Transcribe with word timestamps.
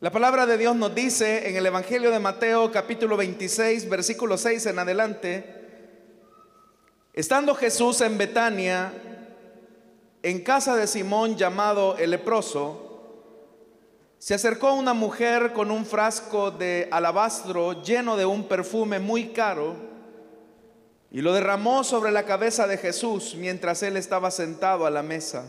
La 0.00 0.12
palabra 0.12 0.46
de 0.46 0.56
Dios 0.56 0.76
nos 0.76 0.94
dice 0.94 1.48
en 1.48 1.56
el 1.56 1.66
Evangelio 1.66 2.12
de 2.12 2.20
Mateo 2.20 2.70
capítulo 2.70 3.16
26, 3.16 3.88
versículo 3.88 4.38
6 4.38 4.66
en 4.66 4.78
adelante, 4.78 5.44
estando 7.12 7.52
Jesús 7.56 8.00
en 8.02 8.16
Betania, 8.16 8.92
en 10.22 10.40
casa 10.44 10.76
de 10.76 10.86
Simón 10.86 11.34
llamado 11.34 11.96
el 11.98 12.12
leproso, 12.12 13.02
se 14.18 14.34
acercó 14.34 14.72
una 14.74 14.94
mujer 14.94 15.52
con 15.52 15.72
un 15.72 15.84
frasco 15.84 16.52
de 16.52 16.86
alabastro 16.92 17.82
lleno 17.82 18.16
de 18.16 18.24
un 18.24 18.44
perfume 18.46 19.00
muy 19.00 19.30
caro 19.30 19.74
y 21.10 21.22
lo 21.22 21.32
derramó 21.32 21.82
sobre 21.82 22.12
la 22.12 22.24
cabeza 22.24 22.68
de 22.68 22.78
Jesús 22.78 23.34
mientras 23.36 23.82
él 23.82 23.96
estaba 23.96 24.30
sentado 24.30 24.86
a 24.86 24.90
la 24.90 25.02
mesa. 25.02 25.44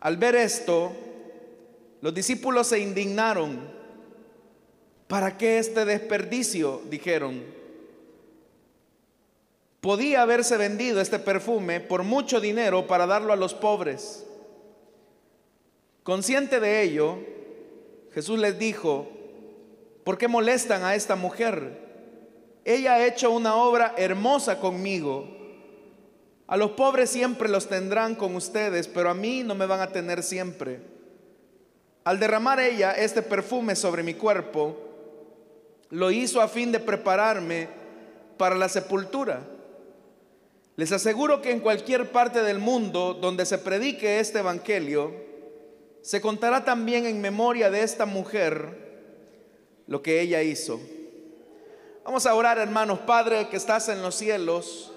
Al 0.00 0.16
ver 0.16 0.36
esto, 0.36 0.92
los 2.04 2.12
discípulos 2.12 2.66
se 2.66 2.80
indignaron. 2.80 3.58
¿Para 5.06 5.38
qué 5.38 5.56
este 5.56 5.86
desperdicio? 5.86 6.82
dijeron. 6.90 7.42
Podía 9.80 10.20
haberse 10.20 10.58
vendido 10.58 11.00
este 11.00 11.18
perfume 11.18 11.80
por 11.80 12.02
mucho 12.02 12.42
dinero 12.42 12.86
para 12.86 13.06
darlo 13.06 13.32
a 13.32 13.36
los 13.36 13.54
pobres. 13.54 14.26
Consciente 16.02 16.60
de 16.60 16.82
ello, 16.82 17.20
Jesús 18.12 18.38
les 18.38 18.58
dijo, 18.58 19.08
¿por 20.04 20.18
qué 20.18 20.28
molestan 20.28 20.84
a 20.84 20.94
esta 20.94 21.16
mujer? 21.16 21.78
Ella 22.66 22.96
ha 22.96 23.06
hecho 23.06 23.30
una 23.30 23.54
obra 23.54 23.94
hermosa 23.96 24.60
conmigo. 24.60 25.26
A 26.48 26.58
los 26.58 26.72
pobres 26.72 27.08
siempre 27.08 27.48
los 27.48 27.66
tendrán 27.66 28.14
con 28.14 28.36
ustedes, 28.36 28.88
pero 28.88 29.08
a 29.08 29.14
mí 29.14 29.42
no 29.42 29.54
me 29.54 29.64
van 29.64 29.80
a 29.80 29.90
tener 29.90 30.22
siempre. 30.22 30.93
Al 32.04 32.20
derramar 32.20 32.60
ella 32.60 32.92
este 32.92 33.22
perfume 33.22 33.74
sobre 33.74 34.02
mi 34.02 34.12
cuerpo, 34.12 34.76
lo 35.88 36.10
hizo 36.10 36.42
a 36.42 36.48
fin 36.48 36.70
de 36.70 36.78
prepararme 36.78 37.68
para 38.36 38.54
la 38.54 38.68
sepultura. 38.68 39.40
Les 40.76 40.92
aseguro 40.92 41.40
que 41.40 41.50
en 41.50 41.60
cualquier 41.60 42.10
parte 42.12 42.42
del 42.42 42.58
mundo 42.58 43.14
donde 43.14 43.46
se 43.46 43.56
predique 43.56 44.20
este 44.20 44.40
evangelio, 44.40 45.12
se 46.02 46.20
contará 46.20 46.64
también 46.64 47.06
en 47.06 47.22
memoria 47.22 47.70
de 47.70 47.82
esta 47.82 48.04
mujer 48.04 48.84
lo 49.86 50.02
que 50.02 50.20
ella 50.20 50.42
hizo. 50.42 50.80
Vamos 52.04 52.26
a 52.26 52.34
orar, 52.34 52.58
hermanos, 52.58 52.98
Padre 53.00 53.48
que 53.48 53.56
estás 53.56 53.88
en 53.88 54.02
los 54.02 54.14
cielos. 54.14 54.92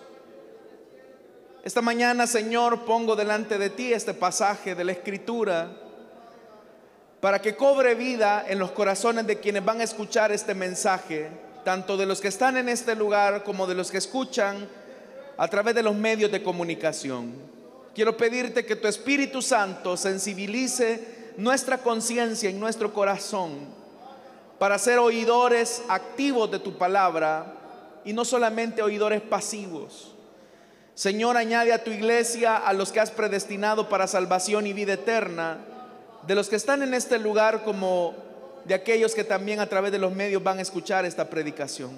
Esta 1.64 1.82
mañana, 1.82 2.28
Señor, 2.28 2.84
pongo 2.84 3.16
delante 3.16 3.58
de 3.58 3.70
ti 3.70 3.94
este 3.94 4.14
pasaje 4.14 4.76
de 4.76 4.84
la 4.84 4.92
Escritura 4.92 5.87
para 7.20 7.42
que 7.42 7.56
cobre 7.56 7.96
vida 7.96 8.46
en 8.48 8.60
los 8.60 8.72
corazones 8.72 9.26
de 9.26 9.40
quienes 9.40 9.66
van 9.66 9.82
a 9.82 9.84
escuchar 9.84 10.32
este 10.32 10.54
mensaje, 10.54 11.30
tanto 11.64 11.98
de 11.98 12.06
los 12.06 12.22
que 12.22 12.28
están 12.28 12.58
en 12.58 12.70
este 12.70 12.96
lugar 12.96 13.44
como 13.44 13.66
de 13.66 13.76
los 13.76 13.92
que 13.92 13.98
escuchan 13.98 14.68
a 15.38 15.48
través 15.48 15.76
de 15.76 15.84
los 15.84 15.96
medios 15.96 16.32
de 16.32 16.44
comunicación. 16.44 17.34
Quiero 17.94 18.16
pedirte 18.16 18.66
que 18.66 18.76
tu 18.76 18.88
Espíritu 18.88 19.42
Santo 19.42 19.98
sensibilice 19.98 21.34
nuestra 21.38 21.80
conciencia 21.80 22.50
en 22.50 22.60
nuestro 22.60 22.94
corazón 22.94 23.52
para 24.60 24.78
ser 24.78 25.00
oidores 25.00 25.84
activos 25.88 26.50
de 26.52 26.60
tu 26.60 26.78
palabra 26.78 27.54
y 28.06 28.14
no 28.14 28.26
solamente 28.26 28.82
oidores 28.82 29.22
pasivos. 29.22 30.14
Señor, 30.96 31.38
añade 31.38 31.74
a 31.74 31.84
tu 31.84 31.92
iglesia 31.92 32.58
a 32.58 32.74
los 32.74 32.92
que 32.92 33.00
has 33.00 33.12
predestinado 33.12 33.88
para 33.88 34.08
salvación 34.08 34.66
y 34.66 34.74
vida 34.74 34.94
eterna, 34.94 35.60
de 36.28 36.36
los 36.36 36.50
que 36.50 36.58
están 36.58 36.84
en 36.84 36.94
este 36.94 37.18
lugar 37.18 37.64
como 37.64 38.14
de 38.66 38.74
aquellos 38.74 39.16
que 39.16 39.24
también 39.24 39.62
a 39.62 39.70
través 39.70 39.94
de 39.94 39.98
los 39.98 40.14
medios 40.14 40.44
van 40.44 40.60
a 40.60 40.62
escuchar 40.62 41.06
esta 41.06 41.30
predicación. 41.30 41.92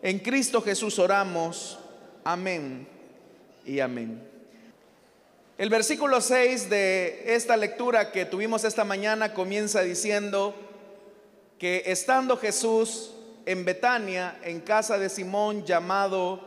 En 0.00 0.18
Cristo 0.18 0.62
Jesús 0.62 0.98
oramos. 0.98 1.78
Amén 2.24 2.88
y 3.66 3.80
amén. 3.80 4.26
El 5.58 5.68
versículo 5.68 6.22
6 6.22 6.70
de 6.70 7.34
esta 7.34 7.54
lectura 7.54 8.12
que 8.12 8.24
tuvimos 8.24 8.64
esta 8.64 8.82
mañana 8.82 9.34
comienza 9.34 9.82
diciendo 9.82 10.54
que 11.58 11.82
estando 11.84 12.38
Jesús 12.38 13.12
en 13.44 13.66
Betania, 13.66 14.38
en 14.42 14.60
casa 14.60 14.98
de 14.98 15.10
Simón 15.10 15.66
llamado 15.66 16.40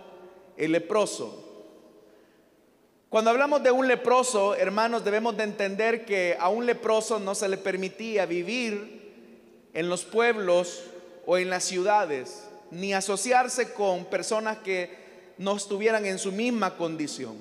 el 0.57 0.71
leproso. 0.71 1.52
Cuando 3.13 3.29
hablamos 3.29 3.62
de 3.62 3.69
un 3.69 3.88
leproso, 3.88 4.56
hermanos, 4.56 5.06
debemos 5.06 5.38
de 5.38 5.44
entender 5.44 6.03
que 6.03 6.35
a 6.40 6.50
un 6.50 6.66
leproso 6.66 7.19
no 7.19 7.35
se 7.35 7.47
le 7.47 7.57
permitía 7.57 8.25
vivir 8.25 9.69
en 9.72 9.88
los 9.88 10.03
pueblos 10.03 10.85
o 11.28 11.38
en 11.38 11.51
las 11.51 11.63
ciudades, 11.63 12.46
ni 12.72 12.91
asociarse 12.91 13.72
con 13.74 14.06
personas 14.06 14.57
que 14.57 14.90
no 15.38 15.56
estuvieran 15.56 16.07
en 16.07 16.18
su 16.18 16.31
misma 16.31 16.75
condición. 16.75 17.38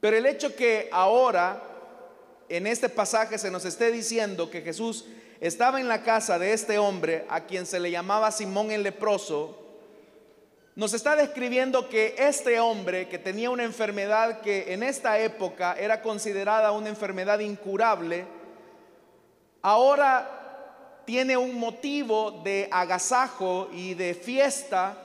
Pero 0.00 0.16
el 0.16 0.26
hecho 0.26 0.56
que 0.56 0.88
ahora 0.90 1.62
en 2.48 2.66
este 2.66 2.88
pasaje 2.88 3.38
se 3.38 3.52
nos 3.52 3.64
esté 3.64 3.92
diciendo 3.92 4.50
que 4.50 4.62
Jesús 4.62 5.04
estaba 5.40 5.80
en 5.80 5.86
la 5.86 6.02
casa 6.02 6.40
de 6.40 6.54
este 6.54 6.76
hombre 6.76 7.24
a 7.28 7.42
quien 7.42 7.66
se 7.66 7.78
le 7.78 7.92
llamaba 7.92 8.32
Simón 8.32 8.72
el 8.72 8.82
leproso, 8.82 9.59
nos 10.80 10.94
está 10.94 11.14
describiendo 11.14 11.90
que 11.90 12.14
este 12.16 12.58
hombre 12.58 13.06
que 13.06 13.18
tenía 13.18 13.50
una 13.50 13.64
enfermedad 13.64 14.40
que 14.40 14.72
en 14.72 14.82
esta 14.82 15.18
época 15.18 15.76
era 15.78 16.00
considerada 16.00 16.72
una 16.72 16.88
enfermedad 16.88 17.38
incurable, 17.40 18.24
ahora 19.60 21.02
tiene 21.04 21.36
un 21.36 21.54
motivo 21.56 22.40
de 22.42 22.66
agasajo 22.72 23.68
y 23.74 23.92
de 23.92 24.14
fiesta 24.14 24.96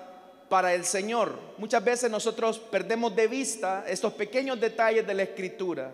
para 0.47 0.73
el 0.73 0.85
Señor. 0.85 1.37
Muchas 1.57 1.83
veces 1.83 2.09
nosotros 2.09 2.57
perdemos 2.57 3.13
de 3.13 3.27
vista 3.27 3.83
estos 3.85 4.13
pequeños 4.13 4.57
detalles 4.61 5.05
de 5.05 5.13
la 5.13 5.23
escritura. 5.23 5.91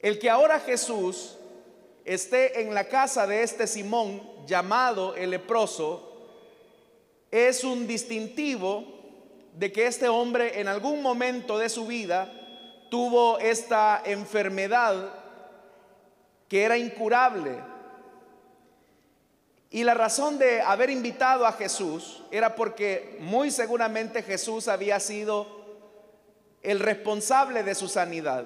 El 0.00 0.18
que 0.18 0.28
ahora 0.28 0.60
Jesús 0.60 1.38
esté 2.04 2.60
en 2.60 2.74
la 2.74 2.84
casa 2.84 3.26
de 3.26 3.42
este 3.42 3.66
Simón 3.66 4.20
llamado 4.46 5.16
el 5.16 5.30
leproso 5.30 6.05
es 7.30 7.64
un 7.64 7.86
distintivo 7.86 8.84
de 9.54 9.72
que 9.72 9.86
este 9.86 10.08
hombre 10.08 10.60
en 10.60 10.68
algún 10.68 11.02
momento 11.02 11.58
de 11.58 11.68
su 11.68 11.86
vida 11.86 12.32
tuvo 12.90 13.38
esta 13.38 14.02
enfermedad 14.04 15.12
que 16.48 16.62
era 16.62 16.78
incurable 16.78 17.58
y 19.70 19.84
la 19.84 19.94
razón 19.94 20.38
de 20.38 20.60
haber 20.60 20.90
invitado 20.90 21.44
a 21.44 21.52
Jesús 21.52 22.22
era 22.30 22.54
porque 22.54 23.16
muy 23.20 23.50
seguramente 23.50 24.22
Jesús 24.22 24.68
había 24.68 25.00
sido 25.00 25.46
el 26.62 26.80
responsable 26.80 27.62
de 27.62 27.74
su 27.74 27.88
sanidad. 27.88 28.44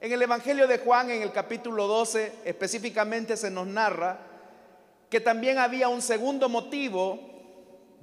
En 0.00 0.12
el 0.12 0.22
Evangelio 0.22 0.66
de 0.66 0.78
Juan, 0.78 1.10
en 1.10 1.22
el 1.22 1.32
capítulo 1.32 1.86
12, 1.86 2.32
específicamente 2.44 3.36
se 3.36 3.50
nos 3.50 3.66
narra 3.66 4.18
que 5.10 5.20
también 5.20 5.58
había 5.58 5.88
un 5.88 6.02
segundo 6.02 6.48
motivo 6.48 7.27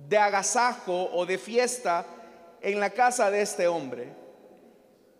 de 0.07 0.17
agasajo 0.17 1.09
o 1.13 1.25
de 1.25 1.38
fiesta 1.38 2.06
en 2.61 2.79
la 2.79 2.89
casa 2.89 3.29
de 3.31 3.41
este 3.41 3.67
hombre. 3.67 4.13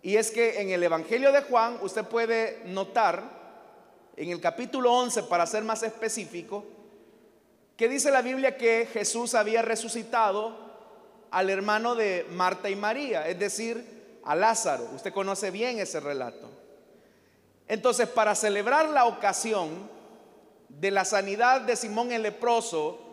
Y 0.02 0.16
es 0.16 0.30
que 0.30 0.60
en 0.60 0.70
el 0.70 0.82
Evangelio 0.82 1.32
de 1.32 1.42
Juan 1.42 1.78
usted 1.82 2.04
puede 2.04 2.62
notar, 2.66 3.36
en 4.16 4.30
el 4.30 4.40
capítulo 4.40 4.92
11, 4.92 5.24
para 5.24 5.46
ser 5.46 5.62
más 5.64 5.82
específico, 5.82 6.64
que 7.76 7.88
dice 7.88 8.10
la 8.10 8.22
Biblia 8.22 8.56
que 8.56 8.88
Jesús 8.90 9.34
había 9.34 9.62
resucitado 9.62 10.56
al 11.30 11.50
hermano 11.50 11.94
de 11.94 12.26
Marta 12.30 12.70
y 12.70 12.76
María, 12.76 13.28
es 13.28 13.38
decir, 13.38 14.20
a 14.24 14.34
Lázaro. 14.34 14.88
Usted 14.94 15.12
conoce 15.12 15.50
bien 15.50 15.78
ese 15.78 16.00
relato. 16.00 16.50
Entonces, 17.68 18.08
para 18.08 18.34
celebrar 18.34 18.88
la 18.88 19.06
ocasión 19.06 19.90
de 20.68 20.90
la 20.90 21.04
sanidad 21.04 21.62
de 21.62 21.76
Simón 21.76 22.12
el 22.12 22.22
leproso 22.22 23.05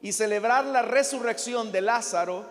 y 0.00 0.12
celebrar 0.12 0.64
la 0.64 0.82
resurrección 0.82 1.72
de 1.72 1.80
Lázaro, 1.80 2.46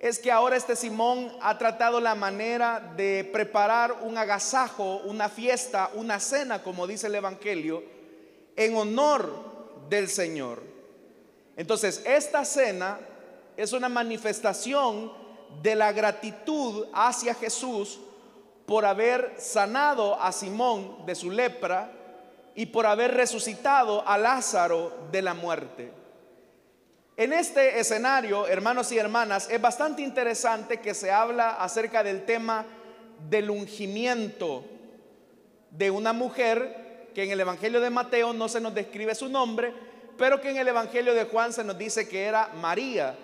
es 0.00 0.18
que 0.18 0.30
ahora 0.30 0.56
este 0.56 0.76
Simón 0.76 1.32
ha 1.40 1.56
tratado 1.56 2.00
la 2.00 2.14
manera 2.14 2.92
de 2.94 3.24
preparar 3.32 3.92
un 4.02 4.18
agasajo, 4.18 4.96
una 5.04 5.28
fiesta, 5.28 5.90
una 5.94 6.20
cena, 6.20 6.62
como 6.62 6.86
dice 6.86 7.06
el 7.06 7.14
Evangelio, 7.14 7.82
en 8.56 8.76
honor 8.76 9.32
del 9.88 10.08
Señor. 10.08 10.62
Entonces, 11.56 12.02
esta 12.04 12.44
cena 12.44 12.98
es 13.56 13.72
una 13.72 13.88
manifestación 13.88 15.12
de 15.62 15.74
la 15.74 15.92
gratitud 15.92 16.86
hacia 16.92 17.34
Jesús 17.34 18.00
por 18.66 18.84
haber 18.84 19.34
sanado 19.38 20.20
a 20.20 20.32
Simón 20.32 21.06
de 21.06 21.14
su 21.14 21.30
lepra 21.30 21.92
y 22.54 22.66
por 22.66 22.86
haber 22.86 23.14
resucitado 23.14 24.06
a 24.06 24.18
Lázaro 24.18 24.92
de 25.10 25.22
la 25.22 25.34
muerte. 25.34 26.03
En 27.16 27.32
este 27.32 27.78
escenario, 27.78 28.48
hermanos 28.48 28.90
y 28.90 28.98
hermanas, 28.98 29.48
es 29.48 29.60
bastante 29.60 30.02
interesante 30.02 30.80
que 30.80 30.94
se 30.94 31.12
habla 31.12 31.50
acerca 31.50 32.02
del 32.02 32.24
tema 32.24 32.66
del 33.28 33.50
ungimiento 33.50 34.64
de 35.70 35.92
una 35.92 36.12
mujer 36.12 37.10
que 37.14 37.22
en 37.22 37.30
el 37.30 37.40
Evangelio 37.40 37.80
de 37.80 37.90
Mateo 37.90 38.32
no 38.32 38.48
se 38.48 38.60
nos 38.60 38.74
describe 38.74 39.14
su 39.14 39.28
nombre, 39.28 39.72
pero 40.18 40.40
que 40.40 40.50
en 40.50 40.56
el 40.56 40.66
Evangelio 40.66 41.14
de 41.14 41.24
Juan 41.26 41.52
se 41.52 41.62
nos 41.62 41.78
dice 41.78 42.08
que 42.08 42.24
era 42.24 42.48
María, 42.60 43.16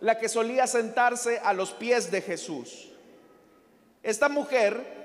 la 0.00 0.18
que 0.18 0.28
solía 0.28 0.66
sentarse 0.66 1.38
a 1.42 1.54
los 1.54 1.72
pies 1.72 2.10
de 2.10 2.20
Jesús. 2.20 2.90
Esta 4.02 4.28
mujer 4.28 5.00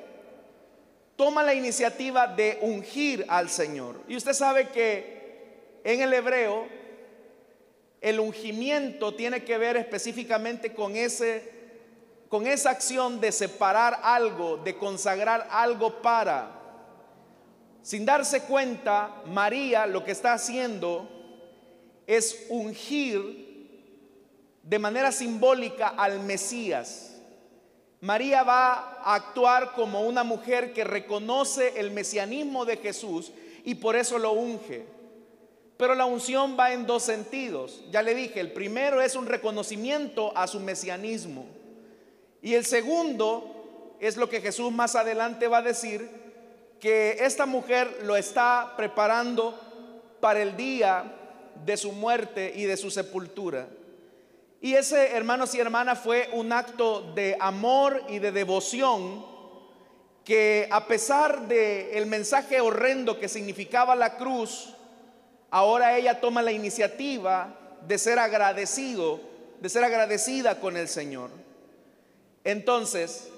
toma 1.15 1.43
la 1.43 1.53
iniciativa 1.53 2.27
de 2.27 2.57
ungir 2.61 3.25
al 3.29 3.49
Señor. 3.49 4.01
Y 4.09 4.17
usted 4.17 4.33
sabe 4.33 4.67
que 4.67 5.79
en 5.85 6.01
el 6.01 6.13
hebreo 6.13 6.67
el 8.01 8.19
ungimiento 8.19 9.13
tiene 9.13 9.43
que 9.43 9.57
ver 9.57 9.77
específicamente 9.77 10.73
con 10.73 10.95
ese 10.95 11.57
con 12.29 12.45
esa 12.45 12.71
acción 12.71 13.21
de 13.21 13.31
separar 13.31 13.99
algo, 14.03 14.57
de 14.57 14.75
consagrar 14.75 15.47
algo 15.49 16.01
para. 16.01 16.51
Sin 17.81 18.05
darse 18.05 18.41
cuenta, 18.41 19.21
María 19.27 19.87
lo 19.87 20.03
que 20.03 20.11
está 20.11 20.33
haciendo 20.33 21.09
es 22.05 22.45
ungir 22.49 23.47
de 24.61 24.79
manera 24.79 25.11
simbólica 25.11 25.87
al 25.87 26.19
Mesías. 26.19 27.13
María 28.01 28.43
va 28.43 28.99
a 29.01 29.15
actuar 29.15 29.73
como 29.73 30.01
una 30.01 30.23
mujer 30.23 30.73
que 30.73 30.83
reconoce 30.83 31.79
el 31.79 31.91
mesianismo 31.91 32.65
de 32.65 32.77
Jesús 32.77 33.31
y 33.63 33.75
por 33.75 33.95
eso 33.95 34.19
lo 34.19 34.33
unge. 34.33 34.85
Pero 35.77 35.93
la 35.93 36.05
unción 36.05 36.57
va 36.59 36.73
en 36.73 36.87
dos 36.87 37.03
sentidos. 37.03 37.83
Ya 37.91 38.01
le 38.01 38.15
dije, 38.15 38.39
el 38.39 38.51
primero 38.51 39.01
es 39.01 39.15
un 39.15 39.27
reconocimiento 39.27 40.35
a 40.35 40.47
su 40.47 40.59
mesianismo. 40.59 41.45
Y 42.41 42.55
el 42.55 42.65
segundo 42.65 43.95
es 43.99 44.17
lo 44.17 44.29
que 44.29 44.41
Jesús 44.41 44.71
más 44.71 44.95
adelante 44.95 45.47
va 45.47 45.59
a 45.59 45.61
decir, 45.61 46.09
que 46.79 47.17
esta 47.21 47.45
mujer 47.45 48.01
lo 48.03 48.15
está 48.15 48.73
preparando 48.77 49.59
para 50.19 50.41
el 50.41 50.55
día 50.55 51.13
de 51.65 51.77
su 51.77 51.91
muerte 51.91 52.53
y 52.55 52.65
de 52.65 52.77
su 52.77 52.91
sepultura. 52.91 53.67
Y 54.61 54.73
ese, 54.73 55.11
hermanos 55.11 55.53
y 55.53 55.59
hermanas, 55.59 55.99
fue 55.99 56.29
un 56.33 56.51
acto 56.51 57.13
de 57.13 57.37
amor 57.39 58.03
y 58.09 58.19
de 58.19 58.31
devoción 58.31 59.25
que 60.23 60.67
a 60.71 60.87
pesar 60.87 61.47
de 61.47 61.97
el 61.97 62.05
mensaje 62.05 62.59
horrendo 62.59 63.19
que 63.19 63.29
significaba 63.29 63.95
la 63.95 64.17
cruz, 64.17 64.73
ahora 65.49 65.97
ella 65.97 66.19
toma 66.19 66.41
la 66.41 66.51
iniciativa 66.51 67.53
de 67.85 67.97
ser 67.97 68.19
agradecido, 68.19 69.19
de 69.59 69.69
ser 69.69 69.83
agradecida 69.83 70.59
con 70.59 70.77
el 70.77 70.87
Señor. 70.87 71.29
Entonces, 72.43 73.29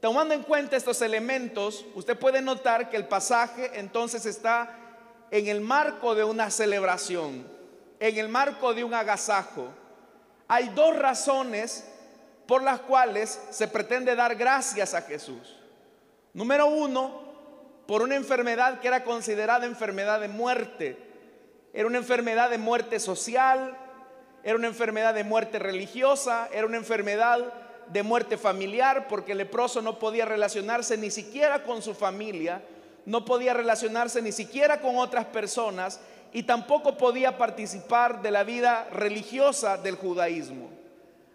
tomando 0.00 0.34
en 0.34 0.42
cuenta 0.42 0.76
estos 0.76 1.00
elementos, 1.02 1.84
usted 1.94 2.18
puede 2.18 2.42
notar 2.42 2.90
que 2.90 2.96
el 2.96 3.06
pasaje 3.06 3.70
entonces 3.74 4.26
está 4.26 4.76
en 5.30 5.48
el 5.48 5.60
marco 5.60 6.14
de 6.14 6.24
una 6.24 6.50
celebración, 6.50 7.46
en 8.00 8.18
el 8.18 8.28
marco 8.28 8.74
de 8.74 8.84
un 8.84 8.94
agasajo. 8.94 9.68
Hay 10.46 10.68
dos 10.70 10.96
razones 10.96 11.84
por 12.46 12.62
las 12.62 12.80
cuales 12.80 13.40
se 13.50 13.68
pretende 13.68 14.14
dar 14.14 14.36
gracias 14.36 14.94
a 14.94 15.02
Jesús. 15.02 15.56
Número 16.34 16.66
uno, 16.66 17.22
por 17.86 18.02
una 18.02 18.16
enfermedad 18.16 18.80
que 18.80 18.88
era 18.88 19.04
considerada 19.04 19.66
enfermedad 19.66 20.20
de 20.20 20.28
muerte. 20.28 20.98
Era 21.74 21.88
una 21.88 21.98
enfermedad 21.98 22.50
de 22.50 22.58
muerte 22.58 23.00
social, 23.00 23.76
era 24.44 24.54
una 24.54 24.68
enfermedad 24.68 25.12
de 25.12 25.24
muerte 25.24 25.58
religiosa, 25.58 26.48
era 26.52 26.66
una 26.66 26.76
enfermedad 26.76 27.52
de 27.88 28.02
muerte 28.04 28.38
familiar, 28.38 29.08
porque 29.08 29.32
el 29.32 29.38
leproso 29.38 29.82
no 29.82 29.98
podía 29.98 30.24
relacionarse 30.24 30.96
ni 30.96 31.10
siquiera 31.10 31.64
con 31.64 31.82
su 31.82 31.92
familia, 31.92 32.62
no 33.06 33.24
podía 33.24 33.54
relacionarse 33.54 34.22
ni 34.22 34.30
siquiera 34.30 34.80
con 34.80 34.96
otras 34.98 35.24
personas 35.26 36.00
y 36.32 36.44
tampoco 36.44 36.96
podía 36.96 37.36
participar 37.36 38.22
de 38.22 38.30
la 38.30 38.44
vida 38.44 38.88
religiosa 38.92 39.76
del 39.76 39.96
judaísmo. 39.96 40.70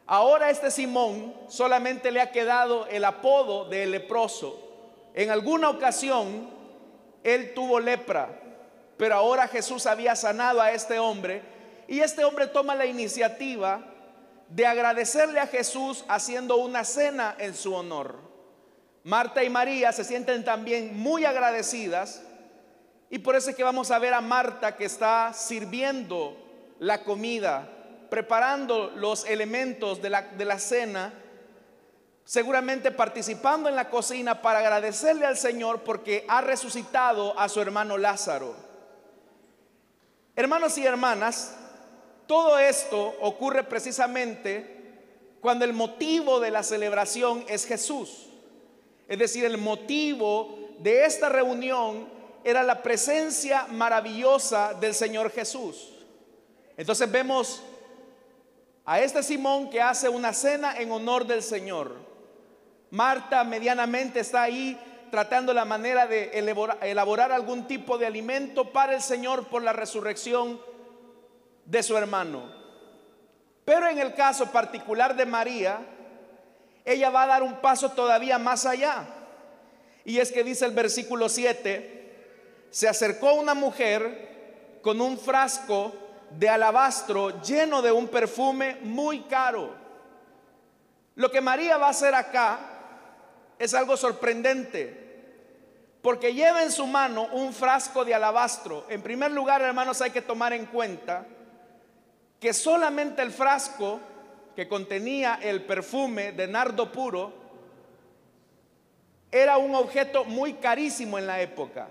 Ahora 0.08 0.50
este 0.50 0.72
Simón 0.72 1.34
solamente 1.50 2.12
le 2.12 2.22
ha 2.22 2.32
quedado 2.32 2.88
el 2.88 3.04
apodo 3.04 3.66
de 3.66 3.86
leproso. 3.86 4.58
En 5.14 5.32
alguna 5.32 5.70
ocasión 5.70 6.50
él 7.26 7.54
tuvo 7.54 7.82
lepra, 7.82 8.49
pero 9.00 9.16
ahora 9.16 9.48
Jesús 9.48 9.86
había 9.86 10.14
sanado 10.18 10.60
a 10.60 10.74
este 10.74 11.00
hombre 11.00 11.42
y 11.88 12.02
este 12.02 12.26
hombre 12.26 12.48
toma 12.48 12.76
la 12.76 12.86
iniciativa 12.86 13.80
de 14.50 14.68
agradecerle 14.68 15.40
a 15.40 15.48
Jesús 15.48 16.04
haciendo 16.10 16.58
una 16.58 16.84
cena 16.84 17.34
en 17.40 17.56
su 17.56 17.74
honor. 17.74 18.18
Marta 19.06 19.42
y 19.42 19.50
María 19.50 19.94
se 19.94 20.04
sienten 20.04 20.44
también 20.44 21.00
muy 21.00 21.24
agradecidas 21.24 22.24
y 23.10 23.20
por 23.20 23.38
eso 23.38 23.52
es 23.52 23.56
que 23.56 23.64
vamos 23.64 23.90
a 23.90 24.00
ver 24.00 24.14
a 24.14 24.20
Marta 24.20 24.76
que 24.76 24.84
está 24.84 25.32
sirviendo 25.34 26.36
la 26.80 27.06
comida, 27.06 27.70
preparando 28.10 28.92
los 28.98 29.24
elementos 29.24 30.02
de 30.02 30.10
la, 30.10 30.24
de 30.24 30.44
la 30.44 30.60
cena, 30.60 31.14
seguramente 32.26 32.92
participando 32.92 33.70
en 33.70 33.78
la 33.78 33.90
cocina 33.90 34.42
para 34.42 34.60
agradecerle 34.60 35.26
al 35.26 35.38
Señor 35.38 35.86
porque 35.86 36.26
ha 36.28 36.42
resucitado 36.42 37.40
a 37.40 37.48
su 37.48 37.62
hermano 37.62 37.98
Lázaro. 37.98 38.68
Hermanos 40.40 40.78
y 40.78 40.86
hermanas, 40.86 41.54
todo 42.26 42.58
esto 42.58 43.14
ocurre 43.20 43.66
precisamente 43.66 45.36
cuando 45.42 45.66
el 45.66 45.74
motivo 45.74 46.40
de 46.40 46.50
la 46.50 46.64
celebración 46.64 47.44
es 47.50 47.66
Jesús. 47.66 48.30
Es 49.10 49.20
decir, 49.20 49.44
el 49.44 49.58
motivo 49.58 50.58
de 50.80 51.04
esta 51.04 51.28
reunión 51.28 52.08
era 52.46 52.64
la 52.64 52.82
presencia 52.82 53.68
maravillosa 53.68 54.74
del 54.76 54.96
Señor 54.96 55.30
Jesús. 55.30 55.92
Entonces 56.78 57.12
vemos 57.12 57.62
a 58.86 59.02
este 59.02 59.22
Simón 59.24 59.70
que 59.70 59.82
hace 59.82 60.08
una 60.08 60.32
cena 60.32 60.78
en 60.78 60.90
honor 60.94 61.28
del 61.28 61.44
Señor. 61.44 61.96
Marta 62.92 63.44
medianamente 63.44 64.22
está 64.22 64.44
ahí 64.44 64.80
tratando 65.10 65.54
la 65.54 65.66
manera 65.66 66.08
de 66.08 66.32
elaborar, 66.34 67.32
algún 67.32 67.68
tipo 67.68 67.98
de 67.98 68.06
alimento 68.06 68.72
para 68.72 68.96
el 68.96 69.02
Señor 69.02 69.48
por 69.48 69.64
la 69.64 69.74
resurrección 69.74 70.62
de 71.66 71.84
su 71.84 71.98
hermano. 71.98 72.52
Pero 73.66 73.88
en 73.88 74.00
el 74.00 74.14
caso 74.14 74.52
particular 74.52 75.16
de 75.16 75.26
María, 75.26 75.80
ella 76.86 77.10
va 77.10 77.24
a 77.24 77.28
dar 77.28 77.44
un 77.44 77.62
paso 77.62 77.92
todavía 77.92 78.40
más 78.40 78.66
allá. 78.66 79.06
Y 80.06 80.20
es 80.20 80.32
que 80.32 80.44
dice 80.44 80.66
el 80.66 80.72
versículo 80.72 81.30
7, 81.30 82.68
se 82.72 82.88
acercó 82.88 83.34
una 83.34 83.54
mujer 83.54 84.80
con 84.82 85.02
un 85.02 85.18
frasco 85.18 85.94
de 86.32 86.50
alabastro 86.50 87.42
lleno 87.42 87.82
de 87.82 87.92
un 87.92 88.08
perfume 88.08 88.78
muy 88.82 89.22
caro. 89.22 89.74
Lo 91.16 91.30
que 91.32 91.42
María 91.42 91.78
va 91.78 91.88
a 91.88 91.92
hacer 91.92 92.16
acá 92.16 92.60
es 93.58 93.74
algo 93.74 93.98
sorprendente, 93.98 94.99
porque 96.02 96.34
lleva 96.34 96.64
en 96.64 96.72
su 96.72 96.88
mano 96.88 97.28
un 97.34 97.54
frasco 97.54 98.06
de 98.06 98.14
alabastro. 98.14 98.86
En 98.90 99.02
primer 99.02 99.32
lugar, 99.32 99.62
hermanos, 99.62 100.02
hay 100.02 100.12
que 100.12 100.22
tomar 100.22 100.54
en 100.54 100.66
cuenta 100.68 101.26
que 102.40 102.54
solamente 102.54 103.22
el 103.22 103.32
frasco 103.32 104.00
que 104.56 104.68
contenía 104.68 105.40
el 105.42 105.64
perfume 105.64 106.32
de 106.32 106.48
nardo 106.48 106.92
puro 106.92 107.34
era 109.32 109.58
un 109.58 109.76
objeto 109.76 110.24
muy 110.24 110.54
carísimo 110.54 111.20
en 111.20 111.28
la 111.28 111.42
época, 111.42 111.90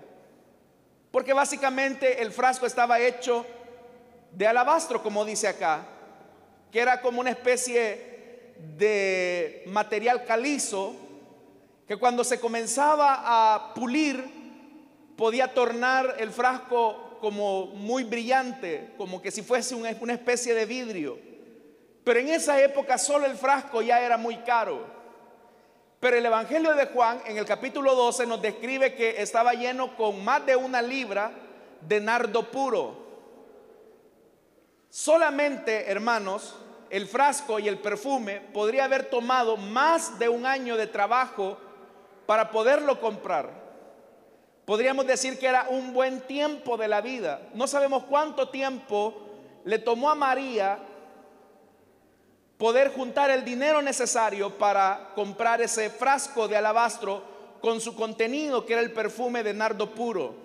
porque 1.11 1.33
básicamente 1.33 2.21
el 2.21 2.31
frasco 2.31 2.65
estaba 2.65 2.99
hecho 2.99 3.45
de 4.31 4.47
alabastro, 4.47 5.01
como 5.01 5.23
dice 5.23 5.47
acá, 5.47 5.85
que 6.71 6.79
era 6.79 6.99
como 7.01 7.21
una 7.21 7.29
especie 7.29 8.53
de 8.77 9.63
material 9.67 10.25
calizo 10.25 10.95
que 11.89 11.97
cuando 11.97 12.23
se 12.23 12.39
comenzaba 12.39 13.23
a 13.25 13.73
pulir 13.73 14.23
podía 15.17 15.51
tornar 15.55 16.17
el 16.19 16.29
frasco 16.29 17.17
como 17.19 17.65
muy 17.65 18.03
brillante, 18.03 18.93
como 18.95 19.19
que 19.19 19.31
si 19.31 19.41
fuese 19.41 19.73
una 19.73 20.13
especie 20.13 20.53
de 20.53 20.67
vidrio. 20.67 21.17
Pero 22.03 22.19
en 22.19 22.29
esa 22.29 22.61
época 22.61 22.99
solo 22.99 23.25
el 23.25 23.35
frasco 23.35 23.81
ya 23.81 24.01
era 24.01 24.17
muy 24.17 24.37
caro. 24.37 24.85
Pero 25.99 26.15
el 26.15 26.27
Evangelio 26.27 26.75
de 26.75 26.85
Juan 26.85 27.23
en 27.25 27.39
el 27.39 27.45
capítulo 27.45 27.95
12 27.95 28.27
nos 28.27 28.39
describe 28.39 28.93
que 28.93 29.19
estaba 29.19 29.55
lleno 29.55 29.97
con 29.97 30.23
más 30.23 30.45
de 30.45 30.55
una 30.55 30.83
libra 30.83 31.31
de 31.81 31.99
nardo 31.99 32.51
puro. 32.51 33.07
Solamente, 34.91 35.89
hermanos, 35.89 36.55
el 36.91 37.07
frasco 37.07 37.57
y 37.57 37.67
el 37.67 37.79
perfume 37.79 38.41
podría 38.53 38.85
haber 38.85 39.09
tomado 39.09 39.57
más 39.57 40.19
de 40.19 40.29
un 40.29 40.45
año 40.45 40.77
de 40.77 40.85
trabajo 40.85 41.57
para 42.29 42.51
poderlo 42.51 42.99
comprar. 42.99 43.49
Podríamos 44.63 45.07
decir 45.07 45.39
que 45.39 45.47
era 45.47 45.65
un 45.67 45.93
buen 45.93 46.21
tiempo 46.21 46.77
de 46.77 46.87
la 46.87 47.01
vida. 47.01 47.41
No 47.55 47.65
sabemos 47.65 48.03
cuánto 48.03 48.49
tiempo 48.49 49.15
le 49.63 49.79
tomó 49.79 50.11
a 50.11 50.13
María 50.13 50.77
poder 52.59 52.93
juntar 52.93 53.31
el 53.31 53.43
dinero 53.43 53.81
necesario 53.81 54.59
para 54.59 55.09
comprar 55.15 55.59
ese 55.59 55.89
frasco 55.89 56.47
de 56.47 56.55
alabastro 56.55 57.23
con 57.61 57.81
su 57.81 57.95
contenido, 57.95 58.63
que 58.63 58.73
era 58.73 58.83
el 58.83 58.93
perfume 58.93 59.41
de 59.41 59.55
nardo 59.55 59.89
puro. 59.95 60.35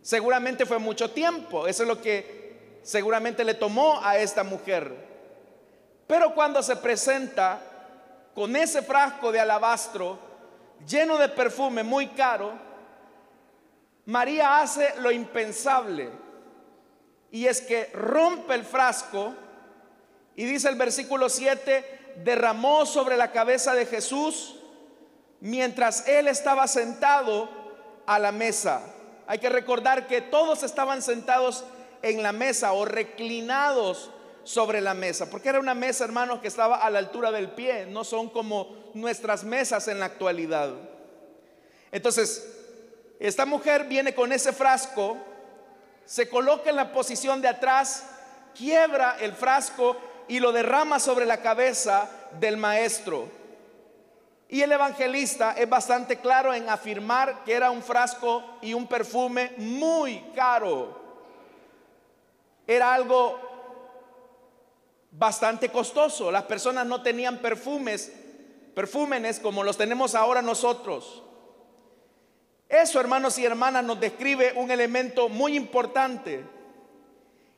Seguramente 0.00 0.64
fue 0.64 0.78
mucho 0.78 1.10
tiempo, 1.10 1.66
eso 1.66 1.82
es 1.82 1.88
lo 1.90 2.00
que 2.00 2.80
seguramente 2.82 3.44
le 3.44 3.52
tomó 3.52 4.00
a 4.02 4.16
esta 4.16 4.42
mujer. 4.42 4.90
Pero 6.06 6.34
cuando 6.34 6.62
se 6.62 6.76
presenta 6.76 7.60
con 8.34 8.56
ese 8.56 8.80
frasco 8.80 9.30
de 9.30 9.38
alabastro 9.38 10.31
lleno 10.86 11.18
de 11.18 11.28
perfume 11.28 11.82
muy 11.82 12.08
caro, 12.08 12.52
María 14.06 14.60
hace 14.60 14.94
lo 14.98 15.10
impensable. 15.10 16.10
Y 17.30 17.46
es 17.46 17.60
que 17.60 17.90
rompe 17.94 18.54
el 18.54 18.64
frasco 18.64 19.34
y 20.36 20.44
dice 20.44 20.68
el 20.68 20.76
versículo 20.76 21.28
7, 21.28 22.14
derramó 22.24 22.86
sobre 22.86 23.16
la 23.16 23.32
cabeza 23.32 23.74
de 23.74 23.86
Jesús 23.86 24.56
mientras 25.40 26.06
él 26.06 26.28
estaba 26.28 26.68
sentado 26.68 27.48
a 28.06 28.18
la 28.18 28.32
mesa. 28.32 28.82
Hay 29.26 29.38
que 29.38 29.48
recordar 29.48 30.06
que 30.06 30.20
todos 30.20 30.62
estaban 30.62 31.02
sentados 31.02 31.64
en 32.02 32.22
la 32.22 32.32
mesa 32.32 32.72
o 32.72 32.84
reclinados 32.84 34.10
sobre 34.44 34.80
la 34.80 34.94
mesa, 34.94 35.30
porque 35.30 35.48
era 35.48 35.60
una 35.60 35.74
mesa, 35.74 36.04
hermanos, 36.04 36.40
que 36.40 36.48
estaba 36.48 36.76
a 36.76 36.90
la 36.90 36.98
altura 36.98 37.30
del 37.30 37.50
pie, 37.50 37.86
no 37.86 38.04
son 38.04 38.28
como 38.28 38.74
nuestras 38.94 39.44
mesas 39.44 39.88
en 39.88 40.00
la 40.00 40.06
actualidad. 40.06 40.70
Entonces, 41.90 42.48
esta 43.20 43.46
mujer 43.46 43.84
viene 43.84 44.14
con 44.14 44.32
ese 44.32 44.52
frasco, 44.52 45.16
se 46.04 46.28
coloca 46.28 46.70
en 46.70 46.76
la 46.76 46.92
posición 46.92 47.40
de 47.40 47.48
atrás, 47.48 48.04
quiebra 48.54 49.16
el 49.20 49.32
frasco 49.32 49.96
y 50.26 50.40
lo 50.40 50.52
derrama 50.52 50.98
sobre 50.98 51.26
la 51.26 51.38
cabeza 51.38 52.08
del 52.40 52.56
maestro. 52.56 53.28
Y 54.48 54.60
el 54.60 54.72
evangelista 54.72 55.52
es 55.52 55.68
bastante 55.68 56.18
claro 56.18 56.52
en 56.52 56.68
afirmar 56.68 57.44
que 57.44 57.54
era 57.54 57.70
un 57.70 57.82
frasco 57.82 58.44
y 58.60 58.74
un 58.74 58.86
perfume 58.86 59.54
muy 59.56 60.18
caro. 60.34 61.00
Era 62.66 62.92
algo 62.92 63.51
bastante 65.12 65.68
costoso. 65.68 66.30
Las 66.32 66.44
personas 66.44 66.86
no 66.86 67.02
tenían 67.02 67.38
perfumes, 67.38 68.10
perfúmenes 68.74 69.38
como 69.38 69.62
los 69.62 69.76
tenemos 69.76 70.14
ahora 70.14 70.42
nosotros. 70.42 71.22
Eso, 72.68 72.98
hermanos 72.98 73.38
y 73.38 73.44
hermanas, 73.44 73.84
nos 73.84 74.00
describe 74.00 74.54
un 74.56 74.70
elemento 74.70 75.28
muy 75.28 75.56
importante. 75.56 76.42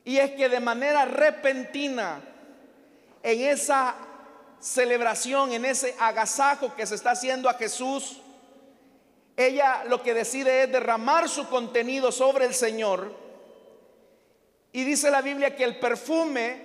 Y 0.04 0.18
es 0.18 0.32
que 0.32 0.48
de 0.48 0.60
manera 0.60 1.04
repentina, 1.04 2.20
en 3.22 3.40
esa 3.40 3.94
celebración, 4.58 5.52
en 5.52 5.64
ese 5.64 5.94
agasajo 5.98 6.74
que 6.74 6.86
se 6.86 6.96
está 6.96 7.12
haciendo 7.12 7.48
a 7.48 7.54
Jesús, 7.54 8.20
ella 9.36 9.84
lo 9.84 10.02
que 10.02 10.14
decide 10.14 10.64
es 10.64 10.72
derramar 10.72 11.28
su 11.28 11.48
contenido 11.48 12.12
sobre 12.12 12.44
el 12.44 12.54
Señor. 12.54 13.14
Y 14.72 14.84
dice 14.84 15.10
la 15.10 15.22
Biblia 15.22 15.54
que 15.54 15.64
el 15.64 15.78
perfume 15.78 16.63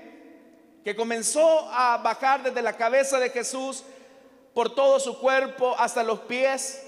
que 0.84 0.96
comenzó 0.96 1.70
a 1.72 1.98
bajar 1.98 2.44
desde 2.44 2.62
la 2.62 2.76
cabeza 2.78 3.20
de 3.20 3.30
Jesús 3.30 3.84
por 4.54 4.74
todo 4.74 5.00
su 5.00 5.20
cuerpo 5.20 5.76
hasta 5.78 6.04
los 6.04 6.20
pies, 6.22 6.84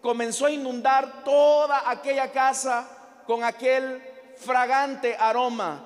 comenzó 0.00 0.46
a 0.46 0.50
inundar 0.50 1.24
toda 1.24 1.88
aquella 1.90 2.30
casa 2.30 2.88
con 3.26 3.42
aquel 3.44 4.02
fragante 4.36 5.16
aroma. 5.18 5.84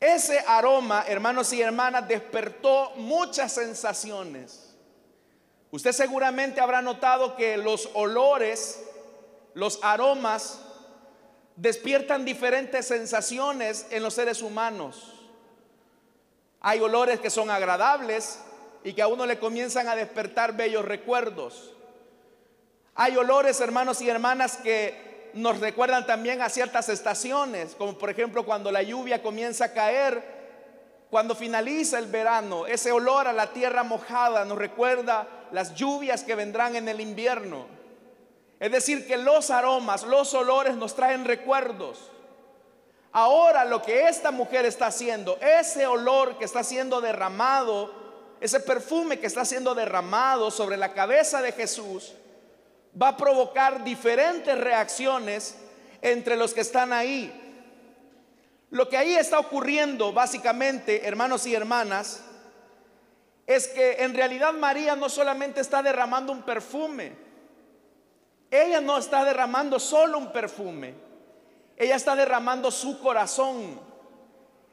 Ese 0.00 0.38
aroma, 0.46 1.04
hermanos 1.08 1.52
y 1.52 1.62
hermanas, 1.62 2.06
despertó 2.06 2.92
muchas 2.96 3.52
sensaciones. 3.52 4.74
Usted 5.70 5.92
seguramente 5.92 6.60
habrá 6.60 6.82
notado 6.82 7.36
que 7.36 7.56
los 7.56 7.88
olores, 7.94 8.80
los 9.54 9.80
aromas, 9.82 10.60
despiertan 11.56 12.24
diferentes 12.24 12.86
sensaciones 12.86 13.86
en 13.90 14.02
los 14.02 14.14
seres 14.14 14.42
humanos. 14.42 15.13
Hay 16.66 16.80
olores 16.80 17.20
que 17.20 17.28
son 17.28 17.50
agradables 17.50 18.38
y 18.84 18.94
que 18.94 19.02
a 19.02 19.06
uno 19.06 19.26
le 19.26 19.38
comienzan 19.38 19.86
a 19.86 19.94
despertar 19.94 20.56
bellos 20.56 20.82
recuerdos. 20.82 21.74
Hay 22.94 23.18
olores, 23.18 23.60
hermanos 23.60 24.00
y 24.00 24.08
hermanas, 24.08 24.56
que 24.56 25.30
nos 25.34 25.60
recuerdan 25.60 26.06
también 26.06 26.40
a 26.40 26.48
ciertas 26.48 26.88
estaciones, 26.88 27.74
como 27.74 27.98
por 27.98 28.08
ejemplo 28.08 28.46
cuando 28.46 28.72
la 28.72 28.82
lluvia 28.82 29.22
comienza 29.22 29.66
a 29.66 29.72
caer, 29.74 30.24
cuando 31.10 31.34
finaliza 31.34 31.98
el 31.98 32.06
verano, 32.06 32.66
ese 32.66 32.92
olor 32.92 33.28
a 33.28 33.34
la 33.34 33.52
tierra 33.52 33.82
mojada 33.82 34.46
nos 34.46 34.56
recuerda 34.56 35.28
las 35.52 35.74
lluvias 35.74 36.22
que 36.22 36.34
vendrán 36.34 36.76
en 36.76 36.88
el 36.88 36.98
invierno. 37.02 37.66
Es 38.58 38.72
decir, 38.72 39.06
que 39.06 39.18
los 39.18 39.50
aromas, 39.50 40.04
los 40.04 40.32
olores 40.32 40.76
nos 40.76 40.96
traen 40.96 41.26
recuerdos. 41.26 42.10
Ahora 43.16 43.64
lo 43.64 43.80
que 43.80 44.08
esta 44.08 44.32
mujer 44.32 44.66
está 44.66 44.88
haciendo, 44.88 45.38
ese 45.40 45.86
olor 45.86 46.36
que 46.36 46.44
está 46.44 46.64
siendo 46.64 47.00
derramado, 47.00 47.94
ese 48.40 48.58
perfume 48.58 49.20
que 49.20 49.28
está 49.28 49.44
siendo 49.44 49.72
derramado 49.72 50.50
sobre 50.50 50.76
la 50.76 50.92
cabeza 50.92 51.40
de 51.40 51.52
Jesús, 51.52 52.12
va 53.00 53.10
a 53.10 53.16
provocar 53.16 53.84
diferentes 53.84 54.58
reacciones 54.58 55.56
entre 56.02 56.34
los 56.34 56.52
que 56.54 56.62
están 56.62 56.92
ahí. 56.92 57.32
Lo 58.70 58.88
que 58.88 58.96
ahí 58.96 59.14
está 59.14 59.38
ocurriendo 59.38 60.12
básicamente, 60.12 61.06
hermanos 61.06 61.46
y 61.46 61.54
hermanas, 61.54 62.20
es 63.46 63.68
que 63.68 64.02
en 64.02 64.12
realidad 64.14 64.52
María 64.54 64.96
no 64.96 65.08
solamente 65.08 65.60
está 65.60 65.84
derramando 65.84 66.32
un 66.32 66.42
perfume, 66.42 67.12
ella 68.50 68.80
no 68.80 68.98
está 68.98 69.24
derramando 69.24 69.78
solo 69.78 70.18
un 70.18 70.32
perfume, 70.32 71.03
ella 71.76 71.96
está 71.96 72.14
derramando 72.14 72.70
su 72.70 73.00
corazón. 73.00 73.80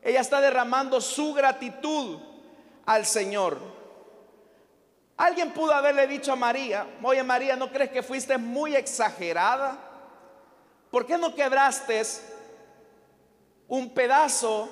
Ella 0.02 0.22
está 0.22 0.42
derramando 0.42 1.00
su 1.00 1.34
gratitud 1.34 2.20
al 2.86 3.06
Señor. 3.06 3.58
Alguien 5.18 5.52
pudo 5.52 5.74
haberle 5.74 6.08
dicho 6.08 6.34
a 6.34 6.36
María, 6.36 6.88
oye 7.04 7.24
María, 7.24 7.56
¿no 7.56 7.72
crees 7.72 7.92
que 7.92 8.02
fuiste 8.02 8.38
muy 8.40 8.76
exagerada? 8.76 9.78
¿Por 10.90 11.06
qué 11.06 11.18
no 11.18 11.36
quebraste 11.36 12.02
un 13.68 13.94
pedazo 13.94 14.68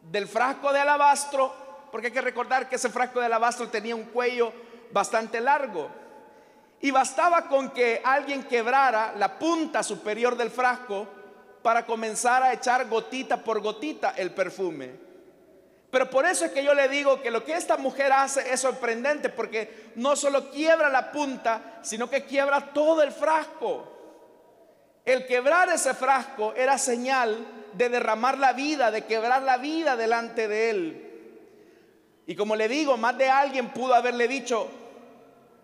del 0.00 0.26
frasco 0.26 0.72
de 0.72 0.80
alabastro? 0.80 1.54
Porque 1.92 2.06
hay 2.06 2.12
que 2.12 2.22
recordar 2.22 2.68
que 2.68 2.76
ese 2.76 2.88
frasco 2.88 3.20
de 3.20 3.26
alabastro 3.26 3.68
tenía 3.68 3.94
un 3.94 4.04
cuello 4.04 4.52
bastante 4.90 5.40
largo. 5.40 5.90
Y 6.80 6.90
bastaba 6.90 7.48
con 7.48 7.70
que 7.70 8.00
alguien 8.04 8.44
quebrara 8.44 9.14
la 9.16 9.38
punta 9.38 9.82
superior 9.82 10.36
del 10.36 10.50
frasco 10.50 11.08
para 11.62 11.86
comenzar 11.86 12.42
a 12.42 12.52
echar 12.52 12.88
gotita 12.88 13.42
por 13.42 13.60
gotita 13.60 14.14
el 14.16 14.32
perfume. 14.32 15.04
Pero 15.90 16.10
por 16.10 16.26
eso 16.26 16.44
es 16.44 16.50
que 16.50 16.64
yo 16.64 16.74
le 16.74 16.88
digo 16.88 17.22
que 17.22 17.30
lo 17.30 17.44
que 17.44 17.54
esta 17.54 17.76
mujer 17.76 18.12
hace 18.12 18.52
es 18.52 18.60
sorprendente 18.60 19.28
porque 19.28 19.92
no 19.94 20.16
solo 20.16 20.50
quiebra 20.50 20.88
la 20.88 21.12
punta, 21.12 21.78
sino 21.82 22.10
que 22.10 22.24
quiebra 22.24 22.72
todo 22.72 23.00
el 23.00 23.12
frasco. 23.12 23.92
El 25.04 25.24
quebrar 25.24 25.68
ese 25.68 25.94
frasco 25.94 26.52
era 26.56 26.78
señal 26.78 27.46
de 27.74 27.88
derramar 27.88 28.38
la 28.38 28.52
vida, 28.52 28.90
de 28.90 29.04
quebrar 29.04 29.42
la 29.42 29.56
vida 29.56 29.96
delante 29.96 30.48
de 30.48 30.70
él. 30.70 31.04
Y 32.26 32.34
como 32.34 32.56
le 32.56 32.68
digo, 32.68 32.96
más 32.96 33.16
de 33.16 33.28
alguien 33.28 33.72
pudo 33.72 33.94
haberle 33.94 34.26
dicho, 34.26 34.68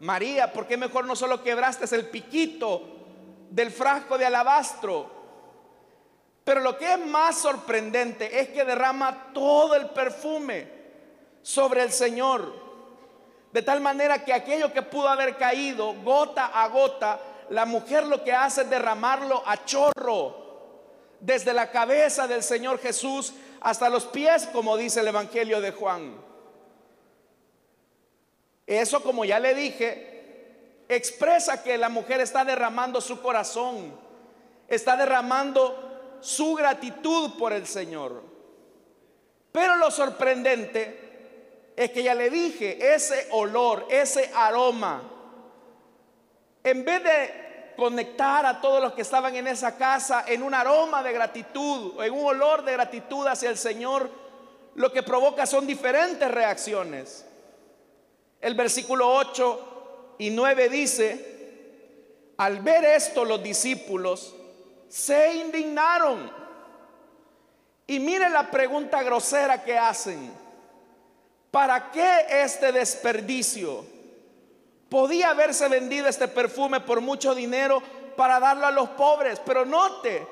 María, 0.00 0.52
¿por 0.52 0.66
qué 0.66 0.76
mejor 0.76 1.04
no 1.04 1.14
solo 1.14 1.42
quebraste 1.42 1.94
el 1.94 2.08
piquito 2.08 2.82
del 3.50 3.70
frasco 3.70 4.16
de 4.16 4.26
alabastro? 4.26 5.10
Pero 6.42 6.60
lo 6.60 6.78
que 6.78 6.94
es 6.94 6.98
más 6.98 7.36
sorprendente 7.36 8.40
es 8.40 8.48
que 8.48 8.64
derrama 8.64 9.32
todo 9.34 9.74
el 9.74 9.90
perfume 9.90 10.68
sobre 11.42 11.82
el 11.82 11.92
Señor. 11.92 12.52
De 13.52 13.62
tal 13.62 13.80
manera 13.80 14.24
que 14.24 14.32
aquello 14.32 14.72
que 14.72 14.82
pudo 14.82 15.08
haber 15.08 15.36
caído 15.36 15.92
gota 16.02 16.46
a 16.46 16.68
gota, 16.68 17.20
la 17.50 17.66
mujer 17.66 18.06
lo 18.06 18.24
que 18.24 18.32
hace 18.32 18.62
es 18.62 18.70
derramarlo 18.70 19.42
a 19.44 19.64
chorro. 19.64 20.48
Desde 21.20 21.52
la 21.52 21.70
cabeza 21.70 22.26
del 22.26 22.42
Señor 22.42 22.78
Jesús 22.78 23.34
hasta 23.60 23.90
los 23.90 24.06
pies, 24.06 24.46
como 24.46 24.78
dice 24.78 25.00
el 25.00 25.08
Evangelio 25.08 25.60
de 25.60 25.72
Juan. 25.72 26.29
Eso, 28.70 29.02
como 29.02 29.24
ya 29.24 29.40
le 29.40 29.52
dije, 29.52 30.84
expresa 30.88 31.60
que 31.60 31.76
la 31.76 31.88
mujer 31.88 32.20
está 32.20 32.44
derramando 32.44 33.00
su 33.00 33.20
corazón, 33.20 33.92
está 34.68 34.96
derramando 34.96 36.18
su 36.20 36.54
gratitud 36.54 37.36
por 37.36 37.52
el 37.52 37.66
Señor. 37.66 38.22
Pero 39.50 39.74
lo 39.74 39.90
sorprendente 39.90 41.72
es 41.74 41.90
que 41.90 42.04
ya 42.04 42.14
le 42.14 42.30
dije, 42.30 42.94
ese 42.94 43.26
olor, 43.32 43.88
ese 43.90 44.30
aroma, 44.36 45.02
en 46.62 46.84
vez 46.84 47.02
de 47.02 47.72
conectar 47.76 48.46
a 48.46 48.60
todos 48.60 48.80
los 48.80 48.92
que 48.92 49.02
estaban 49.02 49.34
en 49.34 49.48
esa 49.48 49.76
casa 49.76 50.24
en 50.28 50.44
un 50.44 50.54
aroma 50.54 51.02
de 51.02 51.12
gratitud, 51.12 52.00
en 52.04 52.12
un 52.12 52.24
olor 52.24 52.64
de 52.64 52.74
gratitud 52.74 53.26
hacia 53.26 53.50
el 53.50 53.58
Señor, 53.58 54.08
lo 54.76 54.92
que 54.92 55.02
provoca 55.02 55.44
son 55.44 55.66
diferentes 55.66 56.30
reacciones. 56.30 57.26
El 58.40 58.54
versículo 58.54 59.12
8 59.12 60.14
y 60.18 60.30
9 60.30 60.68
dice, 60.68 61.30
al 62.38 62.60
ver 62.60 62.84
esto 62.84 63.24
los 63.24 63.42
discípulos 63.42 64.34
se 64.88 65.34
indignaron. 65.34 66.30
Y 67.86 68.00
miren 68.00 68.32
la 68.32 68.50
pregunta 68.50 69.02
grosera 69.02 69.62
que 69.62 69.76
hacen. 69.76 70.32
¿Para 71.50 71.90
qué 71.90 72.26
este 72.30 72.72
desperdicio? 72.72 73.84
Podía 74.88 75.30
haberse 75.30 75.68
vendido 75.68 76.08
este 76.08 76.28
perfume 76.28 76.80
por 76.80 77.00
mucho 77.00 77.34
dinero 77.34 77.82
para 78.16 78.40
darlo 78.40 78.66
a 78.66 78.70
los 78.70 78.88
pobres, 78.90 79.40
pero 79.44 79.64
note 79.66 80.26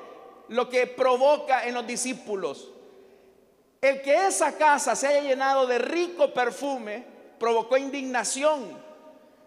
lo 0.49 0.69
que 0.69 0.87
provoca 0.87 1.67
en 1.67 1.75
los 1.75 1.87
discípulos. 1.87 2.71
El 3.81 4.01
que 4.01 4.27
esa 4.27 4.57
casa 4.57 4.97
se 4.97 5.09
haya 5.09 5.21
llenado 5.21 5.67
de 5.67 5.79
rico 5.79 6.33
perfume 6.33 7.18
provocó 7.39 7.77
indignación 7.77 8.79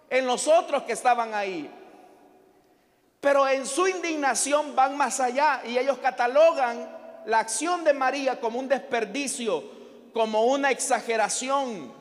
en 0.09 0.25
los 0.25 0.47
otros 0.47 0.83
que 0.83 0.93
estaban 0.93 1.33
ahí. 1.33 1.69
Pero 3.19 3.47
en 3.47 3.65
su 3.65 3.87
indignación 3.87 4.75
van 4.75 4.97
más 4.97 5.19
allá 5.19 5.61
y 5.65 5.77
ellos 5.77 5.99
catalogan 5.99 6.89
la 7.25 7.39
acción 7.39 7.83
de 7.83 7.93
María 7.93 8.39
como 8.39 8.59
un 8.59 8.67
desperdicio, 8.67 9.63
como 10.13 10.45
una 10.45 10.71
exageración. 10.71 11.93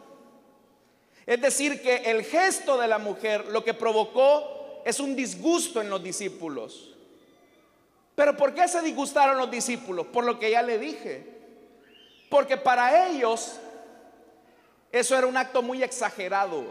Es 1.27 1.41
decir, 1.41 1.83
que 1.83 1.97
el 2.11 2.25
gesto 2.25 2.79
de 2.79 2.89
la 2.89 2.99
mujer 2.99 3.47
lo 3.47 3.63
que 3.63 3.75
provocó 3.75 4.83
es 4.85 4.99
un 4.99 5.15
disgusto 5.15 5.81
en 5.81 5.91
los 5.91 6.03
discípulos. 6.03 6.95
Pero 8.15 8.37
¿por 8.37 8.55
qué 8.55 8.67
se 8.67 8.83
disgustaron 8.83 9.37
los 9.39 9.51
discípulos? 9.51 10.07
Por 10.07 10.25
lo 10.25 10.39
que 10.39 10.51
ya 10.51 10.63
le 10.63 10.79
dije. 10.79 11.39
Porque 12.29 12.57
para 12.57 13.09
ellos 13.09 13.61
eso 14.93 15.17
era 15.17 15.27
un 15.27 15.37
acto 15.37 15.63
muy 15.63 15.83
exagerado. 15.83 16.65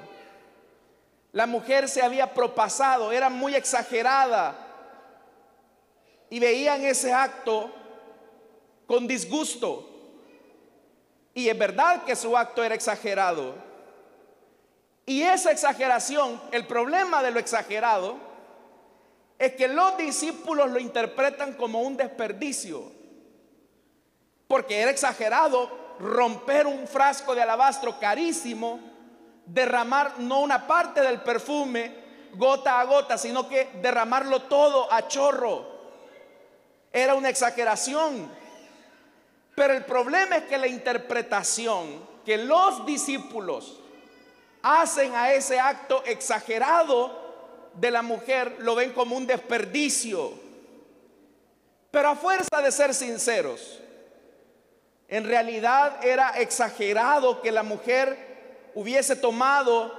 La 1.31 1.45
mujer 1.45 1.87
se 1.87 2.01
había 2.01 2.33
propasado, 2.33 3.11
era 3.11 3.29
muy 3.29 3.55
exagerada. 3.55 4.55
Y 6.29 6.39
veían 6.39 6.83
ese 6.83 7.13
acto 7.13 7.71
con 8.87 9.07
disgusto. 9.07 9.87
Y 11.33 11.47
es 11.47 11.57
verdad 11.57 12.03
que 12.03 12.15
su 12.15 12.35
acto 12.35 12.63
era 12.63 12.75
exagerado. 12.75 13.55
Y 15.05 15.21
esa 15.21 15.51
exageración, 15.51 16.41
el 16.51 16.67
problema 16.67 17.23
de 17.23 17.31
lo 17.31 17.39
exagerado, 17.39 18.17
es 19.37 19.53
que 19.53 19.67
los 19.67 19.97
discípulos 19.97 20.69
lo 20.69 20.79
interpretan 20.79 21.53
como 21.53 21.81
un 21.81 21.95
desperdicio. 21.95 22.91
Porque 24.47 24.79
era 24.79 24.91
exagerado 24.91 25.88
romper 25.99 26.65
un 26.67 26.87
frasco 26.87 27.35
de 27.35 27.41
alabastro 27.41 27.99
carísimo, 27.99 28.79
derramar 29.45 30.19
no 30.19 30.39
una 30.41 30.65
parte 30.65 31.01
del 31.01 31.21
perfume 31.21 31.93
gota 32.33 32.79
a 32.79 32.85
gota, 32.85 33.17
sino 33.17 33.47
que 33.47 33.69
derramarlo 33.81 34.43
todo 34.43 34.91
a 34.91 35.07
chorro. 35.07 35.67
Era 36.91 37.15
una 37.15 37.29
exageración. 37.29 38.31
Pero 39.55 39.73
el 39.73 39.83
problema 39.83 40.37
es 40.37 40.43
que 40.45 40.57
la 40.57 40.67
interpretación 40.67 42.07
que 42.23 42.37
los 42.37 42.85
discípulos 42.85 43.79
hacen 44.61 45.15
a 45.15 45.33
ese 45.33 45.59
acto 45.59 46.03
exagerado 46.05 47.29
de 47.73 47.91
la 47.91 48.01
mujer 48.01 48.57
lo 48.59 48.75
ven 48.75 48.93
como 48.93 49.15
un 49.15 49.27
desperdicio. 49.27 50.33
Pero 51.91 52.09
a 52.09 52.15
fuerza 52.15 52.61
de 52.61 52.71
ser 52.71 52.93
sinceros, 52.93 53.79
en 55.09 55.23
realidad 55.25 56.05
era 56.05 56.29
exagerado 56.39 57.41
que 57.41 57.51
la 57.51 57.63
mujer 57.63 58.71
hubiese 58.75 59.15
tomado 59.15 59.97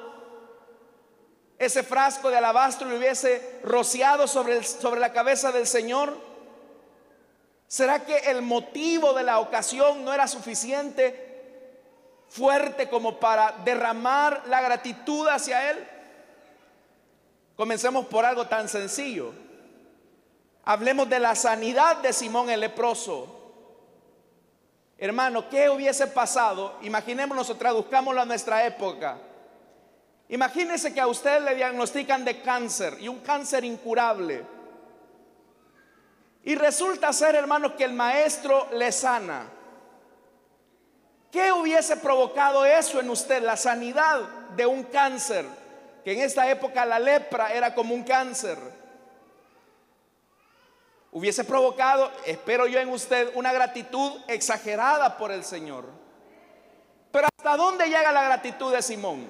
ese 1.58 1.82
frasco 1.82 2.30
de 2.30 2.38
alabastro 2.38 2.86
y 2.86 2.92
lo 2.92 2.96
hubiese 2.96 3.60
rociado 3.64 4.28
sobre, 4.28 4.62
sobre 4.62 5.00
la 5.00 5.12
cabeza 5.12 5.50
del 5.50 5.66
Señor. 5.66 6.16
¿Será 7.66 8.04
que 8.04 8.16
el 8.30 8.40
motivo 8.40 9.12
de 9.12 9.24
la 9.24 9.40
ocasión 9.40 10.04
no 10.04 10.12
era 10.12 10.26
suficiente 10.28 11.28
fuerte 12.28 12.88
como 12.88 13.18
para 13.18 13.52
derramar 13.64 14.44
la 14.46 14.60
gratitud 14.60 15.26
hacia 15.28 15.70
Él? 15.72 15.86
Comencemos 17.56 18.06
por 18.06 18.24
algo 18.24 18.46
tan 18.46 18.68
sencillo. 18.68 19.32
Hablemos 20.64 21.08
de 21.08 21.18
la 21.18 21.34
sanidad 21.34 21.96
de 21.96 22.12
Simón 22.12 22.48
el 22.48 22.60
leproso. 22.60 23.39
Hermano, 25.02 25.48
¿qué 25.48 25.70
hubiese 25.70 26.06
pasado? 26.08 26.76
Imaginémonos 26.82 27.48
o 27.48 27.56
traduzcámoslo 27.56 28.20
a 28.20 28.26
nuestra 28.26 28.66
época. 28.66 29.16
Imagínese 30.28 30.92
que 30.92 31.00
a 31.00 31.06
usted 31.06 31.42
le 31.42 31.54
diagnostican 31.54 32.22
de 32.22 32.42
cáncer 32.42 32.98
y 33.00 33.08
un 33.08 33.20
cáncer 33.20 33.64
incurable. 33.64 34.44
Y 36.44 36.54
resulta 36.54 37.14
ser, 37.14 37.34
hermanos, 37.34 37.72
que 37.78 37.84
el 37.84 37.94
maestro 37.94 38.68
le 38.72 38.92
sana. 38.92 39.46
¿Qué 41.32 41.50
hubiese 41.50 41.96
provocado 41.96 42.66
eso 42.66 43.00
en 43.00 43.08
usted? 43.08 43.42
La 43.42 43.56
sanidad 43.56 44.20
de 44.54 44.66
un 44.66 44.82
cáncer, 44.82 45.46
que 46.04 46.12
en 46.12 46.20
esta 46.20 46.50
época 46.50 46.84
la 46.84 46.98
lepra 46.98 47.54
era 47.54 47.74
como 47.74 47.94
un 47.94 48.04
cáncer. 48.04 48.58
Hubiese 51.12 51.44
provocado, 51.44 52.10
espero 52.24 52.66
yo 52.66 52.78
en 52.78 52.88
usted, 52.88 53.30
una 53.34 53.52
gratitud 53.52 54.12
exagerada 54.28 55.18
por 55.18 55.32
el 55.32 55.44
Señor. 55.44 55.86
Pero 57.10 57.26
¿hasta 57.36 57.56
dónde 57.56 57.86
llega 57.86 58.12
la 58.12 58.24
gratitud 58.24 58.72
de 58.72 58.82
Simón? 58.82 59.26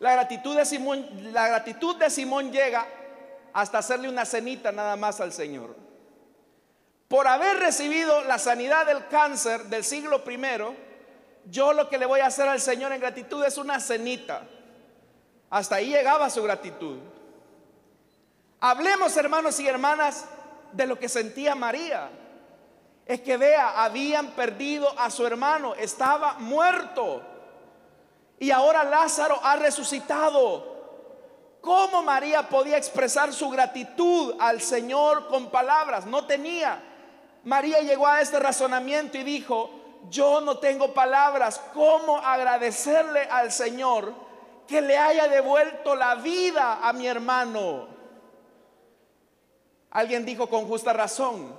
La 0.00 0.12
gratitud 0.12 0.56
de 0.56 2.10
Simón, 2.10 2.52
llega 2.52 2.86
hasta 3.52 3.78
hacerle 3.78 4.08
una 4.08 4.24
cenita 4.24 4.72
nada 4.72 4.96
más 4.96 5.20
al 5.20 5.32
Señor 5.32 5.86
por 7.08 7.28
haber 7.28 7.58
recibido 7.58 8.24
la 8.24 8.38
sanidad 8.38 8.86
del 8.86 9.06
cáncer 9.06 9.64
del 9.64 9.84
siglo 9.84 10.24
primero, 10.24 10.74
yo 11.44 11.72
lo 11.72 11.88
que 11.88 11.98
le 11.98 12.06
voy 12.06 12.20
a 12.20 12.26
hacer 12.26 12.48
al 12.48 12.60
Señor 12.60 12.92
en 12.92 13.00
gratitud 13.00 13.44
es 13.44 13.58
una 13.58 13.78
cenita. 13.78 14.42
Hasta 15.48 15.76
ahí 15.76 15.90
llegaba 15.90 16.28
su 16.28 16.42
gratitud. 16.42 16.98
Hablemos, 18.58 19.16
hermanos 19.16 19.60
y 19.60 19.68
hermanas, 19.68 20.24
de 20.76 20.86
lo 20.86 20.98
que 20.98 21.08
sentía 21.08 21.54
María. 21.54 22.10
Es 23.06 23.20
que 23.20 23.36
vea, 23.36 23.82
habían 23.84 24.32
perdido 24.32 24.92
a 24.98 25.10
su 25.10 25.26
hermano, 25.26 25.74
estaba 25.74 26.34
muerto. 26.34 27.22
Y 28.38 28.50
ahora 28.50 28.84
Lázaro 28.84 29.40
ha 29.42 29.56
resucitado. 29.56 30.74
¿Cómo 31.60 32.02
María 32.02 32.48
podía 32.48 32.76
expresar 32.76 33.32
su 33.32 33.48
gratitud 33.48 34.34
al 34.38 34.60
Señor 34.60 35.28
con 35.28 35.50
palabras? 35.50 36.04
No 36.06 36.26
tenía. 36.26 36.82
María 37.44 37.80
llegó 37.80 38.06
a 38.06 38.20
este 38.20 38.38
razonamiento 38.38 39.18
y 39.18 39.22
dijo, 39.22 39.70
yo 40.10 40.40
no 40.40 40.58
tengo 40.58 40.92
palabras, 40.92 41.60
¿cómo 41.72 42.18
agradecerle 42.18 43.22
al 43.30 43.50
Señor 43.50 44.12
que 44.66 44.80
le 44.80 44.98
haya 44.98 45.28
devuelto 45.28 45.94
la 45.94 46.16
vida 46.16 46.80
a 46.82 46.92
mi 46.92 47.06
hermano? 47.06 47.95
Alguien 49.90 50.24
dijo 50.24 50.48
con 50.48 50.66
justa 50.66 50.92
razón 50.92 51.54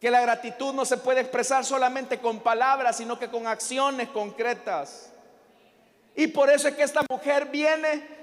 que 0.00 0.10
la 0.10 0.20
gratitud 0.20 0.72
no 0.74 0.84
se 0.84 0.96
puede 0.96 1.20
expresar 1.20 1.64
solamente 1.64 2.18
con 2.18 2.40
palabras, 2.40 2.96
sino 2.96 3.18
que 3.18 3.28
con 3.28 3.46
acciones 3.46 4.08
concretas. 4.08 5.12
Y 6.14 6.28
por 6.28 6.50
eso 6.50 6.68
es 6.68 6.74
que 6.74 6.82
esta 6.82 7.02
mujer 7.08 7.46
viene 7.46 8.18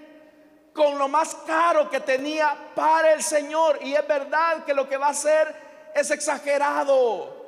con 0.73 0.97
lo 0.97 1.07
más 1.07 1.33
caro 1.47 1.89
que 1.89 2.01
tenía 2.01 2.55
para 2.75 3.13
el 3.13 3.23
Señor. 3.23 3.79
Y 3.81 3.93
es 3.93 4.07
verdad 4.07 4.65
que 4.65 4.73
lo 4.73 4.87
que 4.87 4.97
va 4.97 5.07
a 5.07 5.11
hacer 5.11 5.55
es 5.95 6.11
exagerado, 6.11 7.45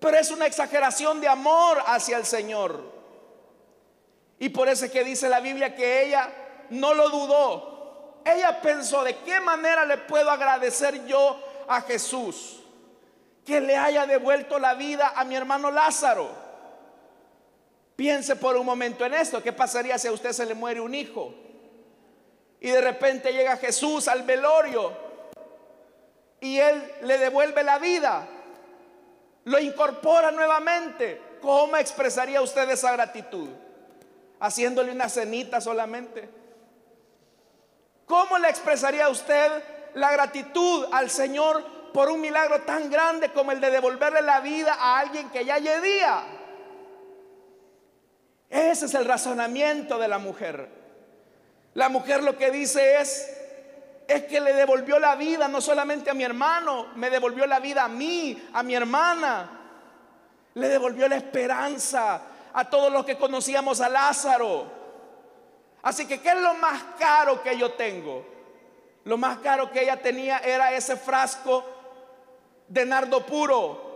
pero 0.00 0.16
es 0.16 0.30
una 0.30 0.46
exageración 0.46 1.20
de 1.20 1.28
amor 1.28 1.82
hacia 1.86 2.16
el 2.16 2.24
Señor. 2.24 2.82
Y 4.38 4.48
por 4.48 4.68
eso 4.68 4.86
es 4.86 4.90
que 4.90 5.04
dice 5.04 5.28
la 5.28 5.40
Biblia 5.40 5.74
que 5.74 6.06
ella 6.06 6.30
no 6.70 6.94
lo 6.94 7.10
dudó. 7.10 7.77
Ella 8.34 8.60
pensó, 8.60 9.04
¿de 9.04 9.16
qué 9.18 9.40
manera 9.40 9.84
le 9.84 9.98
puedo 9.98 10.30
agradecer 10.30 11.06
yo 11.06 11.38
a 11.66 11.80
Jesús 11.82 12.60
que 13.44 13.60
le 13.60 13.76
haya 13.76 14.06
devuelto 14.06 14.58
la 14.58 14.74
vida 14.74 15.12
a 15.14 15.24
mi 15.24 15.36
hermano 15.36 15.70
Lázaro? 15.70 16.28
Piense 17.96 18.36
por 18.36 18.56
un 18.56 18.66
momento 18.66 19.04
en 19.04 19.14
esto. 19.14 19.42
¿Qué 19.42 19.52
pasaría 19.52 19.98
si 19.98 20.08
a 20.08 20.12
usted 20.12 20.32
se 20.32 20.46
le 20.46 20.54
muere 20.54 20.80
un 20.80 20.94
hijo? 20.94 21.34
Y 22.60 22.70
de 22.70 22.80
repente 22.80 23.32
llega 23.32 23.56
Jesús 23.56 24.08
al 24.08 24.22
velorio 24.22 24.92
y 26.40 26.58
Él 26.58 26.92
le 27.02 27.18
devuelve 27.18 27.62
la 27.62 27.78
vida, 27.78 28.26
lo 29.44 29.58
incorpora 29.58 30.30
nuevamente. 30.30 31.20
¿Cómo 31.40 31.76
expresaría 31.76 32.42
usted 32.42 32.68
esa 32.70 32.92
gratitud? 32.92 33.48
Haciéndole 34.40 34.92
una 34.92 35.08
cenita 35.08 35.60
solamente. 35.60 36.28
¿Cómo 38.08 38.38
le 38.38 38.48
expresaría 38.48 39.08
usted 39.10 39.62
la 39.94 40.10
gratitud 40.10 40.86
al 40.92 41.10
Señor 41.10 41.62
por 41.92 42.10
un 42.10 42.20
milagro 42.20 42.62
tan 42.62 42.90
grande 42.90 43.32
como 43.32 43.52
el 43.52 43.60
de 43.60 43.70
devolverle 43.70 44.22
la 44.22 44.40
vida 44.40 44.74
a 44.74 44.98
alguien 44.98 45.30
que 45.30 45.44
ya 45.44 45.58
día 45.58 46.22
Ese 48.48 48.86
es 48.86 48.94
el 48.94 49.04
razonamiento 49.04 49.98
de 49.98 50.08
la 50.08 50.18
mujer. 50.18 50.68
La 51.74 51.88
mujer 51.88 52.22
lo 52.22 52.36
que 52.36 52.50
dice 52.50 53.00
es, 53.00 53.30
es 54.06 54.24
que 54.24 54.40
le 54.40 54.54
devolvió 54.54 54.98
la 54.98 55.14
vida 55.14 55.48
no 55.48 55.60
solamente 55.60 56.10
a 56.10 56.14
mi 56.14 56.24
hermano, 56.24 56.88
me 56.94 57.10
devolvió 57.10 57.46
la 57.46 57.60
vida 57.60 57.84
a 57.84 57.88
mí, 57.88 58.48
a 58.54 58.62
mi 58.62 58.74
hermana. 58.74 59.50
Le 60.54 60.68
devolvió 60.68 61.08
la 61.08 61.16
esperanza 61.16 62.22
a 62.52 62.70
todos 62.70 62.90
los 62.90 63.04
que 63.04 63.18
conocíamos 63.18 63.80
a 63.80 63.88
Lázaro. 63.88 64.77
Así 65.82 66.06
que, 66.06 66.20
¿qué 66.20 66.30
es 66.30 66.40
lo 66.40 66.54
más 66.54 66.82
caro 66.98 67.42
que 67.42 67.56
yo 67.56 67.72
tengo? 67.72 68.24
Lo 69.04 69.16
más 69.16 69.38
caro 69.38 69.70
que 69.70 69.82
ella 69.82 70.00
tenía 70.00 70.38
era 70.38 70.72
ese 70.72 70.96
frasco 70.96 71.64
de 72.66 72.84
nardo 72.84 73.24
puro. 73.24 73.88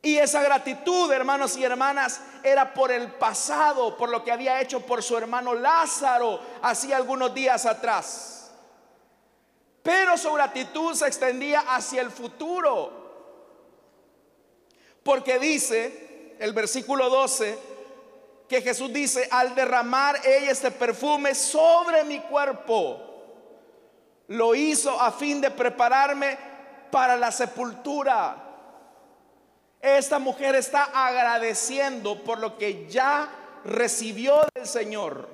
Y 0.00 0.16
esa 0.16 0.42
gratitud, 0.42 1.12
hermanos 1.12 1.56
y 1.56 1.64
hermanas, 1.64 2.20
era 2.42 2.74
por 2.74 2.90
el 2.90 3.12
pasado, 3.12 3.96
por 3.96 4.08
lo 4.08 4.24
que 4.24 4.32
había 4.32 4.60
hecho 4.60 4.80
por 4.80 5.02
su 5.02 5.16
hermano 5.16 5.54
Lázaro 5.54 6.40
hacía 6.60 6.96
algunos 6.96 7.32
días 7.34 7.66
atrás. 7.66 8.50
Pero 9.82 10.16
su 10.16 10.32
gratitud 10.32 10.94
se 10.94 11.06
extendía 11.06 11.60
hacia 11.60 12.00
el 12.00 12.10
futuro. 12.10 13.00
Porque 15.02 15.38
dice 15.38 16.36
el 16.38 16.52
versículo 16.52 17.10
12 17.10 17.71
que 18.52 18.62
Jesús 18.62 18.92
dice, 18.92 19.26
al 19.30 19.54
derramar 19.54 20.20
ella 20.24 20.50
este 20.50 20.70
perfume 20.70 21.34
sobre 21.34 22.04
mi 22.04 22.20
cuerpo, 22.20 23.00
lo 24.28 24.54
hizo 24.54 25.00
a 25.00 25.10
fin 25.10 25.40
de 25.40 25.50
prepararme 25.50 26.38
para 26.90 27.16
la 27.16 27.32
sepultura. 27.32 28.36
Esta 29.80 30.18
mujer 30.18 30.54
está 30.54 30.84
agradeciendo 30.94 32.22
por 32.22 32.38
lo 32.38 32.58
que 32.58 32.86
ya 32.88 33.28
recibió 33.64 34.42
del 34.54 34.66
Señor 34.66 35.32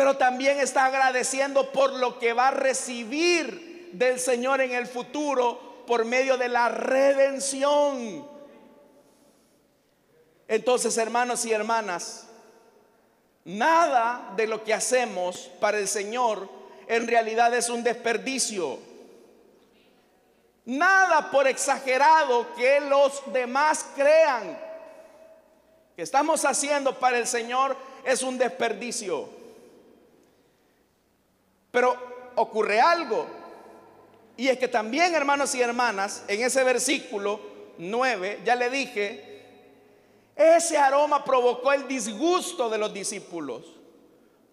pero 0.00 0.16
también 0.16 0.58
está 0.60 0.86
agradeciendo 0.86 1.72
por 1.72 1.92
lo 1.92 2.18
que 2.18 2.32
va 2.32 2.48
a 2.48 2.52
recibir 2.52 3.90
del 3.92 4.20
Señor 4.20 4.60
en 4.60 4.72
el 4.72 4.86
futuro 4.86 5.84
por 5.86 6.04
medio 6.04 6.36
de 6.36 6.48
la 6.48 6.68
redención. 6.68 8.26
Entonces, 10.50 10.98
hermanos 10.98 11.44
y 11.44 11.52
hermanas, 11.52 12.26
nada 13.44 14.32
de 14.34 14.48
lo 14.48 14.64
que 14.64 14.74
hacemos 14.74 15.48
para 15.60 15.78
el 15.78 15.86
Señor 15.86 16.48
en 16.88 17.06
realidad 17.06 17.54
es 17.54 17.68
un 17.68 17.84
desperdicio. 17.84 18.80
Nada 20.64 21.30
por 21.30 21.46
exagerado 21.46 22.52
que 22.56 22.80
los 22.80 23.32
demás 23.32 23.86
crean 23.94 24.58
que 25.94 26.02
estamos 26.02 26.44
haciendo 26.44 26.98
para 26.98 27.18
el 27.18 27.28
Señor 27.28 27.76
es 28.02 28.20
un 28.24 28.36
desperdicio. 28.36 29.28
Pero 31.70 32.32
ocurre 32.34 32.80
algo. 32.80 33.24
Y 34.36 34.48
es 34.48 34.58
que 34.58 34.66
también, 34.66 35.14
hermanos 35.14 35.54
y 35.54 35.62
hermanas, 35.62 36.24
en 36.26 36.42
ese 36.42 36.64
versículo 36.64 37.38
9, 37.78 38.40
ya 38.44 38.56
le 38.56 38.68
dije, 38.68 39.29
ese 40.40 40.78
aroma 40.78 41.24
provocó 41.24 41.72
el 41.72 41.86
disgusto 41.86 42.70
de 42.70 42.78
los 42.78 42.92
discípulos. 42.92 43.64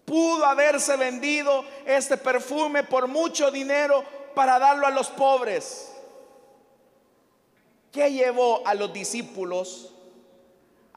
Pudo 0.04 0.44
haberse 0.44 0.96
vendido 0.96 1.64
este 1.86 2.16
perfume 2.16 2.84
por 2.84 3.08
mucho 3.08 3.50
dinero 3.50 4.04
para 4.34 4.58
darlo 4.58 4.86
a 4.86 4.90
los 4.90 5.08
pobres. 5.08 5.92
¿Qué 7.92 8.12
llevó 8.12 8.62
a 8.66 8.74
los 8.74 8.92
discípulos 8.92 9.92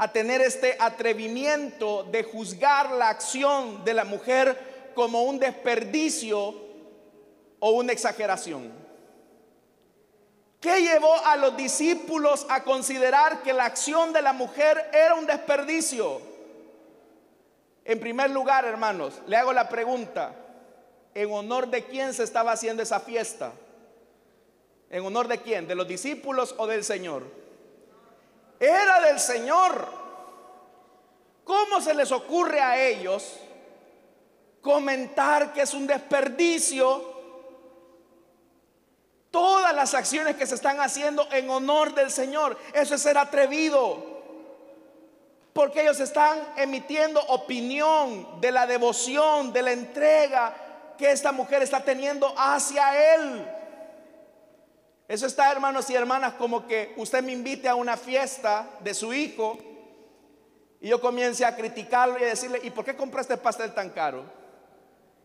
a 0.01 0.11
tener 0.11 0.41
este 0.41 0.75
atrevimiento 0.79 2.03
de 2.03 2.23
juzgar 2.23 2.91
la 2.91 3.09
acción 3.09 3.85
de 3.85 3.93
la 3.93 4.03
mujer 4.03 4.91
como 4.95 5.21
un 5.23 5.37
desperdicio 5.37 6.55
o 7.59 7.71
una 7.71 7.93
exageración. 7.93 8.80
¿Qué 10.61 10.79
llevó 10.79 11.15
a 11.25 11.35
los 11.37 11.57
discípulos 11.57 12.45
a 12.47 12.63
considerar 12.63 13.41
que 13.41 13.51
la 13.51 13.65
acción 13.65 14.13
de 14.13 14.21
la 14.21 14.31
mujer 14.31 14.91
era 14.93 15.15
un 15.15 15.25
desperdicio? 15.25 16.21
En 17.83 17.99
primer 17.99 18.29
lugar, 18.29 18.63
hermanos, 18.65 19.19
le 19.25 19.37
hago 19.37 19.53
la 19.53 19.67
pregunta, 19.67 20.35
¿en 21.15 21.33
honor 21.33 21.67
de 21.67 21.85
quién 21.85 22.13
se 22.13 22.23
estaba 22.23 22.51
haciendo 22.51 22.83
esa 22.83 22.99
fiesta? 22.99 23.53
¿En 24.91 25.03
honor 25.03 25.27
de 25.27 25.39
quién? 25.39 25.67
¿De 25.67 25.73
los 25.73 25.87
discípulos 25.87 26.53
o 26.59 26.67
del 26.67 26.83
Señor? 26.83 27.23
Era 28.59 29.01
del 29.01 29.19
Señor. 29.19 29.87
¿Cómo 31.43 31.81
se 31.81 31.95
les 31.95 32.11
ocurre 32.11 32.61
a 32.61 32.79
ellos 32.79 33.39
comentar 34.61 35.53
que 35.53 35.61
es 35.63 35.73
un 35.73 35.87
desperdicio 35.87 37.10
todas 39.31 39.73
las 39.73 39.93
acciones 39.93 40.35
que 40.35 40.45
se 40.45 40.55
están 40.55 40.79
haciendo 40.79 41.27
en 41.31 41.49
honor 41.49 41.95
del 41.95 42.11
Señor. 42.11 42.57
Eso 42.73 42.95
es 42.95 43.01
ser 43.01 43.17
atrevido. 43.17 44.11
Porque 45.53 45.81
ellos 45.81 45.99
están 45.99 46.39
emitiendo 46.57 47.21
opinión 47.21 48.39
de 48.39 48.51
la 48.51 48.67
devoción, 48.67 49.51
de 49.51 49.61
la 49.61 49.71
entrega 49.71 50.53
que 50.97 51.11
esta 51.11 51.31
mujer 51.31 51.61
está 51.61 51.83
teniendo 51.83 52.33
hacia 52.37 53.15
Él. 53.15 53.47
Eso 55.07 55.25
está, 55.25 55.51
hermanos 55.51 55.89
y 55.89 55.95
hermanas, 55.95 56.33
como 56.33 56.67
que 56.67 56.93
usted 56.95 57.21
me 57.21 57.33
invite 57.33 57.67
a 57.67 57.75
una 57.75 57.97
fiesta 57.97 58.65
de 58.79 58.93
su 58.93 59.13
hijo 59.13 59.57
y 60.79 60.87
yo 60.87 61.01
comience 61.01 61.43
a 61.43 61.55
criticarlo 61.55 62.17
y 62.17 62.23
a 62.23 62.27
decirle, 62.27 62.61
¿y 62.63 62.69
por 62.69 62.85
qué 62.85 62.95
compraste 62.95 63.35
pastel 63.35 63.73
tan 63.73 63.89
caro? 63.89 64.23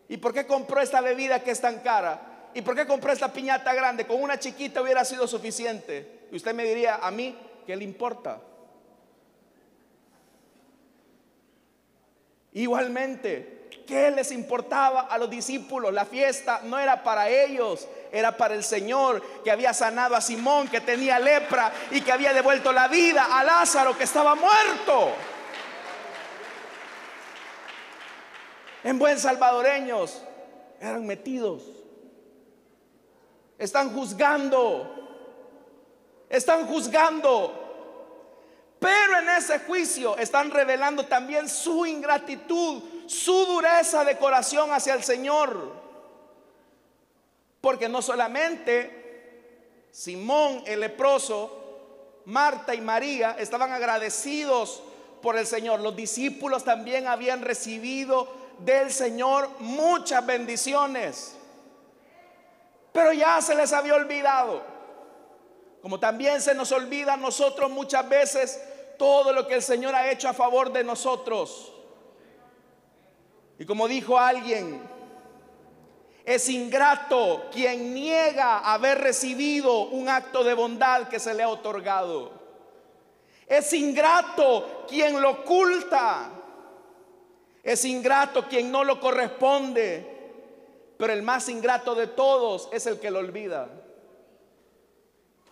¿Y 0.09 0.17
por 0.17 0.33
qué 0.33 0.45
compró 0.45 0.81
esta 0.81 0.99
bebida 0.99 1.41
que 1.41 1.51
es 1.51 1.61
tan 1.61 1.79
cara? 1.79 2.36
¿Y 2.57 2.63
por 2.63 2.75
qué 2.75 2.87
compró 2.87 3.11
esta 3.11 3.31
piñata 3.31 3.71
grande? 3.71 4.07
Con 4.07 4.19
una 4.19 4.39
chiquita 4.39 4.81
hubiera 4.81 5.05
sido 5.05 5.27
suficiente. 5.27 6.25
Y 6.31 6.37
usted 6.37 6.55
me 6.55 6.63
diría, 6.63 6.95
a 6.95 7.11
mí, 7.11 7.37
¿qué 7.67 7.75
le 7.75 7.83
importa? 7.83 8.41
Igualmente, 12.53 13.69
¿qué 13.85 14.09
les 14.09 14.31
importaba 14.31 15.01
a 15.01 15.19
los 15.19 15.29
discípulos? 15.29 15.93
La 15.93 16.05
fiesta 16.05 16.61
no 16.63 16.79
era 16.79 17.03
para 17.03 17.29
ellos, 17.29 17.87
era 18.11 18.35
para 18.35 18.55
el 18.55 18.63
Señor 18.63 19.21
que 19.43 19.51
había 19.51 19.71
sanado 19.71 20.15
a 20.15 20.21
Simón, 20.21 20.67
que 20.67 20.81
tenía 20.81 21.19
lepra 21.19 21.71
y 21.91 22.01
que 22.01 22.11
había 22.11 22.33
devuelto 22.33 22.73
la 22.73 22.87
vida 22.87 23.37
a 23.37 23.43
Lázaro, 23.43 23.95
que 23.95 24.05
estaba 24.05 24.33
muerto. 24.33 25.11
en 28.83 28.97
buen 28.97 29.19
salvadoreños, 29.19 30.23
eran 30.79 31.05
metidos. 31.05 31.76
Están 33.57 33.93
juzgando. 33.93 34.93
Están 36.29 36.67
juzgando. 36.67 37.63
Pero 38.79 39.19
en 39.19 39.29
ese 39.29 39.59
juicio 39.59 40.17
están 40.17 40.51
revelando 40.51 41.05
también 41.05 41.49
su 41.49 41.85
ingratitud, 41.85 42.83
su 43.07 43.45
dureza 43.45 44.03
de 44.03 44.17
corazón 44.17 44.71
hacia 44.71 44.93
el 44.93 45.03
Señor. 45.03 45.73
Porque 47.59 47.89
no 47.89 48.01
solamente 48.01 49.87
Simón 49.91 50.61
el 50.67 50.81
leproso, 50.81 52.21
Marta 52.25 52.75
y 52.75 52.81
María 52.81 53.35
estaban 53.39 53.71
agradecidos 53.71 54.83
por 55.21 55.37
el 55.37 55.47
Señor, 55.47 55.79
los 55.79 55.95
discípulos 55.95 56.63
también 56.63 57.07
habían 57.07 57.41
recibido 57.41 58.27
del 58.59 58.91
Señor 58.91 59.49
muchas 59.59 60.23
bendiciones. 60.25 61.36
Pero 62.97 63.13
ya 63.13 63.39
se 63.43 63.53
les 63.53 63.71
había 63.73 63.93
olvidado. 63.93 64.63
Como 65.83 65.99
también 65.99 66.41
se 66.41 66.55
nos 66.55 66.71
olvida 66.71 67.13
a 67.13 67.17
nosotros 67.17 67.69
muchas 67.69 68.09
veces 68.09 68.59
todo 68.97 69.33
lo 69.33 69.45
que 69.45 69.53
el 69.53 69.61
Señor 69.61 69.93
ha 69.93 70.09
hecho 70.09 70.27
a 70.27 70.33
favor 70.33 70.73
de 70.73 70.83
nosotros. 70.83 71.71
Y 73.59 73.67
como 73.67 73.87
dijo 73.87 74.17
alguien, 74.17 74.81
es 76.25 76.49
ingrato 76.49 77.45
quien 77.51 77.93
niega 77.93 78.61
haber 78.61 78.97
recibido 78.97 79.81
un 79.89 80.09
acto 80.09 80.43
de 80.43 80.55
bondad 80.55 81.07
que 81.07 81.19
se 81.19 81.35
le 81.35 81.43
ha 81.43 81.49
otorgado. 81.49 82.31
Es 83.45 83.71
ingrato 83.73 84.85
quien 84.89 85.21
lo 85.21 85.29
oculta. 85.29 86.31
Es 87.61 87.85
ingrato 87.85 88.47
quien 88.47 88.71
no 88.71 88.83
lo 88.83 88.99
corresponde, 88.99 90.16
pero 90.97 91.13
el 91.13 91.21
más 91.21 91.47
ingrato 91.49 91.95
de 91.95 92.07
todos 92.07 92.69
es 92.71 92.85
el 92.87 92.99
que 92.99 93.11
lo 93.11 93.19
olvida. 93.19 93.69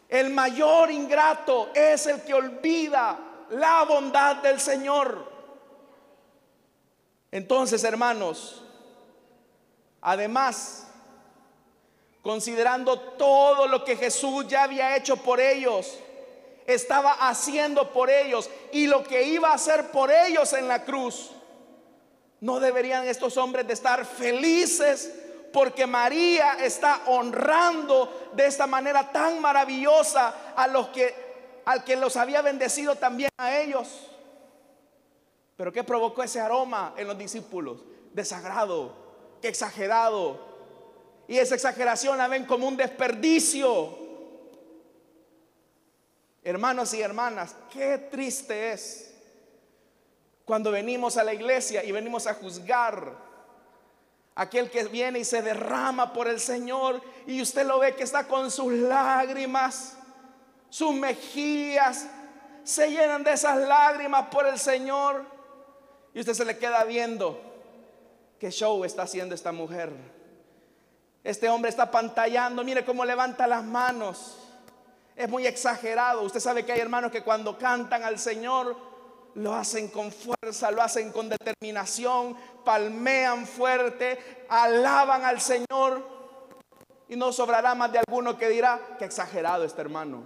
El 0.10 0.31
mayor 0.31 0.91
ingrato 0.91 1.69
es 1.73 2.08
el 2.08 2.21
que 2.21 2.34
olvida 2.34 3.17
la 3.51 3.84
bondad 3.84 4.38
del 4.38 4.60
Señor. 4.60 5.34
Entonces, 7.31 7.84
hermanos, 7.84 8.63
además, 10.01 10.88
considerando 12.21 12.99
todo 12.99 13.67
lo 13.67 13.84
que 13.84 13.97
Jesús 13.97 14.47
ya 14.47 14.63
había 14.63 14.95
hecho 14.95 15.17
por 15.17 15.39
ellos, 15.39 15.99
estaba 16.65 17.12
haciendo 17.27 17.91
por 17.91 18.10
ellos 18.10 18.49
y 18.71 18.88
lo 18.88 19.03
que 19.03 19.23
iba 19.23 19.49
a 19.49 19.55
hacer 19.55 19.91
por 19.91 20.12
ellos 20.12 20.53
en 20.53 20.67
la 20.67 20.84
cruz, 20.84 21.31
¿No 22.41 22.60
deberían 22.60 23.08
estos 23.08 23.38
hombres 23.38 23.65
de 23.65 23.73
estar 23.73 24.05
felices 24.05 25.12
porque 25.55 25.87
María 25.87 26.57
está 26.61 27.03
honrando 27.05 28.29
de 28.33 28.45
esta 28.45 28.67
manera 28.67 29.09
tan 29.09 29.39
maravillosa 29.39 30.53
a 30.53 30.67
los 30.67 30.89
que 30.89 31.63
al 31.63 31.85
que 31.85 31.95
los 31.95 32.17
había 32.17 32.41
bendecido 32.41 32.97
también 32.97 33.29
a 33.37 33.57
ellos. 33.57 33.87
Pero 35.55 35.71
¿qué 35.71 35.85
provocó 35.85 36.23
ese 36.23 36.41
aroma 36.41 36.93
en 36.97 37.07
los 37.07 37.17
discípulos? 37.17 37.79
Desagrado, 38.13 38.93
que 39.41 39.47
exagerado. 39.47 40.41
Y 41.25 41.37
esa 41.37 41.55
exageración 41.55 42.17
la 42.17 42.27
ven 42.27 42.45
como 42.45 42.67
un 42.67 42.75
desperdicio. 42.75 43.97
Hermanos 46.43 46.93
y 46.93 47.01
hermanas, 47.01 47.55
qué 47.71 47.97
triste 47.97 48.73
es 48.73 49.15
cuando 50.43 50.69
venimos 50.69 51.15
a 51.15 51.23
la 51.23 51.33
iglesia 51.33 51.81
y 51.81 51.93
venimos 51.93 52.27
a 52.27 52.33
juzgar 52.33 53.24
aquel 54.36 54.69
que 54.69 54.84
viene 54.86 55.19
y 55.19 55.26
se 55.26 55.41
derrama 55.41 56.12
por 56.12 56.28
el 56.28 56.39
Señor 56.39 57.02
y 57.26 57.41
usted 57.41 57.65
lo 57.65 57.80
ve 57.80 57.95
que 57.95 58.04
está 58.04 58.28
con 58.28 58.52
sus 58.52 58.71
lágrimas, 58.74 59.98
sus 60.69 60.93
mejillas 60.93 62.08
se 62.63 62.89
llenan 62.89 63.24
de 63.24 63.32
esas 63.32 63.58
lágrimas 63.58 64.28
por 64.28 64.45
el 64.45 64.60
Señor 64.60 65.24
y 66.13 66.19
usted 66.19 66.34
se 66.34 66.45
le 66.45 66.58
queda 66.58 66.84
viendo 66.84 67.39
qué 68.39 68.52
show 68.52 68.84
está 68.84 69.04
haciendo 69.04 69.34
esta 69.36 69.52
mujer. 69.52 69.91
Este 71.24 71.50
hombre 71.50 71.69
está 71.69 71.89
pantallando, 71.89 72.63
mire 72.63 72.86
cómo 72.86 73.06
levanta 73.06 73.48
las 73.48 73.63
manos. 73.63 74.38
Es 75.15 75.30
muy 75.30 75.48
exagerado. 75.48 76.21
Usted 76.21 76.39
sabe 76.39 76.65
que 76.65 76.71
hay 76.71 76.80
hermanos 76.80 77.12
que 77.12 77.24
cuando 77.24 77.58
cantan 77.58 78.04
al 78.04 78.19
Señor 78.19 78.76
lo 79.36 79.54
hacen 79.54 79.89
con 79.89 80.12
fuerza, 80.12 80.71
lo 80.71 80.82
hacen 80.82 81.12
con 81.12 81.30
determinación, 81.30 82.36
palmean 82.63 83.45
fuerte, 83.45 84.45
alaban 84.50 85.26
al 85.26 85.41
Señor. 85.41 86.15
Y 87.08 87.15
no 87.15 87.32
sobrará 87.32 87.76
más 87.76 87.91
de 87.91 88.00
alguno 88.00 88.38
que 88.38 88.50
dirá 88.50 88.80
que 88.98 89.06
exagerado 89.06 89.63
este 89.63 89.82
hermano. 89.82 90.24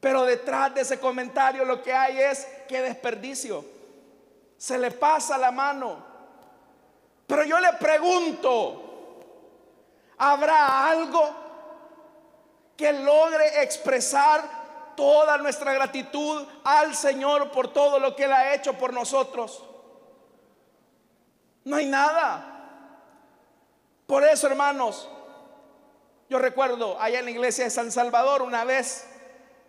Pero 0.00 0.24
detrás 0.24 0.74
de 0.74 0.80
ese 0.82 0.98
comentario 0.98 1.64
lo 1.64 1.82
que 1.82 1.92
hay 1.92 2.18
es 2.18 2.46
que 2.68 2.82
desperdicio. 2.82 3.64
Se 4.56 4.76
le 4.76 4.90
pasa 4.90 5.38
la 5.38 5.52
mano. 5.52 6.04
Pero 7.26 7.44
yo 7.44 7.60
le 7.60 7.72
pregunto, 7.74 9.22
¿habrá 10.18 10.90
algo 10.90 11.34
que 12.76 12.92
logre 12.92 13.62
expresar 13.62 14.59
toda 15.00 15.38
nuestra 15.38 15.72
gratitud 15.72 16.46
al 16.62 16.94
Señor 16.94 17.50
por 17.52 17.72
todo 17.72 17.98
lo 17.98 18.14
que 18.14 18.24
Él 18.24 18.32
ha 18.34 18.54
hecho 18.54 18.74
por 18.74 18.92
nosotros. 18.92 19.64
No 21.64 21.76
hay 21.76 21.86
nada. 21.86 22.44
Por 24.06 24.24
eso, 24.24 24.46
hermanos, 24.46 25.08
yo 26.28 26.38
recuerdo 26.38 27.00
allá 27.00 27.20
en 27.20 27.24
la 27.24 27.30
iglesia 27.30 27.64
de 27.64 27.70
San 27.70 27.90
Salvador 27.90 28.42
una 28.42 28.64
vez 28.64 29.06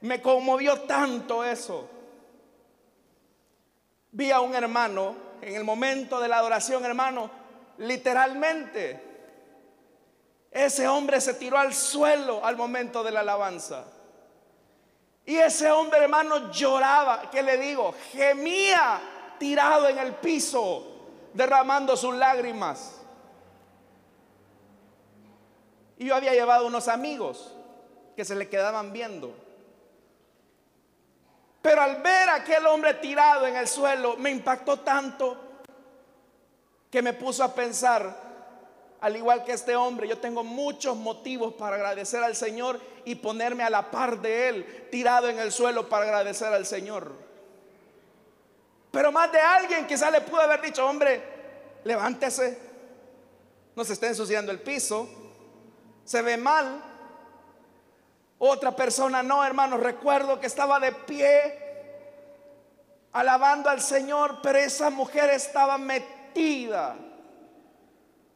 me 0.02 0.22
conmovió 0.22 0.82
tanto 0.82 1.46
eso. 1.46 1.90
Vi 4.12 4.32
a 4.32 4.42
un 4.42 4.54
hermano 4.54 5.16
en 5.42 5.56
el 5.56 5.64
momento 5.64 6.20
de 6.20 6.28
la 6.28 6.40
adoración, 6.40 6.84
hermano, 6.84 7.32
literalmente 7.78 9.02
ese 10.52 10.90
hombre 10.90 11.22
se 11.22 11.36
tiró 11.36 11.58
al 11.58 11.74
suelo 11.74 12.46
al 12.46 12.58
momento 12.58 13.02
de 13.02 13.12
la 13.12 13.22
alabanza. 13.22 13.86
Y 15.26 15.38
ese 15.38 15.70
hombre, 15.72 16.00
hermano, 16.00 16.52
lloraba, 16.52 17.30
¿qué 17.30 17.44
le 17.44 17.58
digo? 17.58 17.94
Gemía 18.12 19.00
tirado 19.38 19.88
en 19.88 19.98
el 19.98 20.16
piso, 20.16 20.88
derramando 21.34 21.96
sus 21.96 22.16
lágrimas. 22.16 23.02
Y 25.98 26.06
yo 26.06 26.16
había 26.16 26.34
llevado 26.34 26.66
unos 26.66 26.88
amigos 26.88 27.56
que 28.16 28.26
se 28.26 28.36
le 28.36 28.50
quedaban 28.50 28.92
viendo. 28.92 29.36
Pero 31.62 31.82
al 31.82 32.02
ver 32.02 32.30
a 32.30 32.36
aquel 32.36 32.66
hombre 32.66 32.96
tirado 32.96 33.46
en 33.46 33.56
el 33.56 33.68
suelo, 33.68 34.18
me 34.18 34.32
impactó 34.32 34.80
tanto 34.80 35.38
que 36.90 37.02
me 37.02 37.14
puso 37.14 37.44
a 37.44 37.54
pensar, 37.54 38.21
al 39.02 39.16
igual 39.16 39.44
que 39.44 39.54
este 39.54 39.76
hombre, 39.76 40.08
yo 40.08 40.20
tengo 40.20 40.44
muchos 40.44 40.96
motivos 40.96 41.56
para 41.56 41.76
agradecer 41.76 42.24
al 42.24 42.36
Señor 42.36 42.80
y 43.04 43.16
ponerme 43.16 43.64
a 43.64 43.70
la 43.72 43.90
par 43.90 44.22
de 44.22 44.48
Él, 44.48 44.88
tirado 44.92 45.28
en 45.28 45.40
el 45.40 45.52
suelo 45.52 45.90
para 45.90 46.06
agradecer 46.06 46.54
al 46.54 46.68
Señor. 46.68 47.12
Pero 48.92 49.12
más 49.12 49.32
de 49.32 49.40
alguien 49.40 49.88
quizá 49.88 50.12
le 50.12 50.22
pudo 50.22 50.42
haber 50.42 50.62
dicho, 50.62 50.88
hombre, 50.88 51.20
levántese, 51.84 52.60
no 53.76 53.84
se 53.84 53.94
esté 53.94 54.08
ensuciando 54.08 54.52
el 54.52 54.60
piso, 54.60 55.10
se 56.06 56.22
ve 56.22 56.38
mal. 56.38 56.84
Otra 58.38 58.76
persona, 58.76 59.24
no, 59.24 59.44
hermano, 59.44 59.78
recuerdo 59.78 60.40
que 60.40 60.46
estaba 60.46 60.80
de 60.80 60.92
pie 60.92 61.58
alabando 63.14 63.68
al 63.68 63.82
Señor, 63.82 64.42
pero 64.44 64.60
esa 64.60 64.92
mujer 64.92 65.32
estaba 65.32 65.80
metida 65.80 66.96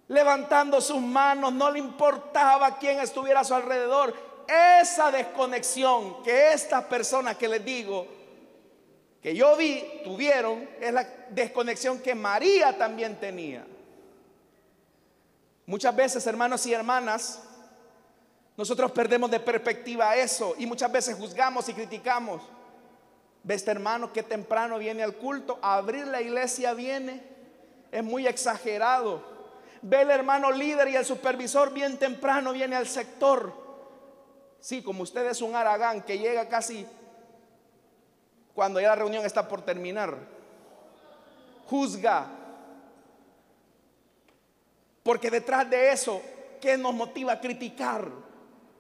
levantando 0.08 0.80
sus 0.82 1.02
manos, 1.02 1.54
no 1.54 1.72
le 1.72 1.80
importaba 1.80 2.78
quién 2.78 3.00
estuviera 3.00 3.42
a 3.42 3.44
su 3.44 3.56
alrededor. 3.56 4.14
Esa 4.48 5.12
desconexión 5.12 6.22
que 6.24 6.54
estas 6.54 6.84
personas 6.86 7.36
que 7.38 7.48
les 7.48 7.66
digo, 7.66 8.08
que 9.22 9.36
yo 9.36 9.56
vi, 9.58 9.84
tuvieron, 10.04 10.70
es 10.80 10.94
la 10.94 11.04
desconexión 11.30 12.00
que 12.00 12.14
María 12.14 12.78
también 12.78 13.20
tenía. 13.20 13.66
Muchas 15.66 15.96
veces, 15.96 16.28
hermanos 16.28 16.64
y 16.68 16.74
hermanas, 16.74 17.42
nosotros 18.56 18.92
perdemos 18.92 19.32
de 19.32 19.40
perspectiva 19.40 20.16
eso 20.16 20.54
y 20.60 20.68
muchas 20.68 20.92
veces 20.92 21.18
juzgamos 21.18 21.68
y 21.70 21.74
criticamos. 21.74 22.42
Ve 23.44 23.56
este 23.56 23.72
hermano 23.72 24.14
que 24.14 24.24
temprano 24.24 24.78
viene 24.78 25.04
al 25.04 25.16
culto, 25.16 25.58
a 25.62 25.76
abrir 25.76 26.06
la 26.08 26.22
iglesia 26.22 26.74
viene, 26.74 27.24
es 27.92 28.04
muy 28.04 28.28
exagerado. 28.28 29.35
Ve 29.88 30.02
el 30.02 30.10
hermano 30.10 30.52
líder 30.52 30.88
y 30.88 30.96
el 30.96 31.06
supervisor 31.06 31.72
bien 31.72 32.00
temprano 32.00 32.54
viene 32.54 32.76
al 32.76 32.88
sector. 32.88 33.54
Sí, 34.60 34.82
como 34.82 35.04
usted 35.04 35.28
es 35.28 35.44
un 35.44 35.56
aragán 35.56 36.02
que 36.02 36.18
llega 36.18 36.50
casi 36.50 36.88
cuando 38.56 38.82
ya 38.82 38.88
la 38.88 38.96
reunión 38.96 39.24
está 39.24 39.48
por 39.48 39.62
terminar. 39.62 40.18
Juzga. 41.68 42.26
Porque 45.04 45.30
detrás 45.30 45.70
de 45.70 45.92
eso, 45.92 46.20
¿qué 46.60 46.80
nos 46.80 46.96
motiva 46.96 47.34
a 47.34 47.40
criticar? 47.40 48.10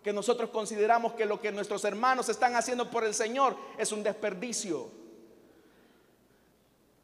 Que 0.03 0.11
nosotros 0.11 0.49
consideramos 0.49 1.13
que 1.13 1.27
lo 1.27 1.39
que 1.39 1.51
nuestros 1.51 1.85
hermanos 1.85 2.29
están 2.29 2.55
haciendo 2.55 2.89
por 2.89 3.03
el 3.03 3.13
Señor 3.13 3.55
es 3.77 3.91
un 3.91 4.01
desperdicio. 4.01 4.89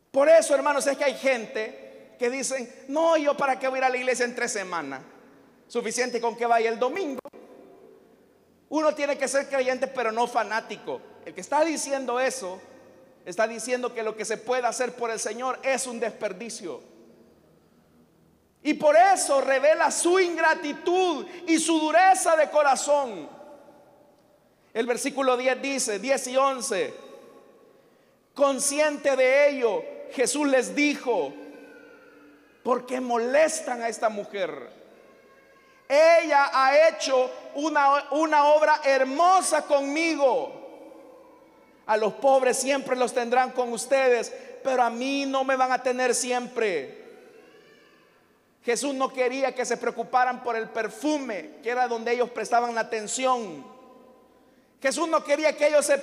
Por 0.09 0.27
eso, 0.27 0.55
hermanos, 0.55 0.87
es 0.87 0.97
que 0.97 1.03
hay 1.03 1.13
gente 1.13 1.90
que 2.21 2.29
dicen, 2.29 2.71
no, 2.87 3.17
yo 3.17 3.35
para 3.35 3.57
qué 3.57 3.67
voy 3.67 3.77
a 3.77 3.79
ir 3.79 3.83
a 3.85 3.89
la 3.89 3.97
iglesia 3.97 4.25
en 4.25 4.35
tres 4.35 4.51
semanas. 4.51 5.01
Suficiente 5.67 6.21
con 6.21 6.35
que 6.35 6.45
vaya 6.45 6.69
el 6.69 6.77
domingo. 6.77 7.19
Uno 8.69 8.93
tiene 8.93 9.17
que 9.17 9.27
ser 9.27 9.49
creyente, 9.49 9.87
pero 9.87 10.11
no 10.11 10.27
fanático. 10.27 11.01
El 11.25 11.33
que 11.33 11.41
está 11.41 11.65
diciendo 11.65 12.19
eso, 12.19 12.61
está 13.25 13.47
diciendo 13.47 13.91
que 13.95 14.03
lo 14.03 14.15
que 14.15 14.23
se 14.23 14.37
puede 14.37 14.67
hacer 14.67 14.93
por 14.93 15.09
el 15.09 15.19
Señor 15.19 15.57
es 15.63 15.87
un 15.87 15.99
desperdicio. 15.99 16.83
Y 18.61 18.75
por 18.75 18.95
eso 18.95 19.41
revela 19.41 19.89
su 19.89 20.19
ingratitud 20.19 21.25
y 21.47 21.57
su 21.57 21.79
dureza 21.79 22.35
de 22.35 22.51
corazón. 22.51 23.27
El 24.75 24.85
versículo 24.85 25.37
10 25.37 25.59
dice, 25.59 25.97
10 25.97 26.27
y 26.27 26.37
11, 26.37 26.93
consciente 28.35 29.15
de 29.15 29.49
ello, 29.49 29.83
Jesús 30.11 30.47
les 30.47 30.75
dijo, 30.75 31.33
porque 32.63 33.01
molestan 33.01 33.81
a 33.81 33.89
esta 33.89 34.09
mujer. 34.09 34.69
Ella 35.87 36.49
ha 36.53 36.89
hecho 36.89 37.29
una, 37.55 38.11
una 38.11 38.45
obra 38.45 38.81
hermosa 38.83 39.63
conmigo. 39.63 40.59
A 41.87 41.97
los 41.97 42.13
pobres 42.13 42.57
siempre 42.57 42.95
los 42.95 43.13
tendrán 43.13 43.51
con 43.51 43.73
ustedes, 43.73 44.33
pero 44.63 44.83
a 44.83 44.89
mí 44.89 45.25
no 45.25 45.43
me 45.43 45.55
van 45.55 45.71
a 45.71 45.81
tener 45.81 46.15
siempre. 46.15 47.01
Jesús 48.63 48.93
no 48.93 49.11
quería 49.11 49.53
que 49.53 49.65
se 49.65 49.75
preocuparan 49.75 50.43
por 50.43 50.55
el 50.55 50.69
perfume, 50.69 51.55
que 51.63 51.71
era 51.71 51.87
donde 51.87 52.13
ellos 52.13 52.29
prestaban 52.29 52.75
la 52.75 52.81
atención. 52.81 53.65
Jesús 54.81 55.07
no 55.07 55.23
quería 55.23 55.57
que 55.57 55.67
ellos 55.67 55.85
se, 55.85 56.01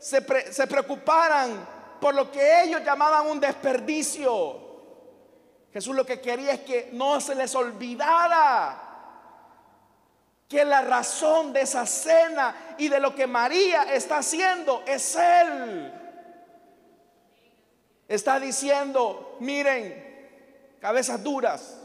se, 0.00 0.52
se 0.52 0.66
preocuparan 0.66 1.66
por 2.00 2.14
lo 2.14 2.30
que 2.30 2.62
ellos 2.64 2.82
llamaban 2.84 3.28
un 3.28 3.40
desperdicio. 3.40 4.63
Jesús 5.74 5.96
lo 5.96 6.06
que 6.06 6.20
quería 6.20 6.52
es 6.52 6.60
que 6.60 6.90
no 6.92 7.20
se 7.20 7.34
les 7.34 7.52
olvidara 7.56 8.80
que 10.48 10.64
la 10.64 10.82
razón 10.82 11.52
de 11.52 11.62
esa 11.62 11.84
cena 11.84 12.76
y 12.78 12.86
de 12.86 13.00
lo 13.00 13.12
que 13.12 13.26
María 13.26 13.92
está 13.92 14.18
haciendo 14.18 14.84
es 14.86 15.16
Él. 15.16 15.92
Está 18.06 18.38
diciendo, 18.38 19.36
miren, 19.40 20.78
cabezas 20.80 21.20
duras, 21.24 21.76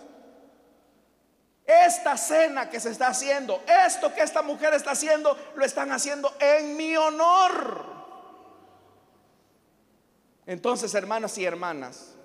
esta 1.66 2.16
cena 2.16 2.70
que 2.70 2.80
se 2.80 2.92
está 2.92 3.08
haciendo, 3.08 3.64
esto 3.88 4.14
que 4.14 4.22
esta 4.22 4.44
mujer 4.44 4.76
está 4.76 4.92
haciendo, 4.92 5.36
lo 5.56 5.66
están 5.66 5.92
haciendo 5.92 6.32
en 6.40 6.78
mi 6.78 6.96
honor. 6.96 7.86
Entonces, 10.46 10.94
hermanos 10.94 11.36
y 11.40 11.46
hermanas, 11.46 12.19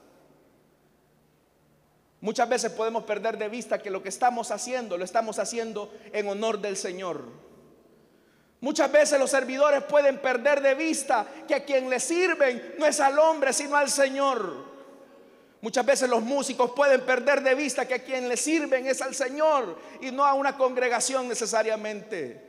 muchas 2.24 2.48
veces 2.48 2.72
podemos 2.72 3.04
perder 3.04 3.36
de 3.36 3.50
vista 3.50 3.78
que 3.82 3.90
lo 3.90 4.02
que 4.02 4.08
estamos 4.08 4.50
haciendo, 4.50 4.96
lo 4.96 5.04
estamos 5.04 5.38
haciendo 5.38 5.92
en 6.10 6.26
honor 6.26 6.58
del 6.58 6.78
Señor. 6.78 7.22
Muchas 8.62 8.90
veces 8.90 9.18
los 9.18 9.30
servidores 9.30 9.82
pueden 9.82 10.16
perder 10.16 10.62
de 10.62 10.74
vista 10.74 11.26
que 11.46 11.54
a 11.54 11.64
quien 11.66 11.90
le 11.90 12.00
sirven 12.00 12.76
no 12.78 12.86
es 12.86 12.98
al 12.98 13.18
hombre, 13.18 13.52
sino 13.52 13.76
al 13.76 13.90
Señor. 13.90 14.72
Muchas 15.60 15.84
veces 15.84 16.08
los 16.08 16.22
músicos 16.22 16.70
pueden 16.70 17.02
perder 17.02 17.42
de 17.42 17.54
vista 17.54 17.86
que 17.86 17.94
a 17.94 18.02
quien 18.02 18.26
le 18.26 18.38
sirven 18.38 18.86
es 18.86 19.02
al 19.02 19.14
Señor 19.14 19.78
y 20.00 20.10
no 20.10 20.24
a 20.24 20.32
una 20.32 20.56
congregación 20.56 21.28
necesariamente. 21.28 22.40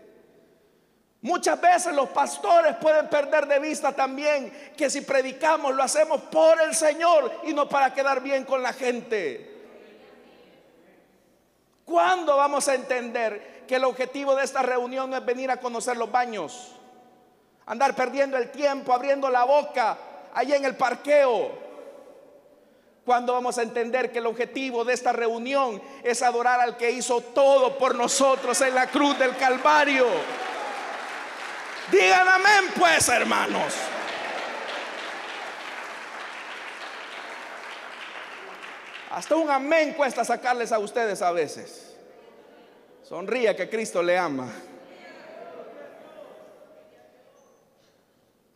Muchas 1.19 1.59
veces 1.59 1.93
los 1.93 2.07
pastores 2.11 2.77
pueden 2.77 3.09
perder 3.09 3.45
de 3.45 3.59
vista 3.59 3.91
también 3.91 4.71
que 4.77 4.89
si 4.89 5.01
predicamos 5.01 5.75
lo 5.75 5.83
hacemos 5.83 6.21
por 6.21 6.61
el 6.61 6.73
Señor 6.73 7.41
y 7.43 7.53
no 7.53 7.67
para 7.67 7.93
quedar 7.93 8.23
bien 8.23 8.45
con 8.45 8.63
la 8.63 8.71
gente. 8.71 9.54
¿Cuándo 11.85 12.35
vamos 12.35 12.67
a 12.67 12.75
entender 12.75 13.63
que 13.67 13.75
el 13.75 13.83
objetivo 13.83 14.35
de 14.35 14.43
esta 14.43 14.61
reunión 14.61 15.09
no 15.09 15.17
es 15.17 15.25
venir 15.25 15.51
a 15.51 15.57
conocer 15.57 15.95
los 15.95 16.11
baños? 16.11 16.71
Andar 17.67 17.95
perdiendo 17.95 18.37
el 18.37 18.51
tiempo, 18.51 18.93
abriendo 18.93 19.29
la 19.29 19.43
boca 19.43 19.97
ahí 20.33 20.53
en 20.53 20.65
el 20.65 20.75
parqueo 20.75 21.65
cuando 23.05 23.33
vamos 23.33 23.59
a 23.59 23.61
entender 23.61 24.11
que 24.11 24.17
el 24.17 24.25
objetivo 24.25 24.83
de 24.83 24.93
esta 24.93 25.13
reunión 25.13 25.79
es 26.03 26.23
adorar 26.23 26.59
al 26.59 26.75
que 26.75 26.89
hizo 26.89 27.21
todo 27.21 27.77
por 27.77 27.93
nosotros 27.93 28.59
en 28.61 28.73
la 28.73 28.87
cruz 28.87 29.17
del 29.19 29.37
Calvario? 29.37 30.07
Digan 31.91 32.27
amén 32.27 32.71
pues, 32.75 33.07
hermanos. 33.09 33.73
Hasta 39.15 39.34
un 39.38 39.49
amén 39.49 39.93
cuesta 39.93 40.25
sacarles 40.25 40.73
a 40.73 40.80
ustedes 40.80 41.21
a 41.21 41.32
veces. 41.32 41.95
Sonríe 43.01 43.56
que 43.56 43.69
Cristo 43.69 44.04
le 44.04 44.17
ama. 44.17 44.51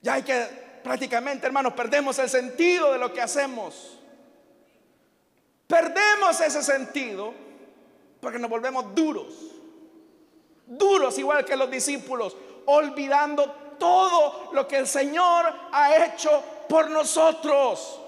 Ya 0.02 0.16
hay 0.16 0.24
que 0.24 0.48
prácticamente, 0.84 1.48
hermanos, 1.48 1.72
perdemos 1.72 2.20
el 2.20 2.30
sentido 2.30 2.92
de 2.92 3.00
lo 3.00 3.14
que 3.14 3.22
hacemos. 3.22 4.00
Perdemos 5.66 6.42
ese 6.42 6.62
sentido 6.62 7.34
porque 8.20 8.38
nos 8.38 8.50
volvemos 8.50 8.94
duros. 8.94 9.34
Duros 10.66 11.18
igual 11.20 11.46
que 11.46 11.56
los 11.56 11.72
discípulos, 11.72 12.36
olvidando 12.66 13.50
todo 13.80 14.52
lo 14.52 14.68
que 14.68 14.76
el 14.76 14.88
Señor 14.88 15.46
ha 15.72 16.06
hecho 16.06 16.44
por 16.68 16.90
nosotros. 16.92 18.02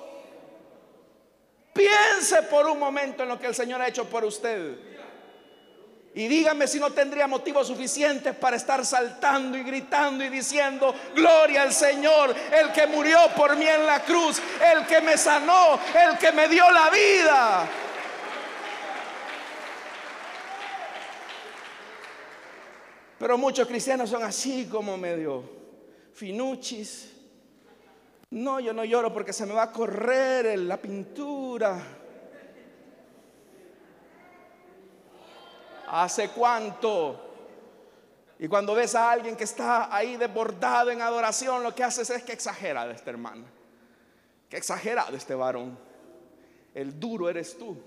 Piense 1.74 2.44
por 2.44 2.68
un 2.68 2.80
momento 2.80 3.24
en 3.24 3.30
lo 3.30 3.40
que 3.40 3.48
el 3.48 3.56
Señor 3.56 3.82
ha 3.82 3.88
hecho 3.88 4.06
por 4.06 4.26
usted. 4.26 4.78
Y 6.14 6.28
dígame 6.28 6.68
si 6.68 6.78
no 6.78 6.92
tendría 6.92 7.26
motivos 7.26 7.68
suficientes 7.68 8.36
para 8.36 8.58
estar 8.58 8.86
saltando 8.86 9.58
y 9.58 9.64
gritando 9.64 10.24
y 10.26 10.30
diciendo, 10.30 10.94
gloria 11.16 11.62
al 11.62 11.72
Señor, 11.72 12.36
el 12.52 12.74
que 12.74 12.86
murió 12.86 13.18
por 13.36 13.56
mí 13.56 13.66
en 13.66 13.86
la 13.86 14.04
cruz, 14.04 14.42
el 14.76 14.86
que 14.86 15.00
me 15.00 15.18
sanó, 15.18 15.80
el 16.10 16.18
que 16.18 16.34
me 16.34 16.50
dio 16.50 16.70
la 16.70 16.90
vida. 16.90 17.70
Pero 23.18 23.38
muchos 23.38 23.66
cristianos 23.66 24.10
son 24.10 24.24
así 24.24 24.68
como 24.70 24.98
medio 24.98 25.44
finuchis. 26.14 27.21
No, 28.32 28.62
yo 28.62 28.72
no 28.72 28.86
lloro 28.86 29.14
porque 29.14 29.34
se 29.34 29.46
me 29.46 29.54
va 29.54 29.64
a 29.64 29.72
correr 29.72 30.58
la 30.60 30.78
pintura. 30.78 31.78
¿Hace 35.88 36.30
cuánto? 36.30 37.30
Y 38.40 38.48
cuando 38.48 38.74
ves 38.74 38.96
a 38.96 39.12
alguien 39.12 39.36
que 39.36 39.44
está 39.44 39.94
ahí 39.94 40.16
desbordado 40.16 40.92
en 40.92 41.02
adoración, 41.02 41.62
lo 41.62 41.76
que 41.76 41.84
haces 41.84 42.10
es 42.10 42.24
que 42.24 42.32
exagera 42.32 42.88
de 42.88 42.94
este 42.94 43.10
hermano. 43.10 43.44
Que 44.50 44.58
exagerado 44.58 45.16
este 45.18 45.36
varón. 45.36 45.78
El 46.74 46.98
duro 46.98 47.30
eres 47.30 47.58
tú. 47.58 47.78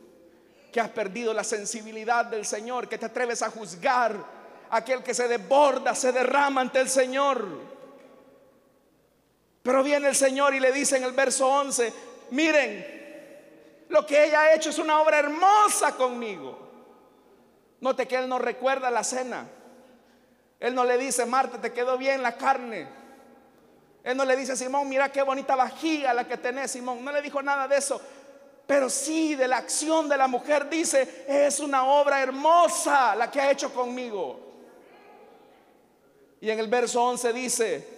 Que 0.71 0.81
has 0.81 0.91
perdido 0.91 1.33
la 1.33 1.43
sensibilidad 1.43 2.27
del 2.27 2.45
Señor. 2.45 2.87
Que 2.87 2.99
te 2.99 3.07
atreves 3.07 3.41
a 3.41 3.51
juzgar. 3.51 4.15
Aquel 4.69 5.03
que 5.03 5.15
se 5.15 5.27
desborda, 5.27 5.95
se 5.95 6.13
derrama 6.13 6.61
ante 6.61 6.81
el 6.81 6.91
Señor. 6.91 7.74
Pero 9.65 9.83
viene 9.83 10.09
el 10.09 10.15
Señor 10.15 10.55
y 10.55 10.61
le 10.61 10.73
dice 10.73 10.99
en 10.99 11.05
el 11.05 11.13
verso 11.13 11.49
11, 11.49 11.91
miren, 12.33 13.87
lo 13.89 14.05
que 14.05 14.27
ella 14.27 14.43
ha 14.43 14.55
hecho 14.55 14.69
es 14.69 14.79
una 14.79 15.01
obra 15.01 15.19
hermosa 15.19 15.97
conmigo. 15.97 16.59
Note 17.81 18.07
que 18.07 18.17
Él 18.17 18.29
no 18.29 18.39
recuerda 18.39 18.91
la 18.91 19.03
cena. 19.03 19.49
Él 20.61 20.75
no 20.75 20.85
le 20.85 20.99
dice, 20.99 21.25
Marta, 21.25 21.59
te 21.59 21.73
quedó 21.73 21.97
bien 21.97 22.23
la 22.23 22.37
carne. 22.37 22.87
Él 24.03 24.19
no 24.19 24.27
le 24.27 24.37
dice, 24.37 24.55
Simón, 24.55 24.87
mira 24.87 25.11
qué 25.11 25.23
bonita 25.23 25.57
vajilla 25.57 26.13
la 26.13 26.29
que 26.29 26.37
tenés, 26.37 26.73
Simón. 26.73 27.03
No 27.03 27.11
le 27.11 27.23
dijo 27.23 27.41
nada 27.41 27.67
de 27.67 27.79
eso. 27.79 27.99
Pero 28.67 28.91
sí 28.91 29.35
de 29.35 29.49
la 29.49 29.57
acción 29.57 30.11
de 30.11 30.19
la 30.19 30.29
mujer 30.29 30.69
dice, 30.69 31.25
es 31.27 31.59
una 31.59 31.87
obra 31.87 32.21
hermosa 32.21 33.17
la 33.17 33.31
que 33.31 33.41
ha 33.41 33.51
hecho 33.51 33.73
conmigo. 33.73 34.41
Y 36.43 36.51
en 36.51 36.59
el 36.59 36.69
verso 36.69 37.03
11 37.03 37.33
dice, 37.33 37.94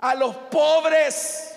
a 0.00 0.14
los 0.14 0.34
pobres 0.34 1.56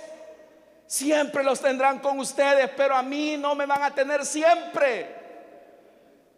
siempre 0.85 1.43
los 1.43 1.59
tendrán 1.59 1.99
con 1.99 2.19
ustedes, 2.19 2.69
pero 2.75 2.95
a 2.95 3.01
mí 3.01 3.37
no 3.37 3.55
me 3.55 3.65
van 3.65 3.83
a 3.83 3.95
tener 3.95 4.25
siempre. 4.25 5.23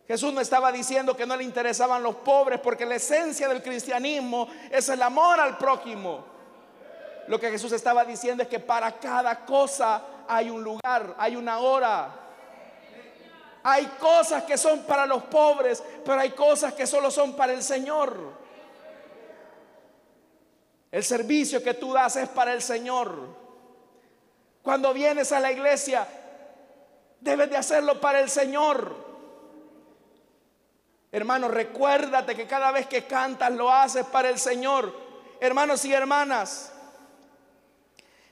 Jesús 0.08 0.32
no 0.32 0.40
estaba 0.40 0.72
diciendo 0.72 1.18
que 1.18 1.26
no 1.26 1.36
le 1.36 1.44
interesaban 1.44 2.04
los 2.04 2.16
pobres, 2.16 2.60
porque 2.60 2.86
la 2.86 2.96
esencia 2.96 3.50
del 3.50 3.64
cristianismo 3.64 4.48
es 4.72 4.88
el 4.90 5.02
amor 5.02 5.40
al 5.40 5.58
prójimo. 5.58 6.24
Lo 7.28 7.40
que 7.40 7.50
Jesús 7.50 7.72
estaba 7.72 8.06
diciendo 8.06 8.44
es 8.44 8.50
que 8.50 8.60
para 8.60 8.92
cada 9.00 9.46
cosa 9.46 10.04
hay 10.28 10.50
un 10.50 10.64
lugar, 10.64 11.16
hay 11.18 11.36
una 11.36 11.58
hora. 11.58 12.10
Hay 13.64 13.86
cosas 14.00 14.44
que 14.44 14.60
son 14.60 14.84
para 14.84 15.08
los 15.08 15.24
pobres, 15.24 15.84
pero 16.06 16.20
hay 16.20 16.30
cosas 16.30 16.74
que 16.74 16.86
solo 16.86 17.10
son 17.10 17.34
para 17.34 17.52
el 17.52 17.64
Señor. 17.64 18.45
El 20.96 21.04
servicio 21.04 21.62
que 21.62 21.74
tú 21.74 21.92
das 21.92 22.16
es 22.16 22.30
para 22.30 22.54
el 22.54 22.62
Señor. 22.62 23.18
Cuando 24.62 24.94
vienes 24.94 25.34
a 25.34 25.42
la 25.42 25.52
iglesia, 25.52 26.08
debes 27.20 27.50
de 27.50 27.58
hacerlo 27.58 28.00
para 28.00 28.22
el 28.22 28.30
Señor. 28.30 28.96
Hermano, 31.12 31.50
recuérdate 31.50 32.34
que 32.34 32.48
cada 32.48 32.72
vez 32.72 32.88
que 32.88 33.04
cantas 33.04 33.52
lo 33.52 33.70
haces 33.70 34.06
para 34.06 34.30
el 34.30 34.40
Señor. 34.40 34.96
Hermanos 35.42 35.84
y 35.84 35.92
hermanas, 35.92 36.72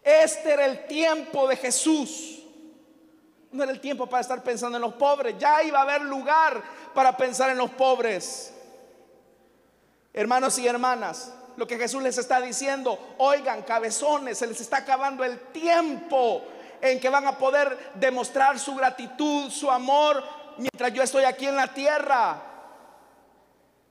este 0.02 0.54
era 0.54 0.66
el 0.66 0.88
tiempo 0.88 1.46
de 1.50 1.58
Jesús. 1.58 2.44
No 3.52 3.64
era 3.64 3.74
el 3.74 3.82
tiempo 3.82 4.08
para 4.08 4.22
estar 4.22 4.42
pensando 4.42 4.78
en 4.78 4.84
los 4.84 4.94
pobres. 4.94 5.36
Ya 5.38 5.62
iba 5.64 5.80
a 5.80 5.82
haber 5.82 6.04
lugar 6.04 6.64
para 6.94 7.18
pensar 7.18 7.50
en 7.50 7.58
los 7.58 7.72
pobres. 7.72 8.54
Hermanos 10.14 10.58
y 10.60 10.66
hermanas, 10.66 11.34
lo 11.56 11.68
que 11.68 11.78
Jesús 11.78 12.02
les 12.02 12.18
está 12.18 12.42
diciendo, 12.42 13.16
oigan, 13.18 13.64
cabezones, 13.64 14.38
se 14.38 14.48
les 14.48 14.60
está 14.62 14.78
acabando 14.78 15.24
el 15.24 15.40
tiempo 15.52 16.44
en 16.82 17.00
que 17.00 17.10
van 17.10 17.28
a 17.28 17.38
poder 17.38 17.92
demostrar 17.96 18.60
su 18.60 18.76
gratitud, 18.76 19.50
su 19.50 19.70
amor, 19.70 20.24
mientras 20.58 20.94
yo 20.94 21.04
estoy 21.04 21.24
aquí 21.24 21.48
en 21.48 21.56
la 21.56 21.74
tierra 21.74 22.54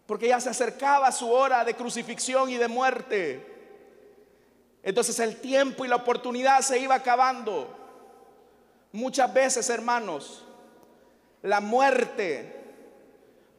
porque 0.06 0.28
ya 0.28 0.40
se 0.40 0.50
acercaba 0.50 1.10
su 1.10 1.30
hora 1.30 1.64
de 1.64 1.74
crucifixión 1.74 2.50
y 2.50 2.58
de 2.58 2.68
muerte. 2.68 3.46
Entonces 4.82 5.18
el 5.20 5.40
tiempo 5.40 5.84
y 5.84 5.88
la 5.88 5.96
oportunidad 5.96 6.60
se 6.60 6.78
iba 6.78 6.96
acabando. 6.96 7.78
Muchas 8.92 9.32
veces, 9.32 9.70
hermanos, 9.70 10.44
la 11.40 11.60
muerte, 11.60 12.61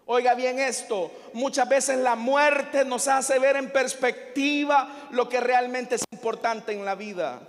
oiga 0.05 0.33
bien 0.35 0.59
esto, 0.59 1.11
muchas 1.33 1.67
veces 1.67 1.97
la 1.99 2.15
muerte 2.15 2.83
nos 2.85 3.07
hace 3.07 3.39
ver 3.39 3.55
en 3.55 3.71
perspectiva 3.71 5.07
lo 5.11 5.29
que 5.29 5.39
realmente 5.39 5.95
es 5.95 6.03
importante 6.11 6.73
en 6.73 6.85
la 6.85 6.95
vida. 6.95 7.41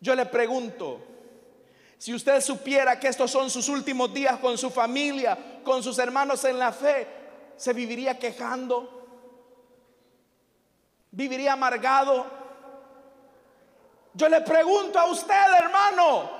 Yo 0.00 0.14
le 0.14 0.26
pregunto, 0.26 1.00
si 1.98 2.12
usted 2.14 2.40
supiera 2.40 2.98
que 2.98 3.08
estos 3.08 3.30
son 3.30 3.50
sus 3.50 3.68
últimos 3.68 4.12
días 4.12 4.38
con 4.38 4.58
su 4.58 4.70
familia, 4.70 5.38
con 5.62 5.82
sus 5.82 5.98
hermanos 5.98 6.44
en 6.44 6.58
la 6.58 6.72
fe, 6.72 7.06
se 7.56 7.72
viviría 7.72 8.18
quejando, 8.18 9.06
viviría 11.12 11.52
amargado. 11.52 12.26
Yo 14.14 14.28
le 14.28 14.40
pregunto 14.40 14.98
a 14.98 15.04
usted, 15.04 15.54
hermano, 15.58 16.30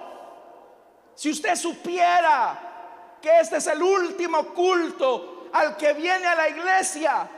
si 1.14 1.30
usted 1.30 1.54
supiera 1.54 2.71
que 3.22 3.40
este 3.40 3.56
es 3.56 3.66
el 3.68 3.82
último 3.82 4.52
culto 4.52 5.48
al 5.52 5.76
que 5.76 5.92
viene 5.94 6.26
a 6.26 6.34
la 6.34 6.48
iglesia, 6.48 7.28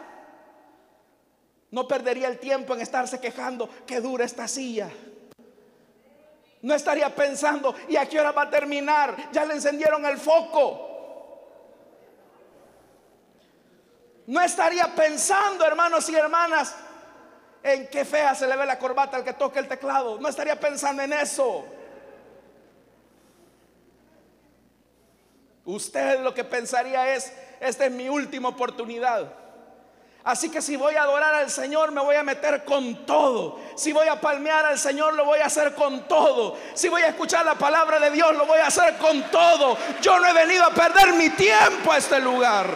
no 1.71 1.87
perdería 1.87 2.29
el 2.29 2.39
tiempo 2.39 2.75
en 2.75 2.81
estarse 2.81 3.21
quejando 3.21 3.69
que 3.87 4.01
dura 4.01 4.25
esta 4.25 4.49
silla. 4.49 4.89
No 6.63 6.73
estaría 6.75 7.15
pensando, 7.15 7.75
¿y 7.89 7.97
a 7.97 8.09
qué 8.09 8.19
hora 8.19 8.33
va 8.33 8.43
a 8.43 8.51
terminar? 8.51 9.31
Ya 9.33 9.45
le 9.45 9.55
encendieron 9.55 10.07
el 10.07 10.17
foco. 10.17 10.91
No 14.27 14.41
estaría 14.41 14.95
pensando, 14.95 15.67
hermanos 15.67 16.09
y 16.09 16.15
hermanas, 16.15 16.75
en 17.63 17.89
qué 17.89 18.05
fea 18.05 18.35
se 18.35 18.47
le 18.47 18.57
ve 18.57 18.65
la 18.65 18.79
corbata 18.79 19.17
al 19.17 19.25
que 19.25 19.35
toca 19.35 19.61
el 19.61 19.69
teclado. 19.69 20.19
No 20.19 20.29
estaría 20.29 20.59
pensando 20.59 21.03
en 21.03 21.13
eso. 21.13 21.67
Usted 25.65 26.21
lo 26.21 26.35
que 26.35 26.45
pensaría 26.45 27.15
es, 27.15 27.33
esta 27.61 27.87
es 27.87 27.93
mi 27.93 28.09
última 28.09 28.51
oportunidad. 28.51 29.33
Así 30.25 30.51
que 30.51 30.63
si 30.63 30.77
voy 30.77 30.95
a 30.95 31.03
adorar 31.03 31.35
al 31.35 31.51
Señor, 31.51 31.93
me 31.93 32.01
voy 32.01 32.17
a 32.17 32.23
meter 32.23 32.65
con 32.65 33.05
todo. 33.05 33.61
Si 33.77 33.93
voy 33.93 34.09
a 34.09 34.19
palmear 34.19 34.65
al 34.65 34.79
Señor, 34.79 35.13
lo 35.13 35.27
voy 35.27 35.41
a 35.41 35.47
hacer 35.47 35.75
con 35.75 36.09
todo. 36.09 36.57
Si 36.73 36.89
voy 36.89 37.03
a 37.03 37.09
escuchar 37.09 37.45
la 37.45 37.57
palabra 37.57 38.01
de 38.01 38.11
Dios, 38.11 38.35
lo 38.35 38.47
voy 38.47 38.59
a 38.59 38.69
hacer 38.69 38.97
con 38.97 39.23
todo. 39.31 39.77
Yo 40.01 40.19
no 40.19 40.27
he 40.27 40.33
venido 40.33 40.65
a 40.65 40.71
perder 40.71 41.13
mi 41.13 41.29
tiempo 41.31 41.93
a 41.93 41.99
este 41.99 42.21
lugar. 42.21 42.67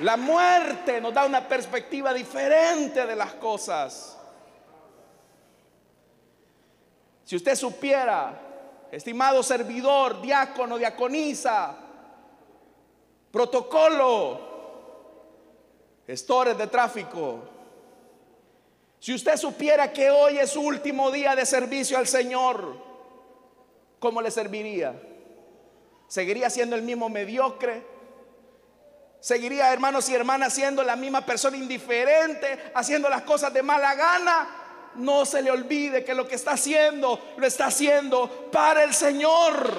La 0.00 0.16
muerte 0.16 1.00
nos 1.00 1.14
da 1.14 1.24
una 1.24 1.46
perspectiva 1.46 2.12
diferente 2.12 3.06
de 3.06 3.14
las 3.14 3.34
cosas. 3.34 4.17
Si 7.28 7.36
usted 7.36 7.56
supiera, 7.56 8.40
estimado 8.90 9.42
servidor, 9.42 10.22
diácono, 10.22 10.78
diaconisa, 10.78 11.76
protocolo, 13.30 14.40
gestores 16.06 16.56
de 16.56 16.66
tráfico, 16.68 17.42
si 18.98 19.12
usted 19.12 19.36
supiera 19.36 19.92
que 19.92 20.08
hoy 20.08 20.38
es 20.38 20.52
su 20.52 20.62
último 20.62 21.10
día 21.10 21.36
de 21.36 21.44
servicio 21.44 21.98
al 21.98 22.06
Señor, 22.06 22.82
¿cómo 23.98 24.22
le 24.22 24.30
serviría? 24.30 24.98
¿Seguiría 26.06 26.48
siendo 26.48 26.76
el 26.76 26.82
mismo 26.82 27.10
mediocre? 27.10 27.84
Seguiría, 29.20 29.70
hermanos 29.70 30.08
y 30.08 30.14
hermanas, 30.14 30.54
siendo 30.54 30.82
la 30.82 30.96
misma 30.96 31.26
persona 31.26 31.58
indiferente, 31.58 32.72
haciendo 32.74 33.10
las 33.10 33.20
cosas 33.20 33.52
de 33.52 33.62
mala 33.62 33.94
gana. 33.94 34.57
No 34.96 35.24
se 35.24 35.42
le 35.42 35.50
olvide 35.50 36.04
que 36.04 36.14
lo 36.14 36.26
que 36.26 36.34
está 36.34 36.52
haciendo, 36.52 37.20
lo 37.36 37.46
está 37.46 37.66
haciendo 37.66 38.48
para 38.50 38.84
el 38.84 38.94
Señor. 38.94 39.72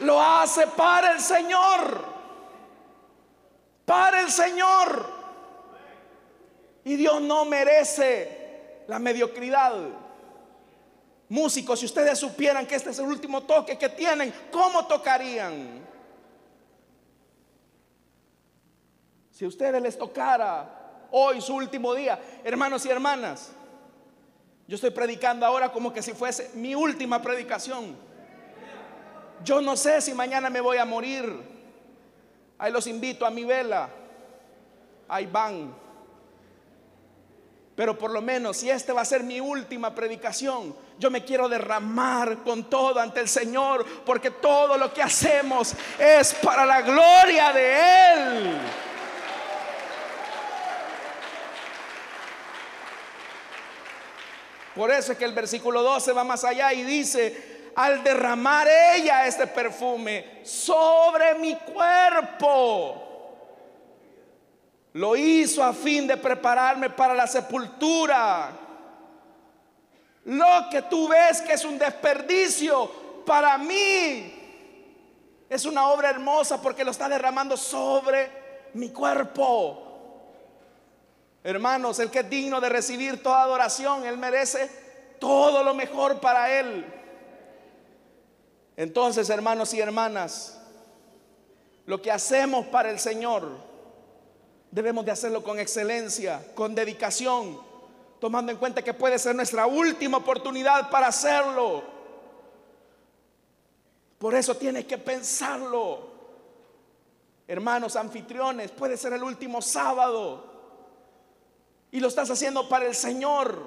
Lo 0.00 0.20
hace 0.20 0.66
para 0.66 1.12
el 1.12 1.20
Señor. 1.20 2.04
Para 3.84 4.20
el 4.20 4.30
Señor. 4.30 5.10
Y 6.84 6.96
Dios 6.96 7.20
no 7.20 7.44
merece 7.44 8.84
la 8.88 8.98
mediocridad. 8.98 9.74
Músicos, 11.28 11.80
si 11.80 11.86
ustedes 11.86 12.18
supieran 12.18 12.66
que 12.66 12.74
este 12.74 12.90
es 12.90 12.98
el 12.98 13.06
último 13.06 13.44
toque 13.44 13.78
que 13.78 13.88
tienen, 13.88 14.34
¿cómo 14.50 14.86
tocarían? 14.86 15.91
Si 19.42 19.46
a 19.46 19.48
ustedes 19.48 19.82
les 19.82 19.98
tocara 19.98 21.08
hoy 21.10 21.40
su 21.40 21.56
último 21.56 21.92
día, 21.96 22.16
hermanos 22.44 22.86
y 22.86 22.90
hermanas, 22.90 23.50
yo 24.68 24.76
estoy 24.76 24.90
predicando 24.90 25.44
ahora 25.44 25.72
como 25.72 25.92
que 25.92 26.00
si 26.00 26.12
fuese 26.12 26.52
mi 26.54 26.76
última 26.76 27.20
predicación. 27.20 27.96
Yo 29.42 29.60
no 29.60 29.76
sé 29.76 30.00
si 30.00 30.14
mañana 30.14 30.48
me 30.48 30.60
voy 30.60 30.76
a 30.76 30.84
morir. 30.84 31.42
Ahí 32.56 32.70
los 32.70 32.86
invito 32.86 33.26
a 33.26 33.32
mi 33.32 33.42
vela. 33.42 33.88
Ahí 35.08 35.26
van. 35.26 35.74
Pero 37.74 37.98
por 37.98 38.12
lo 38.12 38.22
menos 38.22 38.58
si 38.58 38.70
este 38.70 38.92
va 38.92 39.00
a 39.00 39.04
ser 39.04 39.24
mi 39.24 39.40
última 39.40 39.92
predicación, 39.92 40.72
yo 41.00 41.10
me 41.10 41.24
quiero 41.24 41.48
derramar 41.48 42.44
con 42.44 42.70
todo 42.70 43.00
ante 43.00 43.18
el 43.18 43.28
Señor, 43.28 43.84
porque 44.06 44.30
todo 44.30 44.78
lo 44.78 44.94
que 44.94 45.02
hacemos 45.02 45.74
es 45.98 46.32
para 46.32 46.64
la 46.64 46.80
gloria 46.82 47.52
de 47.52 48.12
Él. 48.12 48.60
Por 54.74 54.90
eso 54.90 55.12
es 55.12 55.18
que 55.18 55.24
el 55.24 55.32
versículo 55.32 55.82
12 55.82 56.12
va 56.12 56.24
más 56.24 56.44
allá 56.44 56.72
y 56.72 56.82
dice, 56.82 57.70
al 57.74 58.02
derramar 58.02 58.68
ella 58.68 59.26
este 59.26 59.46
perfume 59.46 60.40
sobre 60.42 61.34
mi 61.34 61.56
cuerpo, 61.56 63.08
lo 64.94 65.16
hizo 65.16 65.62
a 65.62 65.72
fin 65.72 66.06
de 66.06 66.16
prepararme 66.16 66.90
para 66.90 67.14
la 67.14 67.26
sepultura. 67.26 68.50
Lo 70.24 70.68
que 70.70 70.82
tú 70.82 71.08
ves 71.08 71.40
que 71.42 71.54
es 71.54 71.64
un 71.64 71.78
desperdicio, 71.78 72.90
para 73.26 73.58
mí 73.58 74.40
es 75.48 75.64
una 75.64 75.88
obra 75.88 76.10
hermosa 76.10 76.60
porque 76.60 76.84
lo 76.84 76.90
está 76.90 77.08
derramando 77.08 77.56
sobre 77.56 78.30
mi 78.74 78.90
cuerpo. 78.90 79.91
Hermanos, 81.44 81.98
el 81.98 82.10
que 82.10 82.20
es 82.20 82.30
digno 82.30 82.60
de 82.60 82.68
recibir 82.68 83.22
toda 83.22 83.42
adoración, 83.42 84.06
Él 84.06 84.16
merece 84.16 84.70
todo 85.18 85.64
lo 85.64 85.74
mejor 85.74 86.20
para 86.20 86.58
Él. 86.58 86.84
Entonces, 88.76 89.28
hermanos 89.28 89.74
y 89.74 89.80
hermanas, 89.80 90.60
lo 91.86 92.00
que 92.00 92.12
hacemos 92.12 92.66
para 92.66 92.90
el 92.90 93.00
Señor, 93.00 93.48
debemos 94.70 95.04
de 95.04 95.10
hacerlo 95.10 95.42
con 95.42 95.58
excelencia, 95.58 96.44
con 96.54 96.74
dedicación, 96.74 97.60
tomando 98.20 98.52
en 98.52 98.58
cuenta 98.58 98.82
que 98.82 98.94
puede 98.94 99.18
ser 99.18 99.34
nuestra 99.34 99.66
última 99.66 100.18
oportunidad 100.18 100.90
para 100.90 101.08
hacerlo. 101.08 101.82
Por 104.18 104.36
eso 104.36 104.56
tienes 104.56 104.84
que 104.84 104.96
pensarlo. 104.96 106.12
Hermanos 107.48 107.96
anfitriones, 107.96 108.70
puede 108.70 108.96
ser 108.96 109.12
el 109.14 109.24
último 109.24 109.60
sábado 109.60 110.51
y 111.92 112.00
lo 112.00 112.08
estás 112.08 112.30
haciendo 112.30 112.68
para 112.68 112.86
el 112.86 112.94
Señor. 112.94 113.62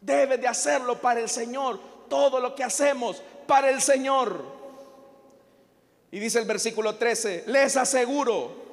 Debes 0.00 0.40
de 0.40 0.48
hacerlo 0.48 1.00
para 1.00 1.20
el 1.20 1.28
Señor. 1.28 1.80
Todo 2.08 2.40
lo 2.40 2.54
que 2.54 2.64
hacemos 2.64 3.22
para 3.46 3.70
el 3.70 3.80
Señor. 3.80 4.42
Y 6.10 6.18
dice 6.18 6.40
el 6.40 6.44
versículo 6.44 6.96
13, 6.96 7.44
les 7.46 7.76
aseguro 7.76 8.66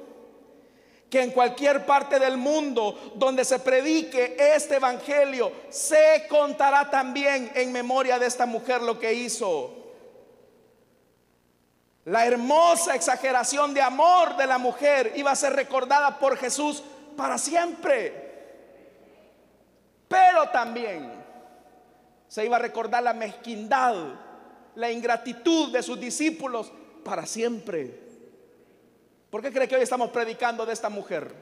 que 1.09 1.21
en 1.21 1.31
cualquier 1.31 1.85
parte 1.85 2.17
del 2.17 2.37
mundo 2.37 3.13
donde 3.15 3.45
se 3.45 3.59
predique 3.59 4.35
este 4.37 4.77
evangelio, 4.77 5.51
se 5.69 6.25
contará 6.27 6.89
también 6.89 7.51
en 7.53 7.71
memoria 7.71 8.17
de 8.17 8.25
esta 8.25 8.47
mujer 8.47 8.81
lo 8.81 8.97
que 8.97 9.13
hizo. 9.13 9.75
La 12.05 12.25
hermosa 12.25 12.95
exageración 12.95 13.75
de 13.75 13.81
amor 13.81 14.35
de 14.37 14.47
la 14.47 14.57
mujer 14.57 15.13
iba 15.15 15.29
a 15.29 15.35
ser 15.35 15.53
recordada 15.53 16.17
por 16.17 16.35
Jesús 16.35 16.83
para 17.15 17.37
siempre. 17.37 18.22
Pero 20.13 20.49
también 20.49 21.11
se 22.27 22.45
iba 22.45 22.57
a 22.57 22.59
recordar 22.59 23.01
la 23.01 23.13
mezquindad, 23.13 23.95
la 24.75 24.91
ingratitud 24.91 25.71
de 25.71 25.81
sus 25.81 25.99
discípulos 25.99 26.71
para 27.03 27.25
siempre. 27.25 27.99
¿Por 29.31 29.41
qué 29.41 29.51
cree 29.51 29.67
que 29.67 29.75
hoy 29.75 29.81
estamos 29.81 30.11
predicando 30.11 30.67
de 30.67 30.73
esta 30.73 30.89
mujer? 30.89 31.33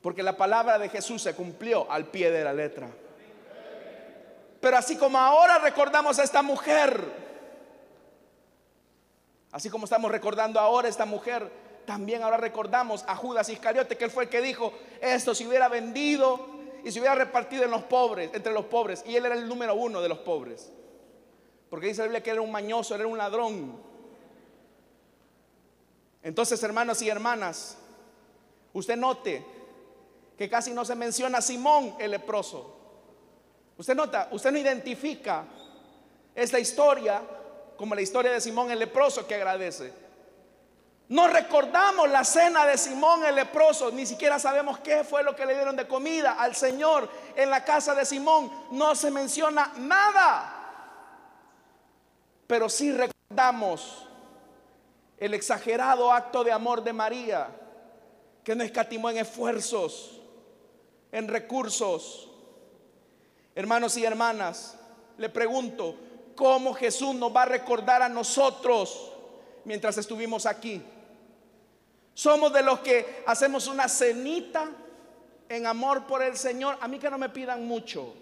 Porque 0.00 0.22
la 0.22 0.36
palabra 0.36 0.78
de 0.78 0.88
Jesús 0.90 1.22
se 1.22 1.34
cumplió 1.34 1.90
al 1.90 2.06
pie 2.06 2.30
de 2.30 2.44
la 2.44 2.52
letra. 2.52 2.88
Pero 4.60 4.76
así 4.76 4.96
como 4.96 5.18
ahora 5.18 5.58
recordamos 5.58 6.20
a 6.20 6.22
esta 6.22 6.42
mujer, 6.42 7.02
así 9.50 9.68
como 9.68 9.86
estamos 9.86 10.12
recordando 10.12 10.60
ahora 10.60 10.86
a 10.86 10.90
esta 10.90 11.04
mujer, 11.04 11.50
también 11.84 12.22
ahora 12.22 12.36
recordamos 12.36 13.04
a 13.08 13.16
Judas 13.16 13.48
Iscariote, 13.48 13.96
que 13.96 14.04
él 14.04 14.12
fue 14.12 14.24
el 14.24 14.30
que 14.30 14.40
dijo, 14.40 14.72
esto 15.00 15.34
se 15.34 15.48
hubiera 15.48 15.66
vendido 15.66 16.59
y 16.84 16.92
se 16.92 16.98
hubiera 16.98 17.14
repartido 17.14 17.66
los 17.66 17.82
pobres, 17.84 18.30
entre 18.32 18.52
los 18.52 18.66
pobres, 18.66 19.02
y 19.06 19.16
él 19.16 19.26
era 19.26 19.34
el 19.34 19.48
número 19.48 19.74
uno 19.74 20.00
de 20.00 20.08
los 20.08 20.18
pobres. 20.18 20.70
Porque 21.68 21.86
dice 21.86 21.98
la 21.98 22.04
Biblia 22.04 22.22
que 22.22 22.30
era 22.30 22.40
un 22.40 22.50
mañoso, 22.50 22.94
era 22.94 23.06
un 23.06 23.18
ladrón. 23.18 23.80
Entonces, 26.22 26.62
hermanos 26.62 27.00
y 27.02 27.08
hermanas, 27.08 27.78
usted 28.72 28.96
note 28.96 29.44
que 30.36 30.48
casi 30.48 30.72
no 30.72 30.84
se 30.84 30.94
menciona 30.94 31.38
a 31.38 31.42
Simón 31.42 31.94
el 31.98 32.12
leproso. 32.12 32.76
Usted 33.76 33.94
nota, 33.94 34.28
usted 34.32 34.50
no 34.52 34.58
identifica 34.58 35.44
esta 36.34 36.58
historia 36.58 37.22
como 37.76 37.94
la 37.94 38.02
historia 38.02 38.32
de 38.32 38.40
Simón 38.40 38.70
el 38.70 38.78
leproso 38.78 39.26
que 39.26 39.34
agradece. 39.34 39.92
No 41.10 41.26
recordamos 41.26 42.08
la 42.08 42.22
cena 42.22 42.64
de 42.64 42.78
Simón 42.78 43.24
el 43.24 43.34
leproso, 43.34 43.90
ni 43.90 44.06
siquiera 44.06 44.38
sabemos 44.38 44.78
qué 44.78 45.02
fue 45.02 45.24
lo 45.24 45.34
que 45.34 45.44
le 45.44 45.54
dieron 45.54 45.74
de 45.74 45.88
comida 45.88 46.34
al 46.34 46.54
Señor 46.54 47.10
en 47.34 47.50
la 47.50 47.64
casa 47.64 47.96
de 47.96 48.06
Simón. 48.06 48.48
No 48.70 48.94
se 48.94 49.10
menciona 49.10 49.72
nada. 49.76 50.54
Pero 52.46 52.68
sí 52.68 52.92
recordamos 52.92 54.06
el 55.18 55.34
exagerado 55.34 56.12
acto 56.12 56.44
de 56.44 56.52
amor 56.52 56.84
de 56.84 56.92
María, 56.92 57.48
que 58.44 58.54
no 58.54 58.62
escatimó 58.62 59.10
en 59.10 59.18
esfuerzos, 59.18 60.20
en 61.10 61.26
recursos. 61.26 62.30
Hermanos 63.56 63.96
y 63.96 64.04
hermanas, 64.04 64.78
le 65.18 65.28
pregunto, 65.28 65.96
¿cómo 66.36 66.72
Jesús 66.72 67.16
nos 67.16 67.34
va 67.34 67.42
a 67.42 67.46
recordar 67.46 68.00
a 68.00 68.08
nosotros 68.08 69.10
mientras 69.64 69.98
estuvimos 69.98 70.46
aquí? 70.46 70.80
Somos 72.14 72.52
de 72.52 72.62
los 72.62 72.80
que 72.80 73.22
hacemos 73.26 73.66
una 73.66 73.88
cenita 73.88 74.68
en 75.48 75.66
amor 75.66 76.06
por 76.06 76.22
el 76.22 76.36
Señor. 76.36 76.76
A 76.80 76.88
mí 76.88 76.98
que 76.98 77.10
no 77.10 77.18
me 77.18 77.28
pidan 77.28 77.66
mucho. 77.66 78.14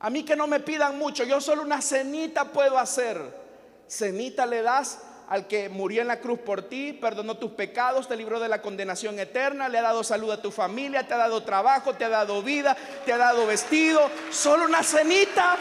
A 0.00 0.10
mí 0.10 0.24
que 0.24 0.36
no 0.36 0.46
me 0.46 0.60
pidan 0.60 0.98
mucho. 0.98 1.24
Yo 1.24 1.40
solo 1.40 1.62
una 1.62 1.82
cenita 1.82 2.46
puedo 2.46 2.78
hacer. 2.78 3.40
Cenita 3.88 4.46
le 4.46 4.62
das 4.62 5.00
al 5.28 5.46
que 5.46 5.68
murió 5.68 6.02
en 6.02 6.08
la 6.08 6.18
cruz 6.18 6.40
por 6.40 6.62
ti, 6.62 6.92
perdonó 6.92 7.36
tus 7.36 7.52
pecados, 7.52 8.08
te 8.08 8.16
libró 8.16 8.40
de 8.40 8.48
la 8.48 8.60
condenación 8.60 9.16
eterna, 9.20 9.68
le 9.68 9.78
ha 9.78 9.82
dado 9.82 10.02
salud 10.02 10.28
a 10.32 10.42
tu 10.42 10.50
familia, 10.50 11.06
te 11.06 11.14
ha 11.14 11.18
dado 11.18 11.44
trabajo, 11.44 11.94
te 11.94 12.04
ha 12.04 12.08
dado 12.08 12.42
vida, 12.42 12.76
te 13.04 13.12
ha 13.12 13.16
dado 13.16 13.46
vestido. 13.46 14.10
Solo 14.30 14.64
una 14.64 14.82
cenita. 14.82 15.56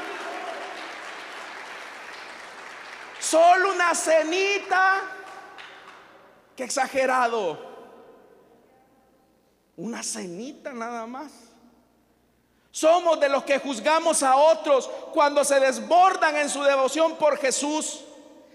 Solo 3.20 3.74
una 3.74 3.94
cenita 3.94 5.19
Qué 6.60 6.66
exagerado. 6.66 7.58
Una 9.78 10.04
cenita 10.04 10.74
nada 10.74 11.08
más. 11.08 11.32
Somos 12.70 13.18
de 13.22 13.30
los 13.30 13.46
que 13.46 13.60
juzgamos 13.60 14.24
a 14.24 14.36
otros 14.36 14.90
cuando 15.14 15.46
se 15.46 15.58
desbordan 15.62 16.36
en 16.36 16.50
su 16.50 16.62
devoción 16.62 17.16
por 17.16 17.38
Jesús. 17.38 18.04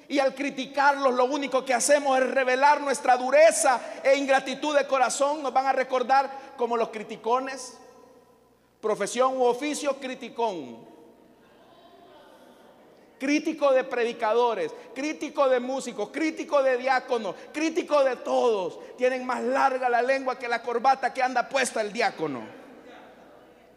Y 0.07 0.19
al 0.19 0.35
criticarlos 0.35 1.15
lo 1.15 1.25
único 1.25 1.65
que 1.65 1.73
hacemos 1.73 2.19
es 2.19 2.31
revelar 2.31 2.83
nuestra 2.83 3.17
dureza 3.17 3.81
e 4.03 4.15
ingratitud 4.17 4.77
de 4.77 4.87
corazón. 4.87 5.43
Nos 5.43 5.55
van 5.55 5.69
a 5.69 5.73
recordar 5.73 6.53
como 6.59 6.77
los 6.77 6.91
criticones. 6.91 7.79
Profesión 8.83 9.39
u 9.39 9.45
oficio 9.45 9.99
criticón 9.99 10.94
crítico 13.19 13.73
de 13.73 13.85
predicadores, 13.85 14.73
crítico 14.95 15.49
de 15.49 15.61
músicos, 15.61 16.11
crítico 16.11 16.63
de 16.63 16.77
diáconos, 16.77 17.35
crítico 17.53 18.03
de 18.05 18.17
todos. 18.17 18.79
Tienen 18.97 19.25
más 19.25 19.43
larga 19.43 19.89
la 19.89 20.03
lengua 20.03 20.39
que 20.39 20.49
la 20.49 20.63
corbata 20.63 21.13
que 21.13 21.23
anda 21.23 21.49
puesta 21.49 21.81
el 21.81 21.93
diácono. 21.93 22.43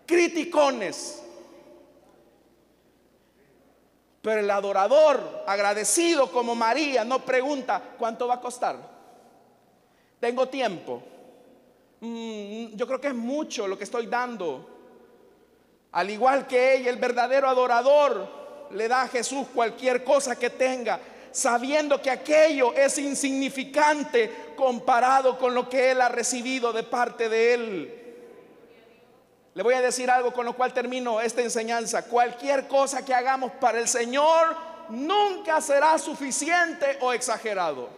Criticones. 0.05 1.23
Pero 4.21 4.41
el 4.41 4.51
adorador, 4.51 5.43
agradecido 5.47 6.31
como 6.31 6.55
María, 6.55 7.05
no 7.05 7.23
pregunta, 7.23 7.81
¿cuánto 7.97 8.27
va 8.27 8.35
a 8.35 8.41
costar? 8.41 8.75
Tengo 10.19 10.49
tiempo. 10.49 11.01
Mm, 12.01 12.75
yo 12.75 12.87
creo 12.87 12.99
que 12.99 13.07
es 13.07 13.15
mucho 13.15 13.67
lo 13.67 13.77
que 13.77 13.85
estoy 13.85 14.07
dando. 14.07 14.69
Al 15.93 16.09
igual 16.09 16.47
que 16.47 16.75
ella, 16.75 16.89
el 16.89 16.97
verdadero 16.97 17.47
adorador 17.47 18.46
le 18.71 18.87
da 18.87 19.03
a 19.03 19.07
Jesús 19.07 19.47
cualquier 19.53 20.03
cosa 20.03 20.37
que 20.37 20.49
tenga, 20.49 20.99
sabiendo 21.31 22.01
que 22.01 22.09
aquello 22.09 22.73
es 22.73 22.97
insignificante 22.97 24.53
comparado 24.55 25.37
con 25.37 25.53
lo 25.53 25.69
que 25.69 25.91
Él 25.91 26.01
ha 26.01 26.09
recibido 26.09 26.73
de 26.73 26.83
parte 26.83 27.29
de 27.29 27.53
Él. 27.53 28.03
Le 29.53 29.63
voy 29.63 29.73
a 29.73 29.81
decir 29.81 30.09
algo 30.09 30.31
con 30.33 30.45
lo 30.45 30.53
cual 30.53 30.71
termino 30.71 31.19
esta 31.19 31.41
enseñanza. 31.41 32.03
Cualquier 32.05 32.67
cosa 32.67 33.03
que 33.03 33.13
hagamos 33.13 33.51
para 33.53 33.79
el 33.79 33.87
Señor 33.87 34.55
nunca 34.89 35.59
será 35.61 35.97
suficiente 35.97 36.97
o 37.01 37.11
exagerado. 37.11 37.89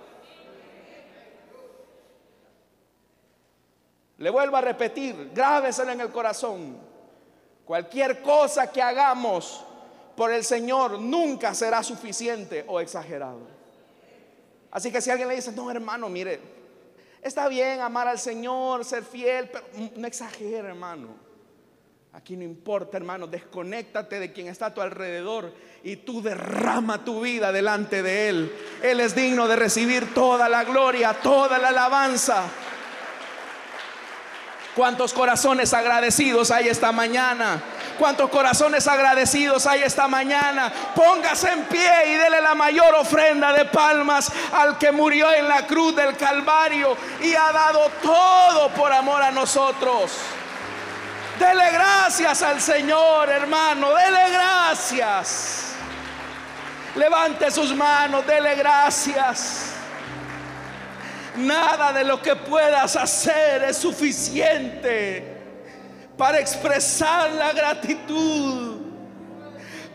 Le 4.17 4.29
vuelvo 4.29 4.57
a 4.57 4.61
repetir, 4.61 5.31
grábeselo 5.33 5.91
en 5.91 6.01
el 6.01 6.11
corazón. 6.11 6.77
Cualquier 7.65 8.21
cosa 8.21 8.71
que 8.71 8.81
hagamos 8.81 9.65
por 10.19 10.33
el 10.33 10.43
Señor 10.43 10.99
nunca 10.99 11.53
será 11.53 11.81
suficiente 11.81 12.65
o 12.67 12.81
exagerado. 12.81 13.39
Así 14.69 14.91
que 14.91 14.99
si 14.99 15.09
alguien 15.09 15.29
le 15.29 15.35
dice, 15.35 15.53
no 15.53 15.71
hermano, 15.71 16.09
mire, 16.09 16.41
está 17.21 17.47
bien 17.47 17.79
amar 17.79 18.09
al 18.09 18.19
Señor, 18.19 18.83
ser 18.83 19.05
fiel, 19.05 19.49
pero 19.49 19.65
no 19.95 20.05
exagere 20.05 20.67
hermano. 20.67 21.07
Aquí 22.11 22.35
no 22.35 22.43
importa 22.43 22.97
hermano, 22.97 23.27
desconéctate 23.27 24.19
de 24.19 24.33
quien 24.33 24.47
está 24.47 24.65
a 24.65 24.73
tu 24.73 24.81
alrededor 24.81 25.53
y 25.83 25.95
tú 25.95 26.21
derrama 26.21 27.05
tu 27.05 27.21
vida 27.21 27.53
delante 27.53 28.03
de 28.03 28.27
Él. 28.27 28.51
Él 28.83 28.99
es 28.99 29.15
digno 29.15 29.47
de 29.47 29.55
recibir 29.55 30.13
toda 30.13 30.49
la 30.49 30.65
gloria, 30.65 31.13
toda 31.23 31.57
la 31.57 31.69
alabanza. 31.69 32.43
¿Cuántos 34.79 35.11
corazones 35.11 35.73
agradecidos 35.73 36.51
hay 36.51 36.69
esta 36.69 36.93
mañana? 36.93 37.61
¿Cuántos 37.97 38.29
corazones 38.29 38.87
agradecidos 38.87 39.67
hay 39.67 39.83
esta 39.83 40.07
mañana? 40.07 40.71
Póngase 40.95 41.51
en 41.51 41.65
pie 41.65 41.91
y 42.07 42.13
dele 42.13 42.39
la 42.39 42.55
mayor 42.55 42.95
ofrenda 42.95 43.51
de 43.51 43.65
palmas 43.65 44.31
al 44.53 44.77
que 44.77 44.93
murió 44.93 45.33
en 45.33 45.49
la 45.49 45.67
cruz 45.67 45.93
del 45.97 46.15
Calvario 46.15 46.95
y 47.21 47.35
ha 47.35 47.51
dado 47.51 47.91
todo 48.01 48.69
por 48.69 48.93
amor 48.93 49.21
a 49.21 49.31
nosotros. 49.31 50.13
Dele 51.37 51.71
gracias 51.73 52.41
al 52.41 52.61
Señor, 52.61 53.27
hermano. 53.27 53.93
Dele 53.93 54.29
gracias. 54.31 55.73
Levante 56.95 57.51
sus 57.51 57.75
manos, 57.75 58.25
dele 58.25 58.55
gracias. 58.55 59.78
Nada 61.39 61.93
de 61.93 62.03
lo 62.03 62.21
que 62.21 62.35
puedas 62.35 62.97
hacer 62.97 63.63
es 63.63 63.77
suficiente 63.77 65.37
para 66.17 66.39
expresar 66.39 67.31
la 67.31 67.53
gratitud 67.53 68.81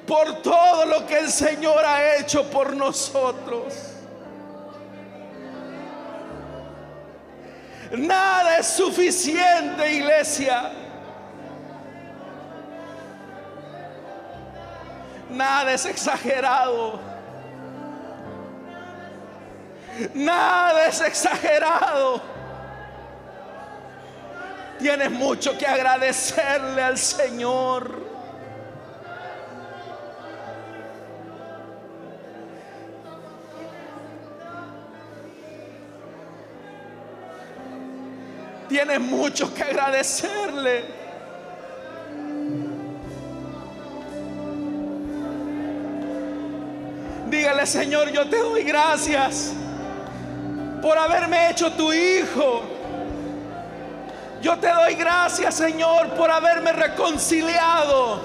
por 0.06 0.40
todo 0.40 0.86
lo 0.86 1.06
que 1.06 1.18
el 1.18 1.30
Señor 1.30 1.84
ha 1.84 2.16
hecho 2.16 2.48
por 2.50 2.74
nosotros. 2.74 3.74
Nada 7.92 8.58
es 8.58 8.66
suficiente, 8.66 9.92
iglesia. 9.92 10.72
Nada 15.28 15.72
es 15.74 15.84
exagerado. 15.84 17.13
Nada 20.14 20.86
es 20.88 21.00
exagerado. 21.00 22.20
Tienes 24.78 25.10
mucho 25.10 25.56
que 25.56 25.66
agradecerle 25.66 26.82
al 26.82 26.98
Señor. 26.98 28.02
Tienes 38.68 39.00
mucho 39.00 39.54
que 39.54 39.62
agradecerle. 39.62 40.84
Dígale, 47.28 47.66
Señor, 47.66 48.10
yo 48.10 48.28
te 48.28 48.38
doy 48.38 48.64
gracias 48.64 49.54
por 50.84 50.98
haberme 50.98 51.48
hecho 51.48 51.72
tu 51.72 51.94
hijo. 51.94 52.62
Yo 54.42 54.58
te 54.58 54.68
doy 54.68 54.94
gracias, 54.96 55.54
Señor, 55.54 56.10
por 56.10 56.30
haberme 56.30 56.72
reconciliado. 56.72 58.20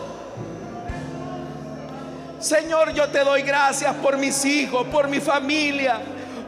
Señor, 2.37 2.91
yo 2.91 3.07
te 3.07 3.19
doy 3.19 3.43
gracias 3.43 3.95
por 3.95 4.17
mis 4.17 4.43
hijos, 4.43 4.85
por 4.87 5.07
mi 5.07 5.21
familia, 5.21 6.01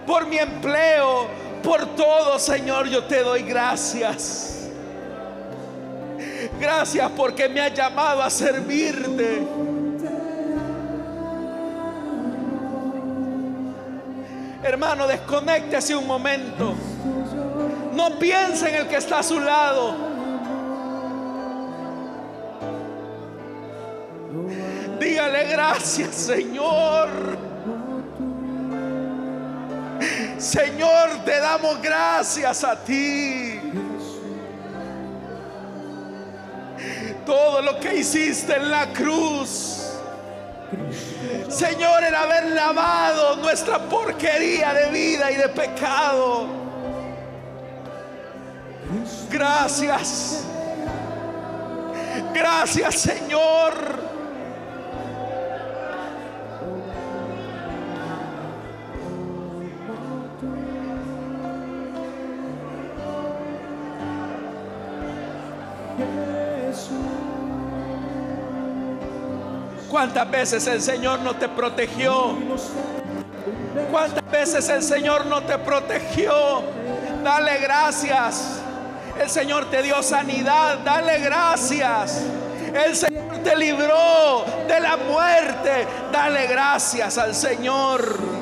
por 0.05 0.27
mi 0.27 0.37
empleo, 0.37 1.29
por 1.63 1.95
todo, 1.95 2.37
Señor, 2.37 2.89
yo 2.89 3.05
te 3.05 3.23
doy 3.23 3.43
gracias. 3.43 4.67
Gracias 6.59 7.09
porque 7.15 7.47
me 7.47 7.61
has 7.61 7.73
llamado 7.73 8.21
a 8.21 8.29
servirte. 8.29 9.47
Hermano, 14.63 15.07
desconéctese 15.07 15.95
un 15.95 16.05
momento. 16.05 16.75
No 17.93 18.17
piense 18.19 18.69
en 18.69 18.75
el 18.75 18.87
que 18.87 18.97
está 18.97 19.19
a 19.19 19.23
su 19.23 19.39
lado. 19.39 19.95
Dígale 24.99 25.45
gracias, 25.45 26.15
Señor. 26.15 27.09
Señor, 30.37 31.23
te 31.25 31.39
damos 31.39 31.81
gracias 31.81 32.63
a 32.63 32.75
ti. 32.83 33.59
Todo 37.25 37.61
lo 37.61 37.79
que 37.79 37.95
hiciste 37.97 38.55
en 38.55 38.69
la 38.69 38.93
cruz. 38.93 39.80
Señor, 41.49 42.03
el 42.03 42.15
haber 42.15 42.51
lavado 42.51 43.35
nuestra 43.37 43.79
porquería 43.79 44.73
de 44.73 44.91
vida 44.91 45.31
y 45.31 45.35
de 45.35 45.49
pecado. 45.49 46.47
Gracias. 49.29 50.45
Gracias, 52.33 52.95
Señor. 52.95 54.00
¿Cuántas 70.01 70.31
veces 70.31 70.65
el 70.65 70.81
Señor 70.81 71.19
no 71.19 71.35
te 71.35 71.47
protegió? 71.47 72.35
¿Cuántas 73.91 74.31
veces 74.31 74.67
el 74.69 74.81
Señor 74.81 75.27
no 75.27 75.43
te 75.43 75.59
protegió? 75.59 76.63
Dale 77.23 77.59
gracias. 77.59 78.61
El 79.21 79.29
Señor 79.29 79.69
te 79.69 79.83
dio 79.83 80.01
sanidad. 80.01 80.79
Dale 80.79 81.19
gracias. 81.19 82.23
El 82.73 82.95
Señor 82.95 83.37
te 83.43 83.55
libró 83.55 84.43
de 84.67 84.79
la 84.79 84.97
muerte. 84.97 85.85
Dale 86.11 86.47
gracias 86.47 87.19
al 87.19 87.35
Señor. 87.35 88.40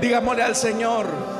Digámosle 0.00 0.42
al 0.42 0.56
Señor. 0.56 1.35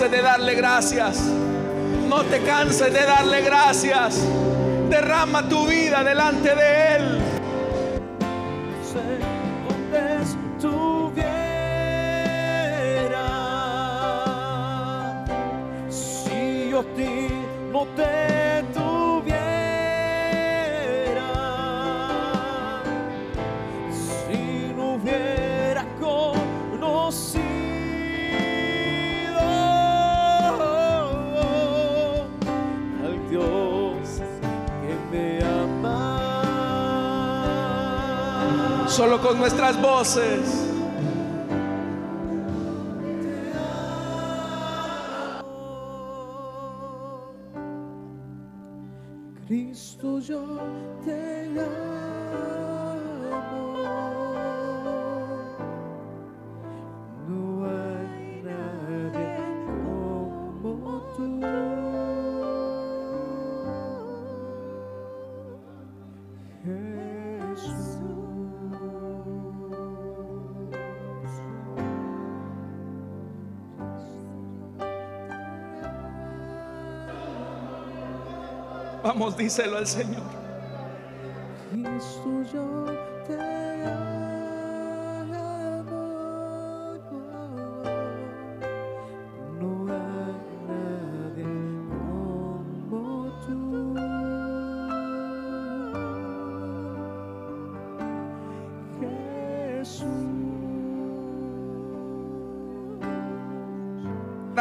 De 0.00 0.22
darle 0.22 0.56
gracias. 0.56 1.18
No 2.08 2.24
te 2.24 2.40
canses 2.42 2.92
de 2.92 3.04
darle 3.04 3.42
gracias. 3.42 4.18
Derrama 4.90 5.48
tu 5.48 5.68
vida 5.68 6.02
delante 6.02 6.48
de. 6.52 6.73
Nuestras 39.38 39.80
voces. 39.80 40.70
Cristo 49.46 50.18
yo 50.20 50.58
te 51.04 51.46
amo. 51.60 52.63
Vamos, 79.04 79.36
díselo 79.36 79.76
al 79.76 79.86
Señor. 79.86 80.22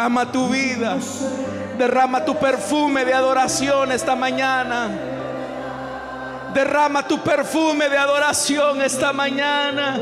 Derrama 0.04 0.30
tu 0.30 0.50
vida. 0.50 1.00
Derrama 1.78 2.24
tu 2.24 2.36
perfume 2.36 3.06
de 3.06 3.14
adoración 3.14 3.92
esta 3.92 4.16
mañana. 4.16 4.90
Derrama 6.54 7.08
tu 7.08 7.20
perfume 7.20 7.90
de 7.90 7.98
adoración 7.98 8.82
esta 8.82 9.12
mañana. 9.12 10.00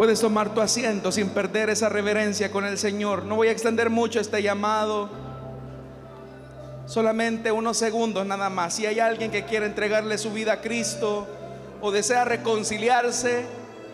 Puedes 0.00 0.18
tomar 0.18 0.54
tu 0.54 0.62
asiento 0.62 1.12
sin 1.12 1.28
perder 1.28 1.68
esa 1.68 1.90
reverencia 1.90 2.50
con 2.50 2.64
el 2.64 2.78
Señor. 2.78 3.26
No 3.26 3.36
voy 3.36 3.48
a 3.48 3.50
extender 3.50 3.90
mucho 3.90 4.18
este 4.18 4.42
llamado. 4.42 5.10
Solamente 6.86 7.52
unos 7.52 7.76
segundos 7.76 8.24
nada 8.24 8.48
más. 8.48 8.72
Si 8.72 8.86
hay 8.86 8.98
alguien 8.98 9.30
que 9.30 9.44
quiere 9.44 9.66
entregarle 9.66 10.16
su 10.16 10.32
vida 10.32 10.54
a 10.54 10.60
Cristo 10.62 11.28
o 11.82 11.90
desea 11.90 12.24
reconciliarse, 12.24 13.44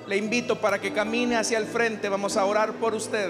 Le 0.07 0.17
invito 0.17 0.61
para 0.61 0.81
que 0.81 0.93
camine 0.93 1.35
hacia 1.39 1.59
el 1.59 1.67
frente. 1.67 2.09
Vamos 2.09 2.37
a 2.37 2.45
orar 2.45 2.75
por 2.75 2.95
usted. 2.95 3.29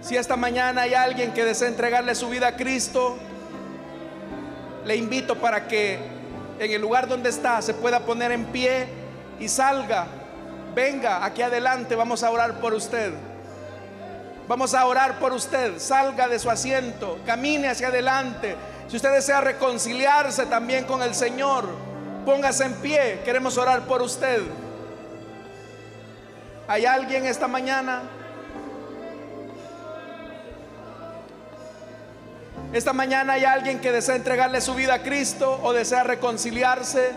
Si 0.00 0.16
esta 0.16 0.34
mañana 0.34 0.82
hay 0.82 0.94
alguien 0.94 1.32
que 1.32 1.44
desea 1.44 1.68
entregarle 1.68 2.16
su 2.16 2.28
vida 2.28 2.48
a 2.48 2.56
Cristo, 2.56 3.16
le 4.84 4.96
invito 4.96 5.36
para 5.36 5.68
que 5.68 6.17
en 6.58 6.72
el 6.72 6.80
lugar 6.80 7.08
donde 7.08 7.30
está 7.30 7.62
se 7.62 7.74
pueda 7.74 8.00
poner 8.00 8.32
en 8.32 8.46
pie 8.46 8.86
y 9.38 9.48
salga. 9.48 10.06
Venga 10.74 11.24
aquí 11.24 11.42
adelante, 11.42 11.94
vamos 11.94 12.22
a 12.22 12.30
orar 12.30 12.60
por 12.60 12.74
usted. 12.74 13.12
Vamos 14.46 14.74
a 14.74 14.86
orar 14.86 15.18
por 15.18 15.32
usted. 15.32 15.78
Salga 15.78 16.28
de 16.28 16.38
su 16.38 16.50
asiento, 16.50 17.18
camine 17.26 17.68
hacia 17.68 17.88
adelante. 17.88 18.56
Si 18.88 18.96
usted 18.96 19.12
desea 19.12 19.40
reconciliarse 19.40 20.46
también 20.46 20.84
con 20.84 21.02
el 21.02 21.14
Señor, 21.14 21.66
póngase 22.24 22.64
en 22.64 22.74
pie. 22.74 23.20
Queremos 23.24 23.58
orar 23.58 23.82
por 23.82 24.00
usted. 24.00 24.40
¿Hay 26.66 26.86
alguien 26.86 27.26
esta 27.26 27.48
mañana? 27.48 28.02
Esta 32.72 32.92
mañana 32.92 33.32
hay 33.32 33.44
alguien 33.44 33.80
que 33.80 33.90
desea 33.90 34.14
entregarle 34.14 34.60
su 34.60 34.74
vida 34.74 34.94
a 34.94 35.02
Cristo 35.02 35.58
o 35.62 35.72
desea 35.72 36.04
reconciliarse. 36.04 37.12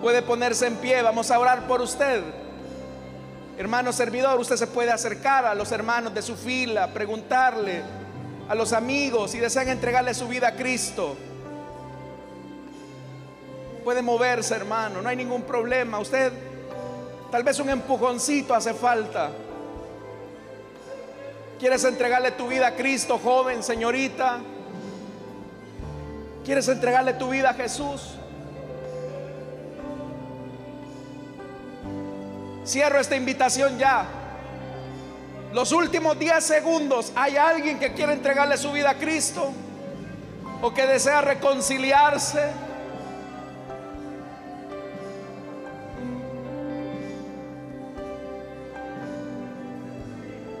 Puede 0.00 0.22
ponerse 0.22 0.68
en 0.68 0.76
pie, 0.76 1.02
vamos 1.02 1.32
a 1.32 1.38
orar 1.38 1.66
por 1.66 1.80
usted. 1.80 2.22
Hermano 3.58 3.92
servidor, 3.92 4.38
usted 4.38 4.56
se 4.56 4.68
puede 4.68 4.92
acercar 4.92 5.46
a 5.46 5.54
los 5.54 5.72
hermanos 5.72 6.14
de 6.14 6.22
su 6.22 6.36
fila, 6.36 6.92
preguntarle 6.92 7.82
a 8.48 8.54
los 8.54 8.72
amigos 8.72 9.32
si 9.32 9.40
desean 9.40 9.68
entregarle 9.68 10.14
su 10.14 10.28
vida 10.28 10.48
a 10.48 10.52
Cristo. 10.52 11.16
Puede 13.82 14.00
moverse, 14.00 14.54
hermano, 14.54 15.02
no 15.02 15.08
hay 15.08 15.16
ningún 15.16 15.42
problema. 15.42 15.98
Usted, 15.98 16.32
tal 17.32 17.42
vez 17.42 17.58
un 17.58 17.70
empujoncito 17.70 18.54
hace 18.54 18.74
falta. 18.74 19.32
¿Quieres 21.58 21.84
entregarle 21.84 22.32
tu 22.32 22.48
vida 22.48 22.66
a 22.66 22.72
Cristo, 22.72 23.18
joven, 23.18 23.62
señorita? 23.62 24.40
¿Quieres 26.44 26.68
entregarle 26.68 27.14
tu 27.14 27.30
vida 27.30 27.50
a 27.50 27.54
Jesús? 27.54 28.14
Cierro 32.66 33.00
esta 33.00 33.16
invitación 33.16 33.78
ya. 33.78 34.06
Los 35.54 35.72
últimos 35.72 36.18
10 36.18 36.44
segundos, 36.44 37.12
¿hay 37.16 37.38
alguien 37.38 37.78
que 37.78 37.94
quiere 37.94 38.12
entregarle 38.12 38.58
su 38.58 38.72
vida 38.72 38.90
a 38.90 38.94
Cristo? 38.94 39.50
¿O 40.60 40.74
que 40.74 40.86
desea 40.86 41.22
reconciliarse? 41.22 42.65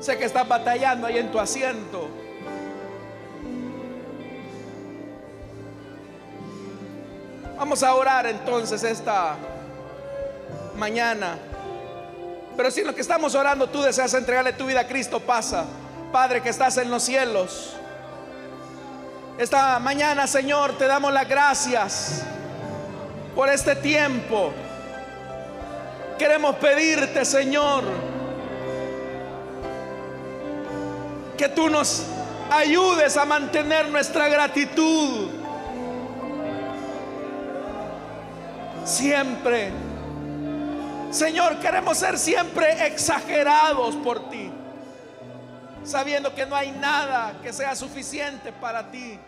Sé 0.06 0.16
que 0.16 0.24
estás 0.24 0.46
batallando 0.46 1.08
ahí 1.08 1.18
en 1.18 1.32
tu 1.32 1.40
asiento. 1.40 2.08
Vamos 7.56 7.82
a 7.82 7.92
orar 7.92 8.24
entonces 8.26 8.84
esta 8.84 9.34
mañana. 10.76 11.36
Pero 12.56 12.70
si 12.70 12.84
lo 12.84 12.94
que 12.94 13.00
estamos 13.00 13.34
orando 13.34 13.68
tú 13.68 13.82
deseas 13.82 14.14
entregarle 14.14 14.52
tu 14.52 14.66
vida 14.66 14.82
a 14.82 14.86
Cristo, 14.86 15.18
pasa. 15.18 15.64
Padre 16.12 16.40
que 16.40 16.50
estás 16.50 16.76
en 16.76 16.88
los 16.88 17.02
cielos. 17.02 17.74
Esta 19.38 19.80
mañana, 19.80 20.28
Señor, 20.28 20.78
te 20.78 20.86
damos 20.86 21.12
las 21.12 21.28
gracias 21.28 22.22
por 23.34 23.48
este 23.48 23.74
tiempo. 23.74 24.52
Queremos 26.16 26.54
pedirte, 26.54 27.24
Señor, 27.24 27.82
que 31.36 31.48
tú 31.48 31.68
nos 31.68 32.02
ayudes 32.50 33.16
a 33.16 33.24
mantener 33.24 33.88
nuestra 33.88 34.28
gratitud. 34.28 35.30
Siempre. 38.84 39.72
Señor, 41.10 41.58
queremos 41.60 41.98
ser 41.98 42.18
siempre 42.18 42.86
exagerados 42.86 43.94
por 43.96 44.28
ti, 44.28 44.50
sabiendo 45.84 46.34
que 46.34 46.46
no 46.46 46.56
hay 46.56 46.72
nada 46.72 47.38
que 47.42 47.52
sea 47.52 47.74
suficiente 47.74 48.52
para 48.52 48.90
ti. 48.90 49.18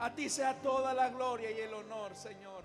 A 0.00 0.10
ti 0.10 0.28
sea 0.28 0.54
toda 0.54 0.94
la 0.94 1.08
gloria 1.08 1.50
y 1.50 1.60
el 1.60 1.74
honor, 1.74 2.12
Señor. 2.14 2.57